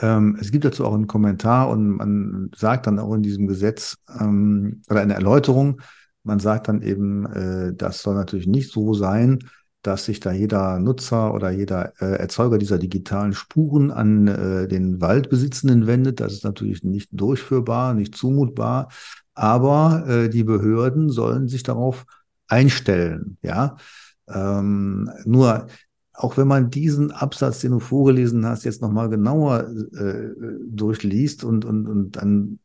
ähm, 0.00 0.38
es 0.40 0.52
gibt 0.52 0.64
dazu 0.64 0.86
auch 0.86 0.94
einen 0.94 1.08
Kommentar 1.08 1.68
und 1.68 1.88
man 1.96 2.50
sagt 2.54 2.86
dann 2.86 3.00
auch 3.00 3.12
in 3.14 3.22
diesem 3.22 3.48
Gesetz 3.48 3.96
ähm, 4.20 4.82
oder 4.88 5.00
eine 5.00 5.14
Erläuterung, 5.14 5.80
man 6.22 6.38
sagt 6.38 6.68
dann 6.68 6.82
eben, 6.82 7.26
äh, 7.26 7.74
das 7.74 8.02
soll 8.02 8.14
natürlich 8.14 8.46
nicht 8.46 8.70
so 8.70 8.94
sein, 8.94 9.38
dass 9.82 10.04
sich 10.04 10.20
da 10.20 10.32
jeder 10.32 10.78
Nutzer 10.78 11.32
oder 11.32 11.50
jeder 11.50 11.94
äh, 12.00 12.18
Erzeuger 12.18 12.58
dieser 12.58 12.78
digitalen 12.78 13.32
Spuren 13.32 13.90
an 13.90 14.28
äh, 14.28 14.68
den 14.68 15.00
Waldbesitzenden 15.00 15.86
wendet. 15.86 16.20
Das 16.20 16.32
ist 16.32 16.44
natürlich 16.44 16.84
nicht 16.84 17.08
durchführbar, 17.12 17.94
nicht 17.94 18.14
zumutbar. 18.14 18.88
Aber 19.34 20.06
äh, 20.06 20.28
die 20.28 20.44
Behörden 20.44 21.08
sollen 21.08 21.48
sich 21.48 21.62
darauf 21.62 22.04
einstellen. 22.46 23.38
Ja, 23.42 23.76
ähm, 24.28 25.10
nur 25.24 25.66
auch 26.20 26.36
wenn 26.36 26.48
man 26.48 26.70
diesen 26.70 27.12
Absatz, 27.12 27.60
den 27.60 27.72
du 27.72 27.80
vorgelesen 27.80 28.44
hast, 28.44 28.64
jetzt 28.64 28.82
nochmal 28.82 29.08
genauer 29.08 29.70
äh, 29.96 30.28
durchliest 30.68 31.44
und, 31.44 31.64
und, 31.64 31.86
und 31.86 32.12
dann 32.12 32.58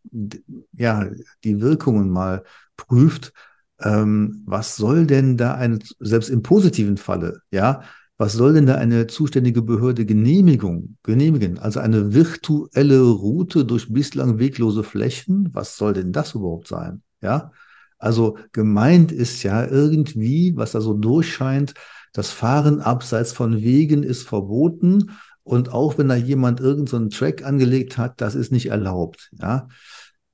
ja 0.74 1.08
die 1.44 1.62
Wirkungen 1.62 2.10
mal 2.10 2.44
prüft, 2.76 3.32
ähm, 3.80 4.44
was 4.46 4.76
soll 4.76 5.06
denn 5.06 5.38
da 5.38 5.56
eine, 5.56 5.80
selbst 6.00 6.30
im 6.30 6.42
positiven 6.42 6.98
Falle, 6.98 7.42
ja, 7.52 7.82
was 8.18 8.34
soll 8.34 8.54
denn 8.54 8.66
da 8.66 8.76
eine 8.76 9.08
zuständige 9.08 9.62
Behörde 9.62 10.06
Genehmigung, 10.06 10.98
genehmigen? 11.04 11.58
Also 11.58 11.80
eine 11.82 12.14
virtuelle 12.14 13.02
Route 13.02 13.66
durch 13.66 13.92
bislang 13.92 14.40
weglose 14.40 14.84
Flächen? 14.84 15.50
Was 15.54 15.76
soll 15.78 15.94
denn 15.94 16.14
das 16.14 16.34
überhaupt 16.34 16.68
sein? 16.68 17.04
Ja, 17.22 17.52
also 17.98 18.38
gemeint 18.54 19.12
ist 19.12 19.44
ja 19.44 19.66
irgendwie, 19.66 20.56
was 20.56 20.72
da 20.72 20.82
so 20.82 20.94
durchscheint, 20.94 21.74
das 22.16 22.32
Fahren 22.32 22.80
abseits 22.80 23.34
von 23.34 23.62
Wegen 23.62 24.02
ist 24.02 24.26
verboten 24.26 25.12
und 25.44 25.74
auch 25.74 25.98
wenn 25.98 26.08
da 26.08 26.16
jemand 26.16 26.62
irgendeinen 26.62 27.12
so 27.12 27.18
Track 27.18 27.44
angelegt 27.44 27.98
hat, 27.98 28.22
das 28.22 28.36
ist 28.36 28.54
nicht 28.54 28.68
erlaubt. 28.68 29.30
Ja, 29.34 29.68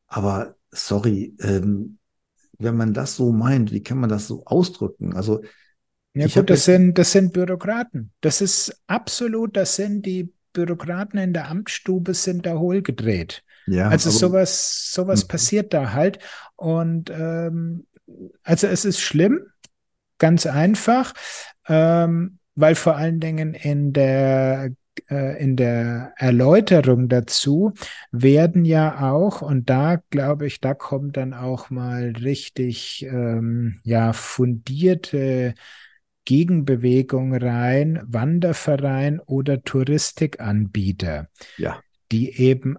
aber 0.05 0.55
sorry, 0.69 1.35
ähm, 1.39 1.97
wenn 2.59 2.77
man 2.77 2.93
das 2.93 3.15
so 3.15 3.31
meint, 3.31 3.71
wie 3.71 3.81
kann 3.81 3.97
man 3.97 4.11
das 4.11 4.27
so 4.27 4.45
ausdrücken? 4.45 5.15
Also 5.15 5.41
ja 6.13 6.27
gut, 6.27 6.51
das 6.51 6.65
sind, 6.65 6.99
das 6.99 7.13
sind 7.13 7.33
Bürokraten. 7.33 8.11
Das 8.21 8.41
ist 8.41 8.79
absolut, 8.85 9.57
das 9.57 9.75
sind 9.75 10.05
die 10.05 10.31
Bürokraten 10.53 11.17
in 11.17 11.33
der 11.33 11.49
Amtsstube 11.49 12.13
sind 12.13 12.45
da 12.45 12.59
hohlgedreht. 12.59 13.43
Ja, 13.65 13.87
also 13.87 14.11
sowas, 14.11 14.91
sowas 14.91 15.21
hm. 15.21 15.27
passiert 15.29 15.73
da 15.73 15.93
halt. 15.93 16.19
Und 16.57 17.09
ähm, 17.09 17.87
also 18.43 18.67
es 18.67 18.85
ist 18.85 18.99
schlimm, 18.99 19.47
ganz 20.19 20.45
einfach, 20.45 21.13
ähm, 21.71 22.37
weil 22.55 22.75
vor 22.75 22.97
allen 22.97 23.19
Dingen 23.21 23.53
in 23.53 23.93
der 23.93 24.71
äh, 25.09 25.41
in 25.41 25.55
der 25.55 26.13
Erläuterung 26.17 27.07
dazu 27.07 27.73
werden 28.11 28.65
ja 28.65 29.11
auch, 29.11 29.41
und 29.41 29.69
da 29.69 30.01
glaube 30.09 30.47
ich, 30.47 30.59
da 30.59 30.73
kommt 30.73 31.17
dann 31.17 31.33
auch 31.33 31.69
mal 31.69 32.13
richtig 32.21 33.05
ähm, 33.09 33.79
ja 33.83 34.11
fundierte 34.11 35.53
Gegenbewegung 36.25 37.33
rein, 37.35 38.01
Wanderverein 38.05 39.19
oder 39.19 39.63
Touristikanbieter, 39.63 41.29
ja. 41.57 41.79
die 42.11 42.37
eben 42.37 42.77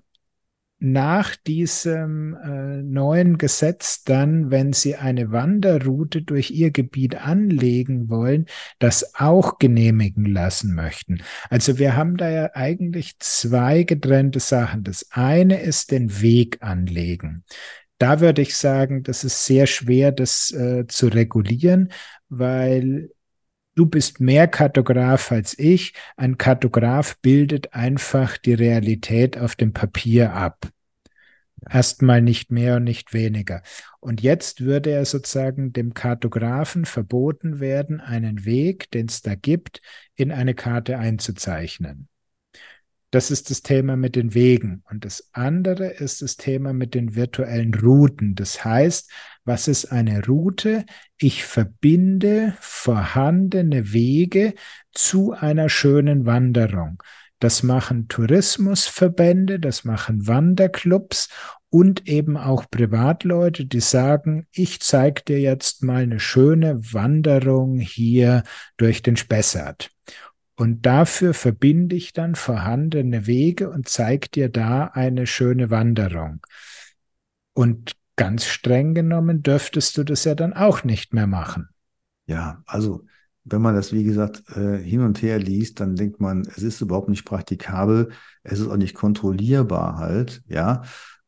nach 0.85 1.37
diesem 1.37 2.35
äh, 2.35 2.83
neuen 2.83 3.39
Gesetz 3.39 4.03
dann, 4.03 4.51
wenn 4.51 4.73
Sie 4.73 4.97
eine 4.97 5.31
Wanderroute 5.31 6.23
durch 6.23 6.51
Ihr 6.51 6.73
Gebiet 6.73 7.15
anlegen 7.15 8.11
wollen, 8.11 8.47
das 8.81 9.15
auch 9.15 9.61
genehmigen 9.61 10.25
lassen 10.25 10.75
möchten. 10.75 11.23
Also 11.51 11.79
wir 11.79 11.95
haben 11.95 12.17
da 12.17 12.29
ja 12.29 12.51
eigentlich 12.55 13.17
zwei 13.21 13.85
getrennte 13.85 14.41
Sachen. 14.41 14.83
Das 14.83 15.07
eine 15.13 15.61
ist 15.61 15.93
den 15.93 16.21
Weg 16.21 16.59
anlegen. 16.63 17.45
Da 17.99 18.19
würde 18.19 18.43
ich 18.43 18.57
sagen, 18.57 19.05
das 19.05 19.23
ist 19.23 19.47
sehr 19.47 19.69
schwer, 19.69 20.11
das 20.11 20.51
äh, 20.51 20.89
zu 20.89 21.07
regulieren, 21.07 21.93
weil 22.29 23.11
Du 23.75 23.87
bist 23.87 24.21
mehr 24.21 24.49
Kartograf 24.49 25.33
als 25.33 25.59
ich. 25.59 25.95
Ein 26.17 26.37
Kartograf 26.37 27.17
bildet 27.19 27.73
einfach 27.73 28.37
die 28.37 28.53
Realität 28.53 29.39
auf 29.39 29.57
dem 29.57 29.73
Papier 29.73 30.35
ab. 30.35 30.69
Erstmal 31.71 32.21
nicht 32.21 32.51
mehr 32.51 32.77
und 32.77 32.85
nicht 32.85 33.15
weniger. 33.15 33.63
Und 34.01 34.21
jetzt 34.21 34.63
würde 34.63 34.91
er 34.91 35.05
sozusagen 35.05 35.73
dem 35.73 35.95
Kartografen 35.95 36.85
verboten 36.85 37.61
werden, 37.61 38.01
einen 38.01 38.45
Weg, 38.45 38.91
den 38.91 39.07
es 39.07 39.23
da 39.23 39.37
gibt, 39.37 39.81
in 40.17 40.33
eine 40.33 40.55
Karte 40.55 40.99
einzuzeichnen. 40.99 42.09
Das 43.13 43.31
ist 43.31 43.51
das 43.51 43.61
Thema 43.61 43.95
mit 43.97 44.17
den 44.17 44.33
Wegen. 44.33 44.83
Und 44.91 45.05
das 45.05 45.29
andere 45.33 45.87
ist 45.87 46.23
das 46.23 46.39
Thema 46.39 46.73
mit 46.73 46.95
den 46.95 47.15
virtuellen 47.15 47.75
Routen. 47.75 48.35
Das 48.35 48.65
heißt, 48.65 49.11
was 49.45 49.69
ist 49.69 49.93
eine 49.93 50.25
Route? 50.25 50.87
Ich 51.19 51.45
verbinde 51.45 52.57
vorhandene 52.59 53.93
Wege 53.93 54.55
zu 54.93 55.33
einer 55.33 55.69
schönen 55.69 56.25
Wanderung. 56.25 57.03
Das 57.39 57.63
machen 57.63 58.09
Tourismusverbände, 58.09 59.61
das 59.61 59.85
machen 59.85 60.27
Wanderclubs 60.27 61.29
und 61.69 62.09
eben 62.09 62.39
auch 62.39 62.65
Privatleute, 62.71 63.67
die 63.67 63.81
sagen, 63.81 64.47
ich 64.53 64.81
zeige 64.81 65.23
dir 65.23 65.41
jetzt 65.41 65.83
mal 65.83 66.05
eine 66.05 66.21
schöne 66.21 66.81
Wanderung 66.95 67.79
hier 67.79 68.43
durch 68.79 69.03
den 69.03 69.17
Spessart. 69.17 69.91
Und 70.57 70.85
dafür 70.85 71.35
verbinde 71.35 71.97
ich 71.97 72.13
dann 72.13 72.35
vorhandene 72.35 73.27
Wege 73.27 73.71
und 73.71 73.89
zeige 73.89 74.29
dir 74.29 74.49
da 74.49 74.85
eine 74.85 75.27
schöne 75.27 75.71
Wanderung. 75.71 76.41
Und 77.55 77.97
ganz 78.17 78.45
streng 78.45 78.95
genommen 78.95 79.43
dürftest 79.43 79.97
du 79.97 80.05
das 80.05 80.25
ja 80.25 80.35
dann 80.35 80.53
auch 80.53 80.85
nicht 80.85 81.15
mehr 81.15 81.27
machen. 81.27 81.69
Ja, 82.27 82.63
also 82.67 83.05
wenn 83.45 83.63
man 83.63 83.75
das, 83.75 83.93
wie 83.93 84.05
gesagt, 84.05 84.43
äh, 84.57 84.79
hin 84.79 85.01
und 85.01 85.21
her 85.23 85.39
liest, 85.39 85.81
dann 85.81 85.97
denkt 85.97 86.21
man, 86.21 86.43
es 86.43 86.63
ist 86.63 86.81
überhaupt 86.81 87.09
nicht 87.09 87.25
praktikabel, 87.25 88.11
es 88.43 88.61
ist 88.61 88.69
auch 88.69 88.77
nicht 88.77 88.95
kontrollierbar 88.95 89.97
halt, 89.97 90.43
ja. 90.47 90.83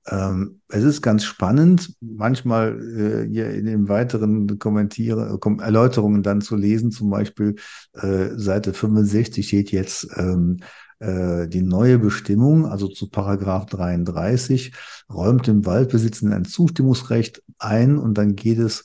Ähm, 0.07 0.61
es 0.69 0.85
ist 0.85 1.01
ganz 1.01 1.25
spannend, 1.25 1.95
manchmal 2.01 2.79
äh, 2.79 3.29
hier 3.29 3.51
in 3.51 3.65
den 3.65 3.89
weiteren 3.89 4.59
Kommentiere, 4.59 5.39
Kom 5.39 5.61
Erläuterungen 5.61 6.23
dann 6.23 6.43
zu 6.43 6.57
lesen, 6.57 6.91
zum 6.91 7.09
Beispiel 7.09 7.57
äh, 7.95 8.31
Seite 8.37 8.75
65 8.75 9.47
steht 9.47 9.73
jetzt 9.73 10.09
ähm, 10.17 10.59
äh, 10.99 11.49
die 11.49 11.63
neue 11.63 11.99
Bestimmung, 11.99 12.67
also 12.67 12.89
zu 12.89 13.09
Paragraph 13.09 13.67
33, 13.67 14.75
räumt 15.11 15.47
dem 15.47 15.65
Waldbesitzenden 15.65 16.37
ein 16.37 16.45
Zustimmungsrecht 16.45 17.43
ein 17.59 17.97
und 17.99 18.19
dann 18.19 18.37
geht 18.37 18.59
es 18.59 18.85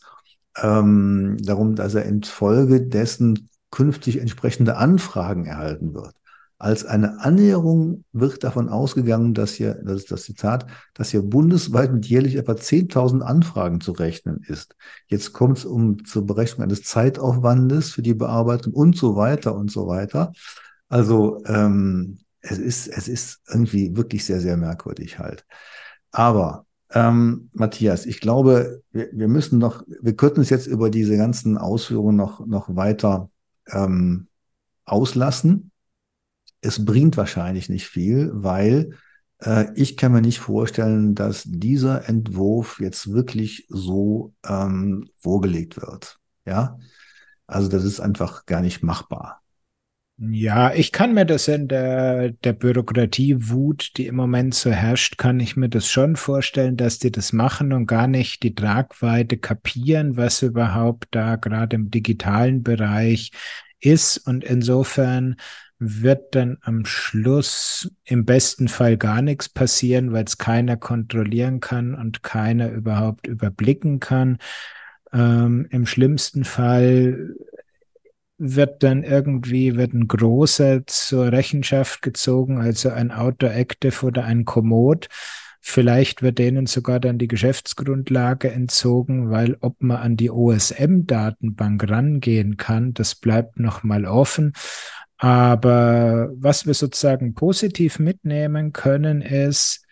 ähm, 0.58 1.38
darum, 1.42 1.76
dass 1.76 1.96
er 1.96 2.06
infolge 2.06 2.82
dessen 2.82 3.50
künftig 3.72 4.20
entsprechende 4.20 4.78
Anfragen 4.78 5.46
erhalten 5.46 5.94
wird. 5.94 6.14
Als 6.62 6.84
eine 6.84 7.22
Annäherung 7.22 8.04
wird 8.12 8.44
davon 8.44 8.68
ausgegangen, 8.68 9.34
dass 9.34 9.54
hier, 9.54 9.76
das 9.76 10.02
ist 10.02 10.12
das 10.12 10.24
Zitat, 10.24 10.68
dass 10.94 11.12
hier 11.12 11.22
bundesweit 11.22 11.94
mit 11.94 12.06
jährlich 12.06 12.36
etwa 12.36 12.52
10.000 12.52 13.22
Anfragen 13.22 13.80
zu 13.80 13.94
rechnen 13.94 14.44
ist. 14.46 14.76
Jetzt 15.08 15.32
kommt 15.32 15.60
es 15.60 15.66
um 15.66 16.04
zur 16.04 16.26
Berechnung 16.26 16.64
eines 16.64 16.84
Zeitaufwandes 16.84 17.92
für 17.92 18.02
die 18.02 18.14
Bearbeitung 18.14 18.74
und 18.74 18.98
so 18.98 19.16
weiter 19.16 19.56
und 19.56 19.72
so 19.72 19.88
weiter. 19.88 20.34
Also 20.90 21.42
ähm, 21.46 22.20
es 22.42 22.58
ist, 22.58 22.88
es 22.90 23.08
ist 23.08 23.40
irgendwie 23.48 23.96
wirklich 23.96 24.26
sehr, 24.26 24.42
sehr 24.42 24.58
merkwürdig 24.58 25.18
halt. 25.18 25.46
Aber 26.12 26.66
ähm, 26.92 27.52
Matthias, 27.54 28.06
ich 28.06 28.20
glaube, 28.20 28.84
wir, 28.92 29.08
wir 29.14 29.30
müssen 29.30 29.60
noch, 29.60 29.84
wir 29.88 30.16
könnten 30.18 30.42
es 30.42 30.50
jetzt 30.50 30.68
über 30.68 30.90
diese 30.90 31.16
ganzen 31.16 31.58
Ausführungen 31.58 32.18
noch, 32.18 32.46
noch 32.46 32.76
weiter 32.76 33.30
ähm, 33.72 34.28
auslassen 34.84 35.72
es 36.62 36.84
bringt 36.86 37.18
wahrscheinlich 37.18 37.70
nicht 37.70 37.88
viel, 37.88 38.32
weil 38.34 38.98
äh, 39.40 39.68
ich 39.76 39.98
kann 39.98 40.12
mir 40.12 40.22
nicht 40.22 40.40
vorstellen, 40.40 41.16
dass 41.16 41.44
dieser 41.46 42.08
Entwurf 42.08 42.80
jetzt 42.80 43.12
wirklich 43.12 43.66
so 43.70 44.34
ähm, 44.46 45.10
vorgelegt 45.20 45.78
wird. 45.78 46.20
Ja, 46.46 46.78
also 47.48 47.70
das 47.70 47.84
ist 47.84 48.00
einfach 48.00 48.46
gar 48.46 48.62
nicht 48.62 48.84
machbar. 48.84 49.42
Ja, 50.22 50.74
ich 50.74 50.92
kann 50.92 51.14
mir 51.14 51.26
das 51.26 51.48
in 51.48 51.70
der, 51.70 52.32
der 52.32 52.52
Bürokratiewut, 52.52 53.92
die 53.96 54.08
im 54.08 54.18
Moment 54.18 54.54
so 54.54 54.70
herrscht, 54.70 55.18
kann 55.18 55.40
ich 55.40 55.56
mir 55.56 55.70
das 55.70 55.88
schon 55.88 56.18
vorstellen, 56.18 56.76
dass 56.76 57.00
die 57.00 57.10
das 57.10 57.32
machen 57.32 57.72
und 57.72 57.88
gar 57.88 58.06
nicht 58.08 58.44
die 58.44 58.54
Tragweite 58.54 59.38
kapieren, 59.38 60.18
was 60.18 60.42
überhaupt 60.42 61.08
da 61.12 61.38
gerade 61.38 61.78
im 61.78 61.90
digitalen 61.90 62.64
Bereich 62.64 63.32
ist. 63.80 64.18
Und 64.18 64.44
insofern 64.44 65.38
wird 65.80 66.36
dann 66.36 66.58
am 66.62 66.86
Schluss 66.86 67.90
im 68.04 68.26
besten 68.26 68.68
Fall 68.68 68.98
gar 68.98 69.22
nichts 69.22 69.48
passieren, 69.48 70.12
weil 70.12 70.26
es 70.26 70.38
keiner 70.38 70.76
kontrollieren 70.76 71.62
kann 71.62 71.96
und 71.96 72.22
keiner 72.22 72.70
überhaupt 72.70 73.28
überblicken 73.28 74.02
kann. 74.02 74.38
Ähm, 75.14 75.68
Im 75.72 75.86
schlimmsten 75.86 76.44
Fall 76.44 77.34
wird 78.38 78.84
dann 78.84 79.04
irgendwie, 79.04 79.76
wird 79.76 79.94
ein 79.94 80.08
großer 80.08 80.86
zur 80.86 81.32
Rechenschaft 81.32 82.02
gezogen, 82.02 82.60
also 82.60 82.90
ein 82.90 83.12
Outdoor 83.12 83.52
Active 83.52 84.06
oder 84.06 84.26
ein 84.26 84.46
Komoot. 84.46 85.08
Vielleicht 85.62 86.22
wird 86.22 86.40
denen 86.40 86.66
sogar 86.66 87.02
dann 87.02 87.18
die 87.18 87.28
Geschäftsgrundlage 87.28 88.50
entzogen, 88.50 89.30
weil 89.30 89.58
ob 89.60 89.82
man 89.82 89.98
an 89.98 90.18
die 90.18 90.32
OSM-Datenbank 90.32 91.90
rangehen 91.90 92.56
kann, 92.56 92.94
das 92.94 93.16
bleibt 93.16 93.60
noch 93.60 93.84
mal 93.84 94.06
offen. 94.06 94.54
Aber 95.20 96.32
was 96.34 96.66
wir 96.66 96.74
sozusagen 96.74 97.34
positiv 97.34 98.00
mitnehmen 98.00 98.72
können, 98.72 99.22
ist, 99.22 99.86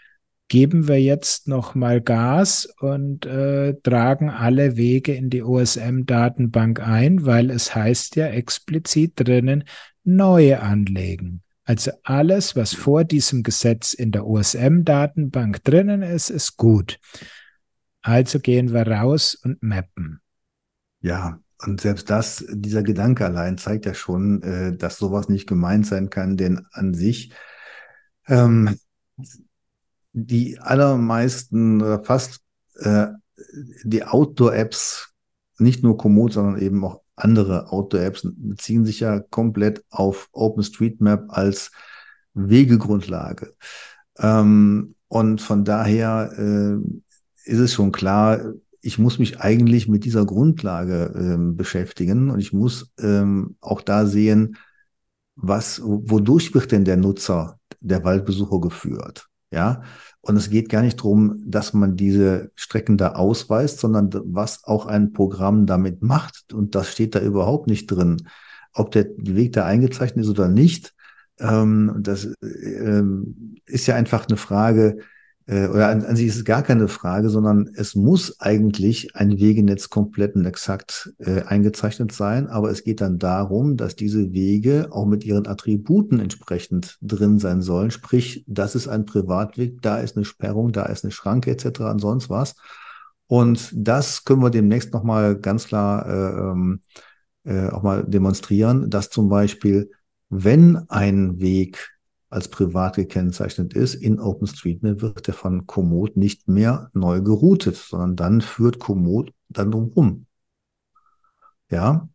geben 0.47 0.87
wir 0.87 1.01
jetzt 1.01 1.49
noch 1.49 1.75
mal 1.75 1.99
Gas 1.99 2.65
und 2.79 3.25
äh, 3.25 3.73
tragen 3.83 4.29
alle 4.29 4.77
Wege 4.77 5.13
in 5.13 5.29
die 5.29 5.43
OSM-Datenbank 5.43 6.79
ein, 6.79 7.25
weil 7.25 7.51
es 7.51 7.75
heißt 7.75 8.15
ja 8.15 8.27
explizit 8.27 9.13
drinnen, 9.15 9.65
neue 10.05 10.61
anlegen. 10.61 11.43
Also 11.65 11.91
alles, 12.03 12.55
was 12.55 12.73
vor 12.73 13.03
diesem 13.03 13.43
Gesetz 13.43 13.91
in 13.91 14.13
der 14.13 14.25
OSM-Datenbank 14.25 15.61
drinnen 15.65 16.03
ist, 16.03 16.29
ist 16.29 16.55
gut. 16.55 16.99
Also 18.01 18.39
gehen 18.39 18.71
wir 18.71 18.87
raus 18.87 19.35
und 19.35 19.61
mappen. 19.61 20.21
Ja, 21.01 21.41
und 21.65 21.81
selbst 21.81 22.09
das, 22.09 22.45
dieser 22.49 22.83
Gedanke 22.83 23.25
allein 23.25 23.57
zeigt 23.57 23.85
ja 23.85 23.93
schon, 23.93 24.43
äh, 24.43 24.77
dass 24.77 24.97
sowas 24.97 25.29
nicht 25.29 25.47
gemeint 25.47 25.87
sein 25.87 26.09
kann, 26.09 26.37
denn 26.37 26.65
an 26.71 26.93
sich 26.93 27.33
ähm, 28.27 28.77
die 30.13 30.59
allermeisten 30.59 31.81
oder 31.81 32.03
fast 32.03 32.41
äh, 32.75 33.07
die 33.83 34.03
Outdoor-Apps, 34.03 35.13
nicht 35.59 35.83
nur 35.83 35.97
Komoot, 35.97 36.33
sondern 36.33 36.61
eben 36.61 36.83
auch 36.83 37.01
andere 37.15 37.71
Outdoor-Apps 37.71 38.27
beziehen 38.35 38.85
sich 38.85 38.99
ja 38.99 39.19
komplett 39.19 39.83
auf 39.89 40.29
OpenStreetMap 40.31 41.25
als 41.29 41.71
Wegegrundlage. 42.33 43.55
Ähm, 44.19 44.95
und 45.07 45.41
von 45.41 45.65
daher 45.65 46.31
äh, 46.37 46.77
ist 47.45 47.59
es 47.59 47.73
schon 47.73 47.91
klar, 47.91 48.39
ich 48.87 48.97
muss 48.97 49.19
mich 49.19 49.41
eigentlich 49.41 49.89
mit 49.89 50.05
dieser 50.05 50.25
Grundlage 50.25 51.13
ähm, 51.13 51.57
beschäftigen 51.57 52.29
und 52.29 52.39
ich 52.39 52.53
muss 52.53 52.93
ähm, 53.01 53.57
auch 53.59 53.81
da 53.81 54.05
sehen, 54.05 54.55
was, 55.35 55.81
wodurch 55.83 56.53
wird 56.53 56.71
denn 56.71 56.85
der 56.85 56.95
Nutzer, 56.95 57.59
der 57.81 58.05
Waldbesucher 58.05 58.61
geführt? 58.61 59.27
Ja, 59.51 59.81
und 60.21 60.37
es 60.37 60.49
geht 60.49 60.69
gar 60.69 60.81
nicht 60.83 60.99
darum, 60.99 61.41
dass 61.45 61.73
man 61.73 61.97
diese 61.97 62.51
Strecken 62.55 62.97
da 62.97 63.13
ausweist, 63.13 63.79
sondern 63.79 64.09
was 64.25 64.63
auch 64.63 64.85
ein 64.85 65.11
Programm 65.11 65.65
damit 65.65 66.01
macht. 66.01 66.53
Und 66.53 66.73
das 66.73 66.89
steht 66.89 67.13
da 67.13 67.19
überhaupt 67.19 67.67
nicht 67.67 67.87
drin. 67.87 68.25
Ob 68.73 68.91
der 68.91 69.07
Weg 69.17 69.51
da 69.51 69.65
eingezeichnet 69.65 70.23
ist 70.23 70.31
oder 70.31 70.47
nicht, 70.47 70.93
ähm, 71.39 71.93
das 71.99 72.33
ähm, 72.41 73.55
ist 73.65 73.85
ja 73.85 73.95
einfach 73.95 74.27
eine 74.27 74.37
Frage, 74.37 74.99
äh, 75.47 75.67
oder 75.67 75.87
an, 75.87 76.03
an, 76.05 76.15
sich 76.15 76.27
ist 76.27 76.35
es 76.35 76.45
gar 76.45 76.61
keine 76.61 76.89
Frage, 76.89 77.29
sondern 77.29 77.69
es 77.73 77.95
muss 77.95 78.39
eigentlich 78.41 79.15
ein 79.15 79.39
Wegenetz 79.39 79.89
komplett 79.89 80.35
und 80.35 80.45
exakt 80.45 81.13
äh, 81.19 81.41
eingezeichnet 81.43 82.11
sein. 82.11 82.47
Aber 82.47 82.69
es 82.69 82.83
geht 82.83 82.99
dann 82.99 83.17
darum, 83.17 83.77
dass 83.77 83.95
diese 83.95 84.33
Wege 84.33 84.89
auch 84.91 85.05
mit 85.05 85.23
ihren 85.23 85.47
Attributen 85.47 86.19
entsprechend 86.19 86.97
drin 87.01 87.39
sein 87.39 87.61
sollen. 87.61 87.91
Sprich, 87.91 88.43
das 88.45 88.75
ist 88.75 88.89
ein 88.89 89.05
Privatweg, 89.05 89.81
da 89.81 89.99
ist 89.99 90.17
eine 90.17 90.25
Sperrung, 90.25 90.73
da 90.73 90.85
ist 90.85 91.05
eine 91.05 91.11
Schranke 91.11 91.51
etc. 91.51 91.79
und 91.79 91.99
sonst 91.99 92.29
was. 92.29 92.55
Und 93.27 93.71
das 93.73 94.25
können 94.25 94.41
wir 94.41 94.49
demnächst 94.49 94.93
nochmal 94.93 95.37
ganz 95.37 95.65
klar 95.65 96.07
äh, 96.07 96.39
ähm, 96.39 96.81
äh, 97.45 97.69
auch 97.69 97.83
mal 97.83 98.03
demonstrieren, 98.03 98.89
dass 98.89 99.09
zum 99.09 99.29
Beispiel, 99.29 99.91
wenn 100.29 100.77
ein 100.89 101.39
Weg 101.39 101.96
als 102.29 102.49
privat 102.49 102.95
gekennzeichnet 102.95 103.73
ist, 103.73 103.95
in 103.95 104.19
OpenStreetMap 104.19 105.01
wird 105.01 105.27
der 105.27 105.33
von 105.33 105.65
Komoot 105.65 106.17
nicht 106.17 106.47
mehr 106.47 106.89
neu 106.93 107.21
geroutet, 107.21 107.75
sondern 107.75 108.15
dann 108.15 108.41
führt 108.41 108.79
Komoot 108.79 109.33
dann 109.49 109.71
drumherum. 109.71 110.25
Ja, 111.69 112.09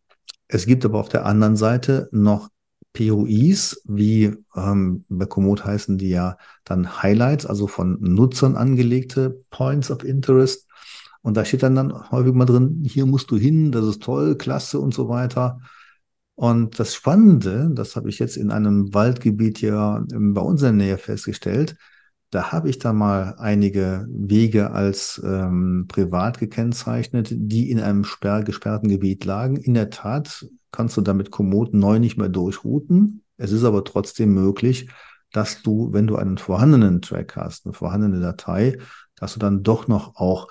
es 0.47 0.65
gibt 0.65 0.85
aber 0.85 0.99
auf 0.99 1.09
der 1.09 1.25
anderen 1.25 1.55
Seite 1.55 2.09
noch 2.11 2.49
POIs, 2.93 3.81
wie 3.85 4.35
ähm, 4.55 5.05
bei 5.09 5.25
Komoot 5.25 5.65
heißen 5.65 5.97
die 5.97 6.09
ja 6.09 6.37
dann 6.63 7.01
Highlights, 7.01 7.45
also 7.45 7.67
von 7.67 7.97
Nutzern 7.99 8.55
angelegte 8.55 9.43
Points 9.49 9.89
of 9.89 10.03
Interest. 10.03 10.67
Und 11.21 11.37
da 11.37 11.45
steht 11.45 11.63
dann, 11.63 11.75
dann 11.75 12.11
häufig 12.11 12.33
mal 12.33 12.45
drin, 12.45 12.83
hier 12.85 13.05
musst 13.05 13.31
du 13.31 13.37
hin, 13.37 13.71
das 13.71 13.85
ist 13.85 14.03
toll, 14.03 14.37
klasse 14.37 14.79
und 14.79 14.93
so 14.93 15.09
weiter. 15.09 15.59
Und 16.35 16.79
das 16.79 16.95
Spannende, 16.95 17.69
das 17.73 17.95
habe 17.95 18.09
ich 18.09 18.19
jetzt 18.19 18.37
in 18.37 18.51
einem 18.51 18.93
Waldgebiet 18.93 19.59
hier 19.59 20.05
bei 20.09 20.41
uns 20.41 20.61
in 20.61 20.77
der 20.77 20.87
Nähe 20.87 20.97
festgestellt, 20.97 21.75
da 22.33 22.51
habe 22.51 22.67
ich 22.67 22.79
da 22.79 22.93
mal 22.93 23.35
einige 23.37 24.07
Wege 24.09 24.71
als 24.71 25.21
ähm, 25.23 25.85
privat 25.87 26.39
gekennzeichnet, 26.39 27.27
die 27.31 27.69
in 27.69 27.79
einem 27.79 28.03
sperr 28.03 28.43
gesperrten 28.43 28.89
Gebiet 28.89 29.23
lagen. 29.23 29.57
In 29.57 29.75
der 29.75 29.91
Tat 29.91 30.47
kannst 30.71 30.97
du 30.97 31.01
damit 31.01 31.29
Komoot 31.29 31.75
neu 31.75 31.99
nicht 31.99 32.17
mehr 32.17 32.29
durchrouten. 32.29 33.23
Es 33.37 33.51
ist 33.51 33.63
aber 33.63 33.83
trotzdem 33.83 34.33
möglich, 34.33 34.89
dass 35.31 35.61
du, 35.61 35.93
wenn 35.93 36.07
du 36.07 36.15
einen 36.15 36.39
vorhandenen 36.39 37.03
Track 37.03 37.35
hast, 37.35 37.67
eine 37.67 37.73
vorhandene 37.73 38.19
Datei, 38.19 38.79
dass 39.15 39.33
du 39.33 39.39
dann 39.39 39.61
doch 39.61 39.87
noch 39.87 40.15
auch 40.15 40.47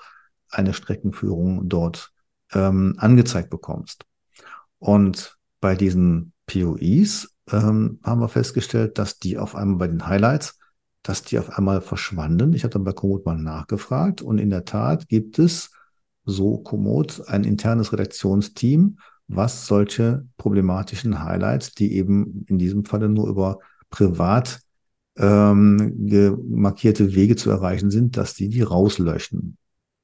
eine 0.49 0.73
Streckenführung 0.73 1.67
dort 1.67 2.13
ähm, 2.53 2.95
angezeigt 2.97 3.49
bekommst. 3.49 4.05
Und 4.79 5.37
bei 5.63 5.75
diesen 5.75 6.33
POIs 6.45 7.33
ähm, 7.49 7.99
haben 8.03 8.19
wir 8.19 8.27
festgestellt, 8.27 8.97
dass 8.97 9.17
die 9.19 9.37
auf 9.37 9.55
einmal 9.55 9.77
bei 9.77 9.87
den 9.87 10.05
Highlights, 10.05 10.59
dass 11.03 11.21
die 11.23 11.39
auf 11.39 11.57
einmal 11.57 11.79
verschwanden. 11.79 12.51
Ich 12.51 12.65
habe 12.65 12.73
dann 12.73 12.83
bei 12.83 12.91
Komoot 12.91 13.25
mal 13.25 13.37
nachgefragt 13.37 14.21
und 14.21 14.39
in 14.39 14.49
der 14.49 14.65
Tat 14.65 15.07
gibt 15.07 15.39
es 15.39 15.71
so 16.25 16.57
Komoot 16.57 17.29
ein 17.29 17.45
internes 17.45 17.93
Redaktionsteam, 17.93 18.97
was 19.29 19.65
solche 19.65 20.27
problematischen 20.35 21.23
Highlights, 21.23 21.71
die 21.71 21.93
eben 21.93 22.43
in 22.49 22.57
diesem 22.57 22.83
Falle 22.83 23.07
nur 23.07 23.29
über 23.29 23.59
privat 23.89 24.59
ähm, 25.15 25.95
markierte 26.49 27.15
Wege 27.15 27.37
zu 27.37 27.51
erreichen 27.51 27.89
sind, 27.89 28.17
dass 28.17 28.33
die 28.33 28.49
die 28.49 28.63
rauslöschen. 28.63 29.57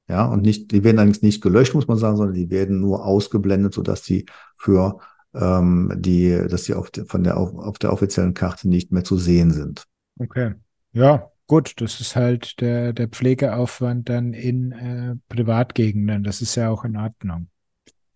Ja, 0.08 0.24
und 0.24 0.40
nicht, 0.40 0.72
die 0.72 0.84
werden 0.84 0.98
allerdings 0.98 1.20
nicht 1.20 1.42
gelöscht, 1.42 1.74
muss 1.74 1.86
man 1.86 1.98
sagen, 1.98 2.16
sondern 2.16 2.34
die 2.34 2.48
werden 2.48 2.80
nur 2.80 3.04
ausgeblendet, 3.04 3.74
sodass 3.74 4.04
sie 4.04 4.24
für 4.56 5.00
ähm, 5.34 5.92
die, 5.96 6.46
dass 6.48 6.64
die 6.64 6.74
auf, 6.74 6.90
von 7.06 7.24
der, 7.24 7.36
auf, 7.36 7.54
auf 7.54 7.78
der 7.78 7.92
offiziellen 7.92 8.34
Karte 8.34 8.68
nicht 8.68 8.92
mehr 8.92 9.04
zu 9.04 9.16
sehen 9.16 9.50
sind. 9.50 9.84
Okay. 10.18 10.54
Ja, 10.92 11.30
gut, 11.46 11.74
das 11.80 12.00
ist 12.00 12.16
halt 12.16 12.60
der, 12.60 12.92
der 12.92 13.08
Pflegeaufwand 13.08 14.08
dann 14.08 14.32
in 14.32 14.72
äh, 14.72 15.14
Privatgegenden. 15.28 16.24
Das 16.24 16.42
ist 16.42 16.54
ja 16.56 16.70
auch 16.70 16.84
in 16.84 16.96
Ordnung. 16.96 17.48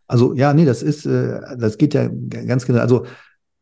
Also 0.06 0.34
ja, 0.34 0.52
nee, 0.52 0.64
das 0.64 0.82
ist, 0.82 1.06
äh, 1.06 1.40
das 1.56 1.78
geht 1.78 1.94
ja 1.94 2.08
ganz 2.08 2.66
genau. 2.66 2.80
Also 2.80 3.06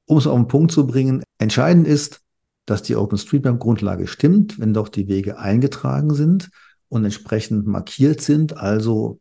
Um 0.06 0.18
es 0.18 0.26
auf 0.26 0.36
den 0.36 0.48
Punkt 0.48 0.72
zu 0.72 0.86
bringen, 0.86 1.22
entscheidend 1.38 1.86
ist, 1.86 2.20
dass 2.66 2.82
die 2.82 2.96
OpenStreetMap-Grundlage 2.96 4.06
stimmt, 4.06 4.58
wenn 4.58 4.74
doch 4.74 4.88
die 4.88 5.08
Wege 5.08 5.38
eingetragen 5.38 6.12
sind 6.14 6.50
und 6.88 7.04
entsprechend 7.04 7.66
markiert 7.66 8.20
sind, 8.20 8.56
also 8.56 9.20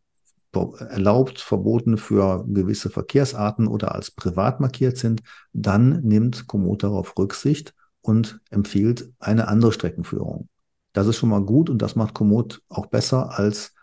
erlaubt, 0.53 1.39
verboten 1.39 1.97
für 1.97 2.45
gewisse 2.47 2.89
Verkehrsarten 2.89 3.67
oder 3.67 3.95
als 3.95 4.11
privat 4.11 4.59
markiert 4.59 4.97
sind, 4.97 5.21
dann 5.53 6.01
nimmt 6.01 6.47
Komoot 6.47 6.83
darauf 6.83 7.17
Rücksicht 7.17 7.73
und 8.01 8.39
empfiehlt 8.49 9.09
eine 9.19 9.47
andere 9.47 9.71
Streckenführung. 9.71 10.49
Das 10.93 11.07
ist 11.07 11.17
schon 11.17 11.29
mal 11.29 11.43
gut 11.43 11.69
und 11.69 11.81
das 11.81 11.95
macht 11.95 12.13
Komoot 12.13 12.61
auch 12.67 12.87
besser 12.87 13.37
als 13.37 13.73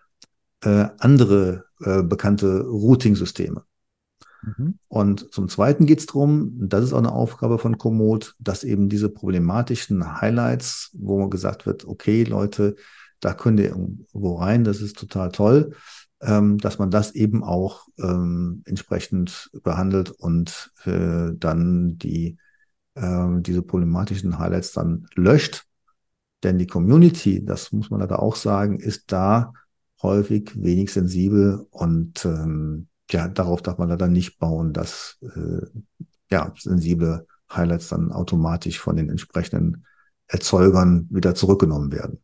äh, 0.63 0.89
andere 0.99 1.65
äh, 1.81 2.03
bekannte 2.03 2.63
Routing-Systeme. 2.63 3.63
Mhm. 4.43 4.79
Und 4.89 5.33
zum 5.33 5.49
Zweiten 5.49 5.87
geht 5.87 6.01
es 6.01 6.07
darum, 6.07 6.53
das 6.59 6.85
ist 6.85 6.93
auch 6.93 6.99
eine 6.99 7.13
Aufgabe 7.13 7.59
von 7.59 7.79
Komoot, 7.79 8.35
dass 8.39 8.65
eben 8.65 8.89
diese 8.89 9.09
problematischen 9.09 10.21
Highlights, 10.21 10.91
wo 10.95 11.29
gesagt 11.29 11.67
wird, 11.67 11.87
okay, 11.87 12.25
Leute, 12.25 12.77
da 13.21 13.35
könnt 13.35 13.59
ihr 13.59 13.71
irgendwo 13.71 14.37
rein, 14.37 14.65
das 14.65 14.81
ist 14.81 14.97
total 14.97 15.33
toll, 15.33 15.75
ähm, 16.21 16.59
dass 16.59 16.79
man 16.79 16.91
das 16.91 17.15
eben 17.15 17.45
auch 17.45 17.87
ähm, 17.99 18.63
entsprechend 18.67 19.51
behandelt 19.63 20.11
und 20.11 20.73
äh, 20.85 21.31
dann 21.35 21.99
die 21.99 22.39
äh, 22.95 23.41
diese 23.41 23.63
problematischen 23.63 24.39
Highlights 24.39 24.73
dann 24.73 25.07
löscht. 25.15 25.65
Denn 26.43 26.59
die 26.59 26.67
Community, 26.67 27.45
das 27.45 27.73
muss 27.73 27.91
man 27.91 28.01
leider 28.01 28.23
auch 28.23 28.37
sagen, 28.37 28.79
ist 28.79 29.13
da 29.13 29.53
häufig 30.03 30.53
wenig 30.55 30.93
sensibel 30.93 31.67
und 31.71 32.25
ähm, 32.25 32.89
ja, 33.11 33.27
darauf 33.27 33.63
darf 33.63 33.79
man 33.79 33.89
leider 33.89 34.09
nicht 34.09 34.39
bauen, 34.39 34.73
dass 34.73 35.19
äh, 35.23 35.67
ja, 36.31 36.53
sensible 36.59 37.27
Highlights 37.51 37.89
dann 37.89 38.13
automatisch 38.13 38.79
von 38.79 38.97
den 38.97 39.09
entsprechenden 39.09 39.85
Erzeugern 40.27 41.09
wieder 41.11 41.35
zurückgenommen 41.35 41.91
werden. 41.91 42.23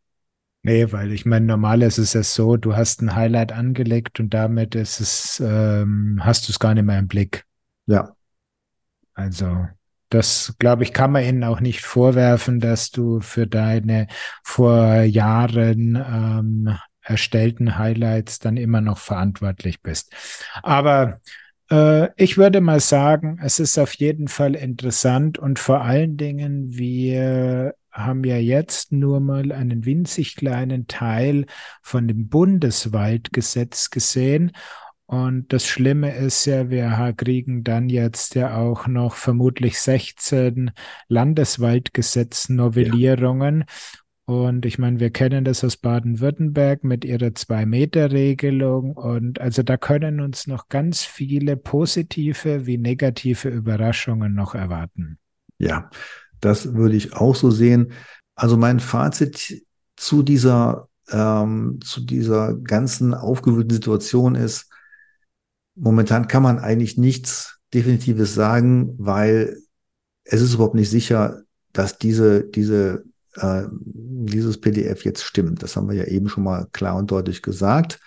Nee, 0.66 0.92
weil 0.92 1.12
ich 1.12 1.26
meine, 1.26 1.44
normal 1.44 1.82
ist 1.82 1.98
es 1.98 2.14
ja 2.14 2.22
so, 2.22 2.56
du 2.56 2.74
hast 2.74 3.02
ein 3.02 3.14
Highlight 3.14 3.52
angelegt 3.52 4.18
und 4.18 4.32
damit 4.32 4.74
ist 4.74 4.98
es, 4.98 5.38
ähm, 5.44 6.20
hast 6.22 6.48
du 6.48 6.52
es 6.52 6.58
gar 6.58 6.72
nicht 6.72 6.84
mehr 6.84 6.98
im 6.98 7.06
Blick. 7.06 7.44
Ja. 7.84 8.16
Also, 9.12 9.68
das, 10.08 10.54
glaube 10.58 10.82
ich, 10.82 10.94
kann 10.94 11.12
man 11.12 11.22
ihnen 11.22 11.44
auch 11.44 11.60
nicht 11.60 11.82
vorwerfen, 11.82 12.60
dass 12.60 12.90
du 12.90 13.20
für 13.20 13.46
deine 13.46 14.06
vor 14.42 15.02
Jahren 15.02 15.96
ähm, 15.96 16.78
erstellten 17.02 17.76
Highlights 17.76 18.38
dann 18.38 18.56
immer 18.56 18.80
noch 18.80 18.96
verantwortlich 18.96 19.82
bist. 19.82 20.14
Aber 20.62 21.20
äh, 21.70 22.08
ich 22.16 22.38
würde 22.38 22.62
mal 22.62 22.80
sagen, 22.80 23.38
es 23.42 23.58
ist 23.58 23.76
auf 23.76 23.92
jeden 23.92 24.28
Fall 24.28 24.54
interessant 24.54 25.38
und 25.38 25.58
vor 25.58 25.82
allen 25.82 26.16
Dingen, 26.16 26.70
wir 26.70 27.74
haben 27.94 28.24
ja 28.24 28.36
jetzt 28.36 28.92
nur 28.92 29.20
mal 29.20 29.52
einen 29.52 29.86
winzig 29.86 30.36
kleinen 30.36 30.86
Teil 30.88 31.46
von 31.80 32.06
dem 32.08 32.28
Bundeswaldgesetz 32.28 33.88
gesehen. 33.90 34.52
Und 35.06 35.52
das 35.52 35.66
Schlimme 35.66 36.16
ist 36.16 36.46
ja, 36.46 36.70
wir 36.70 37.14
kriegen 37.16 37.62
dann 37.62 37.88
jetzt 37.88 38.34
ja 38.34 38.56
auch 38.56 38.86
noch 38.86 39.14
vermutlich 39.14 39.78
16 39.78 40.70
Landeswaldgesetz-Novellierungen. 41.08 43.60
Ja. 43.60 43.66
Und 44.26 44.64
ich 44.64 44.78
meine, 44.78 45.00
wir 45.00 45.10
kennen 45.10 45.44
das 45.44 45.62
aus 45.62 45.76
Baden-Württemberg 45.76 46.82
mit 46.82 47.04
ihrer 47.04 47.34
Zwei-Meter-Regelung. 47.34 48.96
Und 48.96 49.38
also 49.38 49.62
da 49.62 49.76
können 49.76 50.20
uns 50.20 50.46
noch 50.46 50.70
ganz 50.70 51.04
viele 51.04 51.58
positive 51.58 52.66
wie 52.66 52.78
negative 52.78 53.50
Überraschungen 53.50 54.34
noch 54.34 54.54
erwarten. 54.54 55.18
Ja, 55.58 55.90
das 56.44 56.74
würde 56.74 56.96
ich 56.96 57.14
auch 57.14 57.34
so 57.34 57.50
sehen. 57.50 57.92
Also 58.34 58.56
mein 58.56 58.80
Fazit 58.80 59.64
zu 59.96 60.22
dieser, 60.22 60.88
ähm, 61.10 61.78
zu 61.82 62.00
dieser 62.00 62.54
ganzen 62.54 63.14
aufgewühlten 63.14 63.72
Situation 63.72 64.34
ist, 64.34 64.70
momentan 65.74 66.28
kann 66.28 66.42
man 66.42 66.58
eigentlich 66.58 66.98
nichts 66.98 67.60
Definitives 67.72 68.34
sagen, 68.34 68.94
weil 68.98 69.56
es 70.24 70.42
ist 70.42 70.54
überhaupt 70.54 70.74
nicht 70.74 70.90
sicher, 70.90 71.42
dass 71.72 71.98
diese, 71.98 72.44
diese, 72.44 73.04
äh, 73.36 73.64
dieses 73.72 74.60
PDF 74.60 75.04
jetzt 75.04 75.22
stimmt. 75.22 75.62
Das 75.62 75.76
haben 75.76 75.88
wir 75.88 75.96
ja 75.96 76.04
eben 76.04 76.28
schon 76.28 76.44
mal 76.44 76.66
klar 76.72 76.96
und 76.96 77.10
deutlich 77.10 77.42
gesagt. 77.42 78.00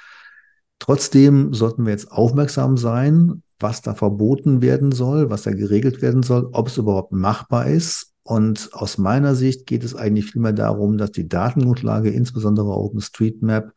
Trotzdem 0.79 1.53
sollten 1.53 1.85
wir 1.85 1.91
jetzt 1.91 2.11
aufmerksam 2.11 2.77
sein, 2.77 3.41
was 3.59 3.81
da 3.81 3.95
verboten 3.95 4.61
werden 4.61 4.91
soll, 4.91 5.31
was 5.31 5.41
da 5.41 5.51
geregelt 5.51 6.03
werden 6.03 6.21
soll, 6.21 6.49
ob 6.51 6.67
es 6.67 6.77
überhaupt 6.77 7.11
machbar 7.11 7.65
ist 7.65 8.13
und 8.27 8.73
aus 8.73 8.97
meiner 8.97 9.35
Sicht 9.35 9.65
geht 9.67 9.85
es 9.85 9.95
eigentlich 9.95 10.25
vielmehr 10.25 10.51
darum, 10.51 10.97
dass 10.97 11.13
die 11.13 11.29
Datengrundlage, 11.29 12.09
insbesondere 12.09 12.67
OpenStreetMap, 12.67 13.71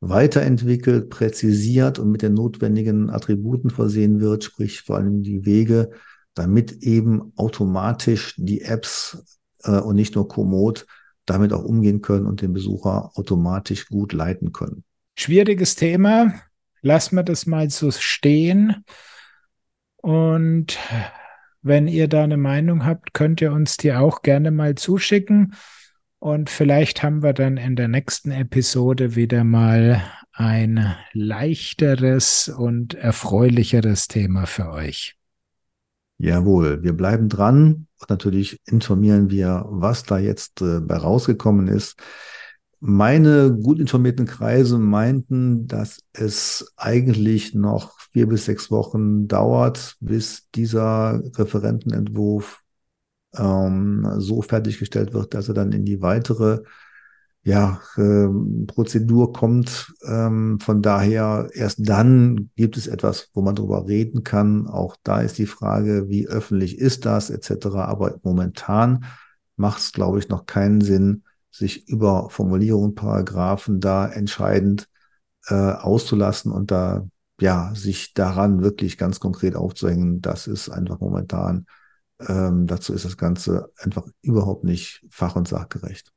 weiterentwickelt, 0.00 1.10
präzisiert 1.10 2.00
und 2.00 2.10
mit 2.10 2.22
den 2.22 2.34
notwendigen 2.34 3.08
Attributen 3.08 3.70
versehen 3.70 4.20
wird, 4.20 4.42
sprich 4.42 4.80
vor 4.80 4.96
allem 4.96 5.22
die 5.22 5.46
Wege, 5.46 5.90
damit 6.34 6.82
eben 6.82 7.32
automatisch 7.36 8.34
die 8.36 8.62
Apps 8.62 9.38
äh, 9.62 9.78
und 9.78 9.94
nicht 9.94 10.16
nur 10.16 10.26
Komoot 10.26 10.86
damit 11.24 11.52
auch 11.52 11.62
umgehen 11.62 12.02
können 12.02 12.26
und 12.26 12.42
den 12.42 12.52
Besucher 12.52 13.12
automatisch 13.14 13.86
gut 13.86 14.12
leiten 14.12 14.52
können. 14.52 14.82
Schwieriges 15.16 15.76
Thema. 15.76 16.34
Lassen 16.82 17.14
wir 17.14 17.22
das 17.22 17.46
mal 17.46 17.70
so 17.70 17.92
stehen. 17.92 18.84
Und 19.98 20.78
wenn 21.64 21.88
ihr 21.88 22.08
da 22.08 22.22
eine 22.22 22.36
Meinung 22.36 22.84
habt, 22.84 23.14
könnt 23.14 23.40
ihr 23.40 23.50
uns 23.50 23.78
die 23.78 23.94
auch 23.94 24.20
gerne 24.20 24.50
mal 24.50 24.74
zuschicken. 24.74 25.54
Und 26.18 26.50
vielleicht 26.50 27.02
haben 27.02 27.22
wir 27.22 27.32
dann 27.32 27.56
in 27.56 27.74
der 27.74 27.88
nächsten 27.88 28.30
Episode 28.30 29.16
wieder 29.16 29.44
mal 29.44 30.02
ein 30.32 30.94
leichteres 31.12 32.48
und 32.48 32.94
erfreulicheres 32.94 34.08
Thema 34.08 34.46
für 34.46 34.70
euch. 34.70 35.16
Jawohl, 36.18 36.82
wir 36.82 36.92
bleiben 36.92 37.30
dran 37.30 37.86
und 37.98 38.10
natürlich 38.10 38.60
informieren 38.66 39.30
wir, 39.30 39.64
was 39.68 40.04
da 40.04 40.18
jetzt 40.18 40.60
äh, 40.60 40.80
bei 40.80 40.96
rausgekommen 40.96 41.66
ist. 41.68 41.96
Meine 42.86 43.56
gut 43.62 43.80
informierten 43.80 44.26
Kreise 44.26 44.76
meinten, 44.76 45.66
dass 45.66 46.00
es 46.12 46.74
eigentlich 46.76 47.54
noch 47.54 47.98
vier 48.12 48.28
bis 48.28 48.44
sechs 48.44 48.70
Wochen 48.70 49.26
dauert, 49.26 49.96
bis 50.00 50.50
dieser 50.54 51.22
Referentenentwurf 51.34 52.60
ähm, 53.36 54.06
so 54.18 54.42
fertiggestellt 54.42 55.14
wird, 55.14 55.32
dass 55.32 55.48
er 55.48 55.54
dann 55.54 55.72
in 55.72 55.86
die 55.86 56.02
weitere 56.02 56.60
ja, 57.42 57.80
äh, 57.96 58.28
Prozedur 58.66 59.32
kommt. 59.32 59.94
Ähm, 60.06 60.60
von 60.60 60.82
daher 60.82 61.48
erst 61.54 61.88
dann 61.88 62.50
gibt 62.54 62.76
es 62.76 62.86
etwas, 62.86 63.30
wo 63.32 63.40
man 63.40 63.54
drüber 63.54 63.88
reden 63.88 64.24
kann. 64.24 64.66
Auch 64.66 64.96
da 65.02 65.22
ist 65.22 65.38
die 65.38 65.46
Frage, 65.46 66.10
wie 66.10 66.28
öffentlich 66.28 66.78
ist 66.78 67.06
das 67.06 67.30
etc. 67.30 67.76
Aber 67.76 68.18
momentan 68.24 69.06
macht 69.56 69.78
es, 69.78 69.92
glaube 69.92 70.18
ich, 70.18 70.28
noch 70.28 70.44
keinen 70.44 70.82
Sinn, 70.82 71.22
sich 71.54 71.88
über 71.88 72.30
Formulierungen, 72.30 72.94
Paragraphen 72.94 73.80
da 73.80 74.08
entscheidend 74.08 74.88
äh, 75.48 75.54
auszulassen 75.54 76.52
und 76.52 76.70
da 76.70 77.06
ja 77.40 77.72
sich 77.74 78.14
daran 78.14 78.62
wirklich 78.62 78.98
ganz 78.98 79.20
konkret 79.20 79.56
aufzuhängen, 79.56 80.20
das 80.20 80.46
ist 80.46 80.68
einfach 80.68 81.00
momentan 81.00 81.66
ähm, 82.20 82.66
dazu 82.66 82.92
ist 82.92 83.04
das 83.04 83.16
Ganze 83.16 83.70
einfach 83.78 84.06
überhaupt 84.22 84.64
nicht 84.64 85.04
fach- 85.10 85.36
und 85.36 85.48
sachgerecht. 85.48 86.12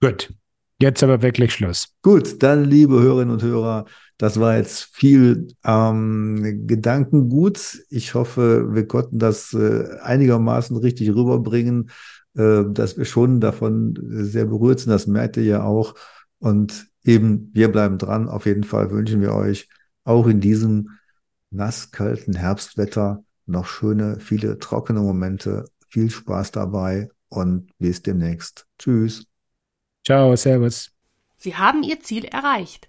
Gut, 0.00 0.32
jetzt 0.80 1.02
aber 1.02 1.22
wirklich 1.22 1.52
Schluss. 1.54 1.94
Gut, 2.02 2.42
dann 2.42 2.64
liebe 2.64 3.00
Hörerinnen 3.00 3.32
und 3.32 3.42
Hörer, 3.42 3.86
das 4.18 4.38
war 4.38 4.56
jetzt 4.56 4.94
viel 4.94 5.48
ähm, 5.64 6.66
Gedankengut. 6.66 7.80
Ich 7.88 8.14
hoffe, 8.14 8.74
wir 8.74 8.86
konnten 8.86 9.18
das 9.18 9.52
äh, 9.54 9.98
einigermaßen 10.02 10.76
richtig 10.76 11.10
rüberbringen. 11.10 11.90
Äh, 12.38 12.66
dass 12.72 12.96
wir 12.96 13.04
schon 13.04 13.40
davon 13.40 13.98
sehr 14.00 14.46
berührt 14.46 14.78
sind. 14.78 14.92
Das 14.92 15.08
merkt 15.08 15.36
ihr 15.36 15.42
ja 15.42 15.64
auch. 15.64 15.94
Und 16.38 16.86
eben, 17.02 17.50
wir 17.52 17.70
bleiben 17.70 17.98
dran. 17.98 18.28
Auf 18.28 18.46
jeden 18.46 18.62
Fall 18.62 18.92
wünschen 18.92 19.20
wir 19.20 19.34
euch 19.34 19.68
auch 20.04 20.28
in 20.28 20.40
diesem 20.40 20.90
nasskalten 21.50 22.34
Herbstwetter 22.34 23.24
noch 23.46 23.66
schöne, 23.66 24.20
viele 24.20 24.58
trockene 24.60 25.00
Momente. 25.00 25.64
Viel 25.88 26.10
Spaß 26.10 26.52
dabei 26.52 27.08
und 27.28 27.70
bis 27.78 28.02
demnächst. 28.02 28.66
Tschüss. 28.78 29.26
Ciao, 30.04 30.36
Servus. 30.36 30.92
Sie 31.38 31.56
haben 31.56 31.82
Ihr 31.82 31.98
Ziel 32.00 32.24
erreicht. 32.24 32.88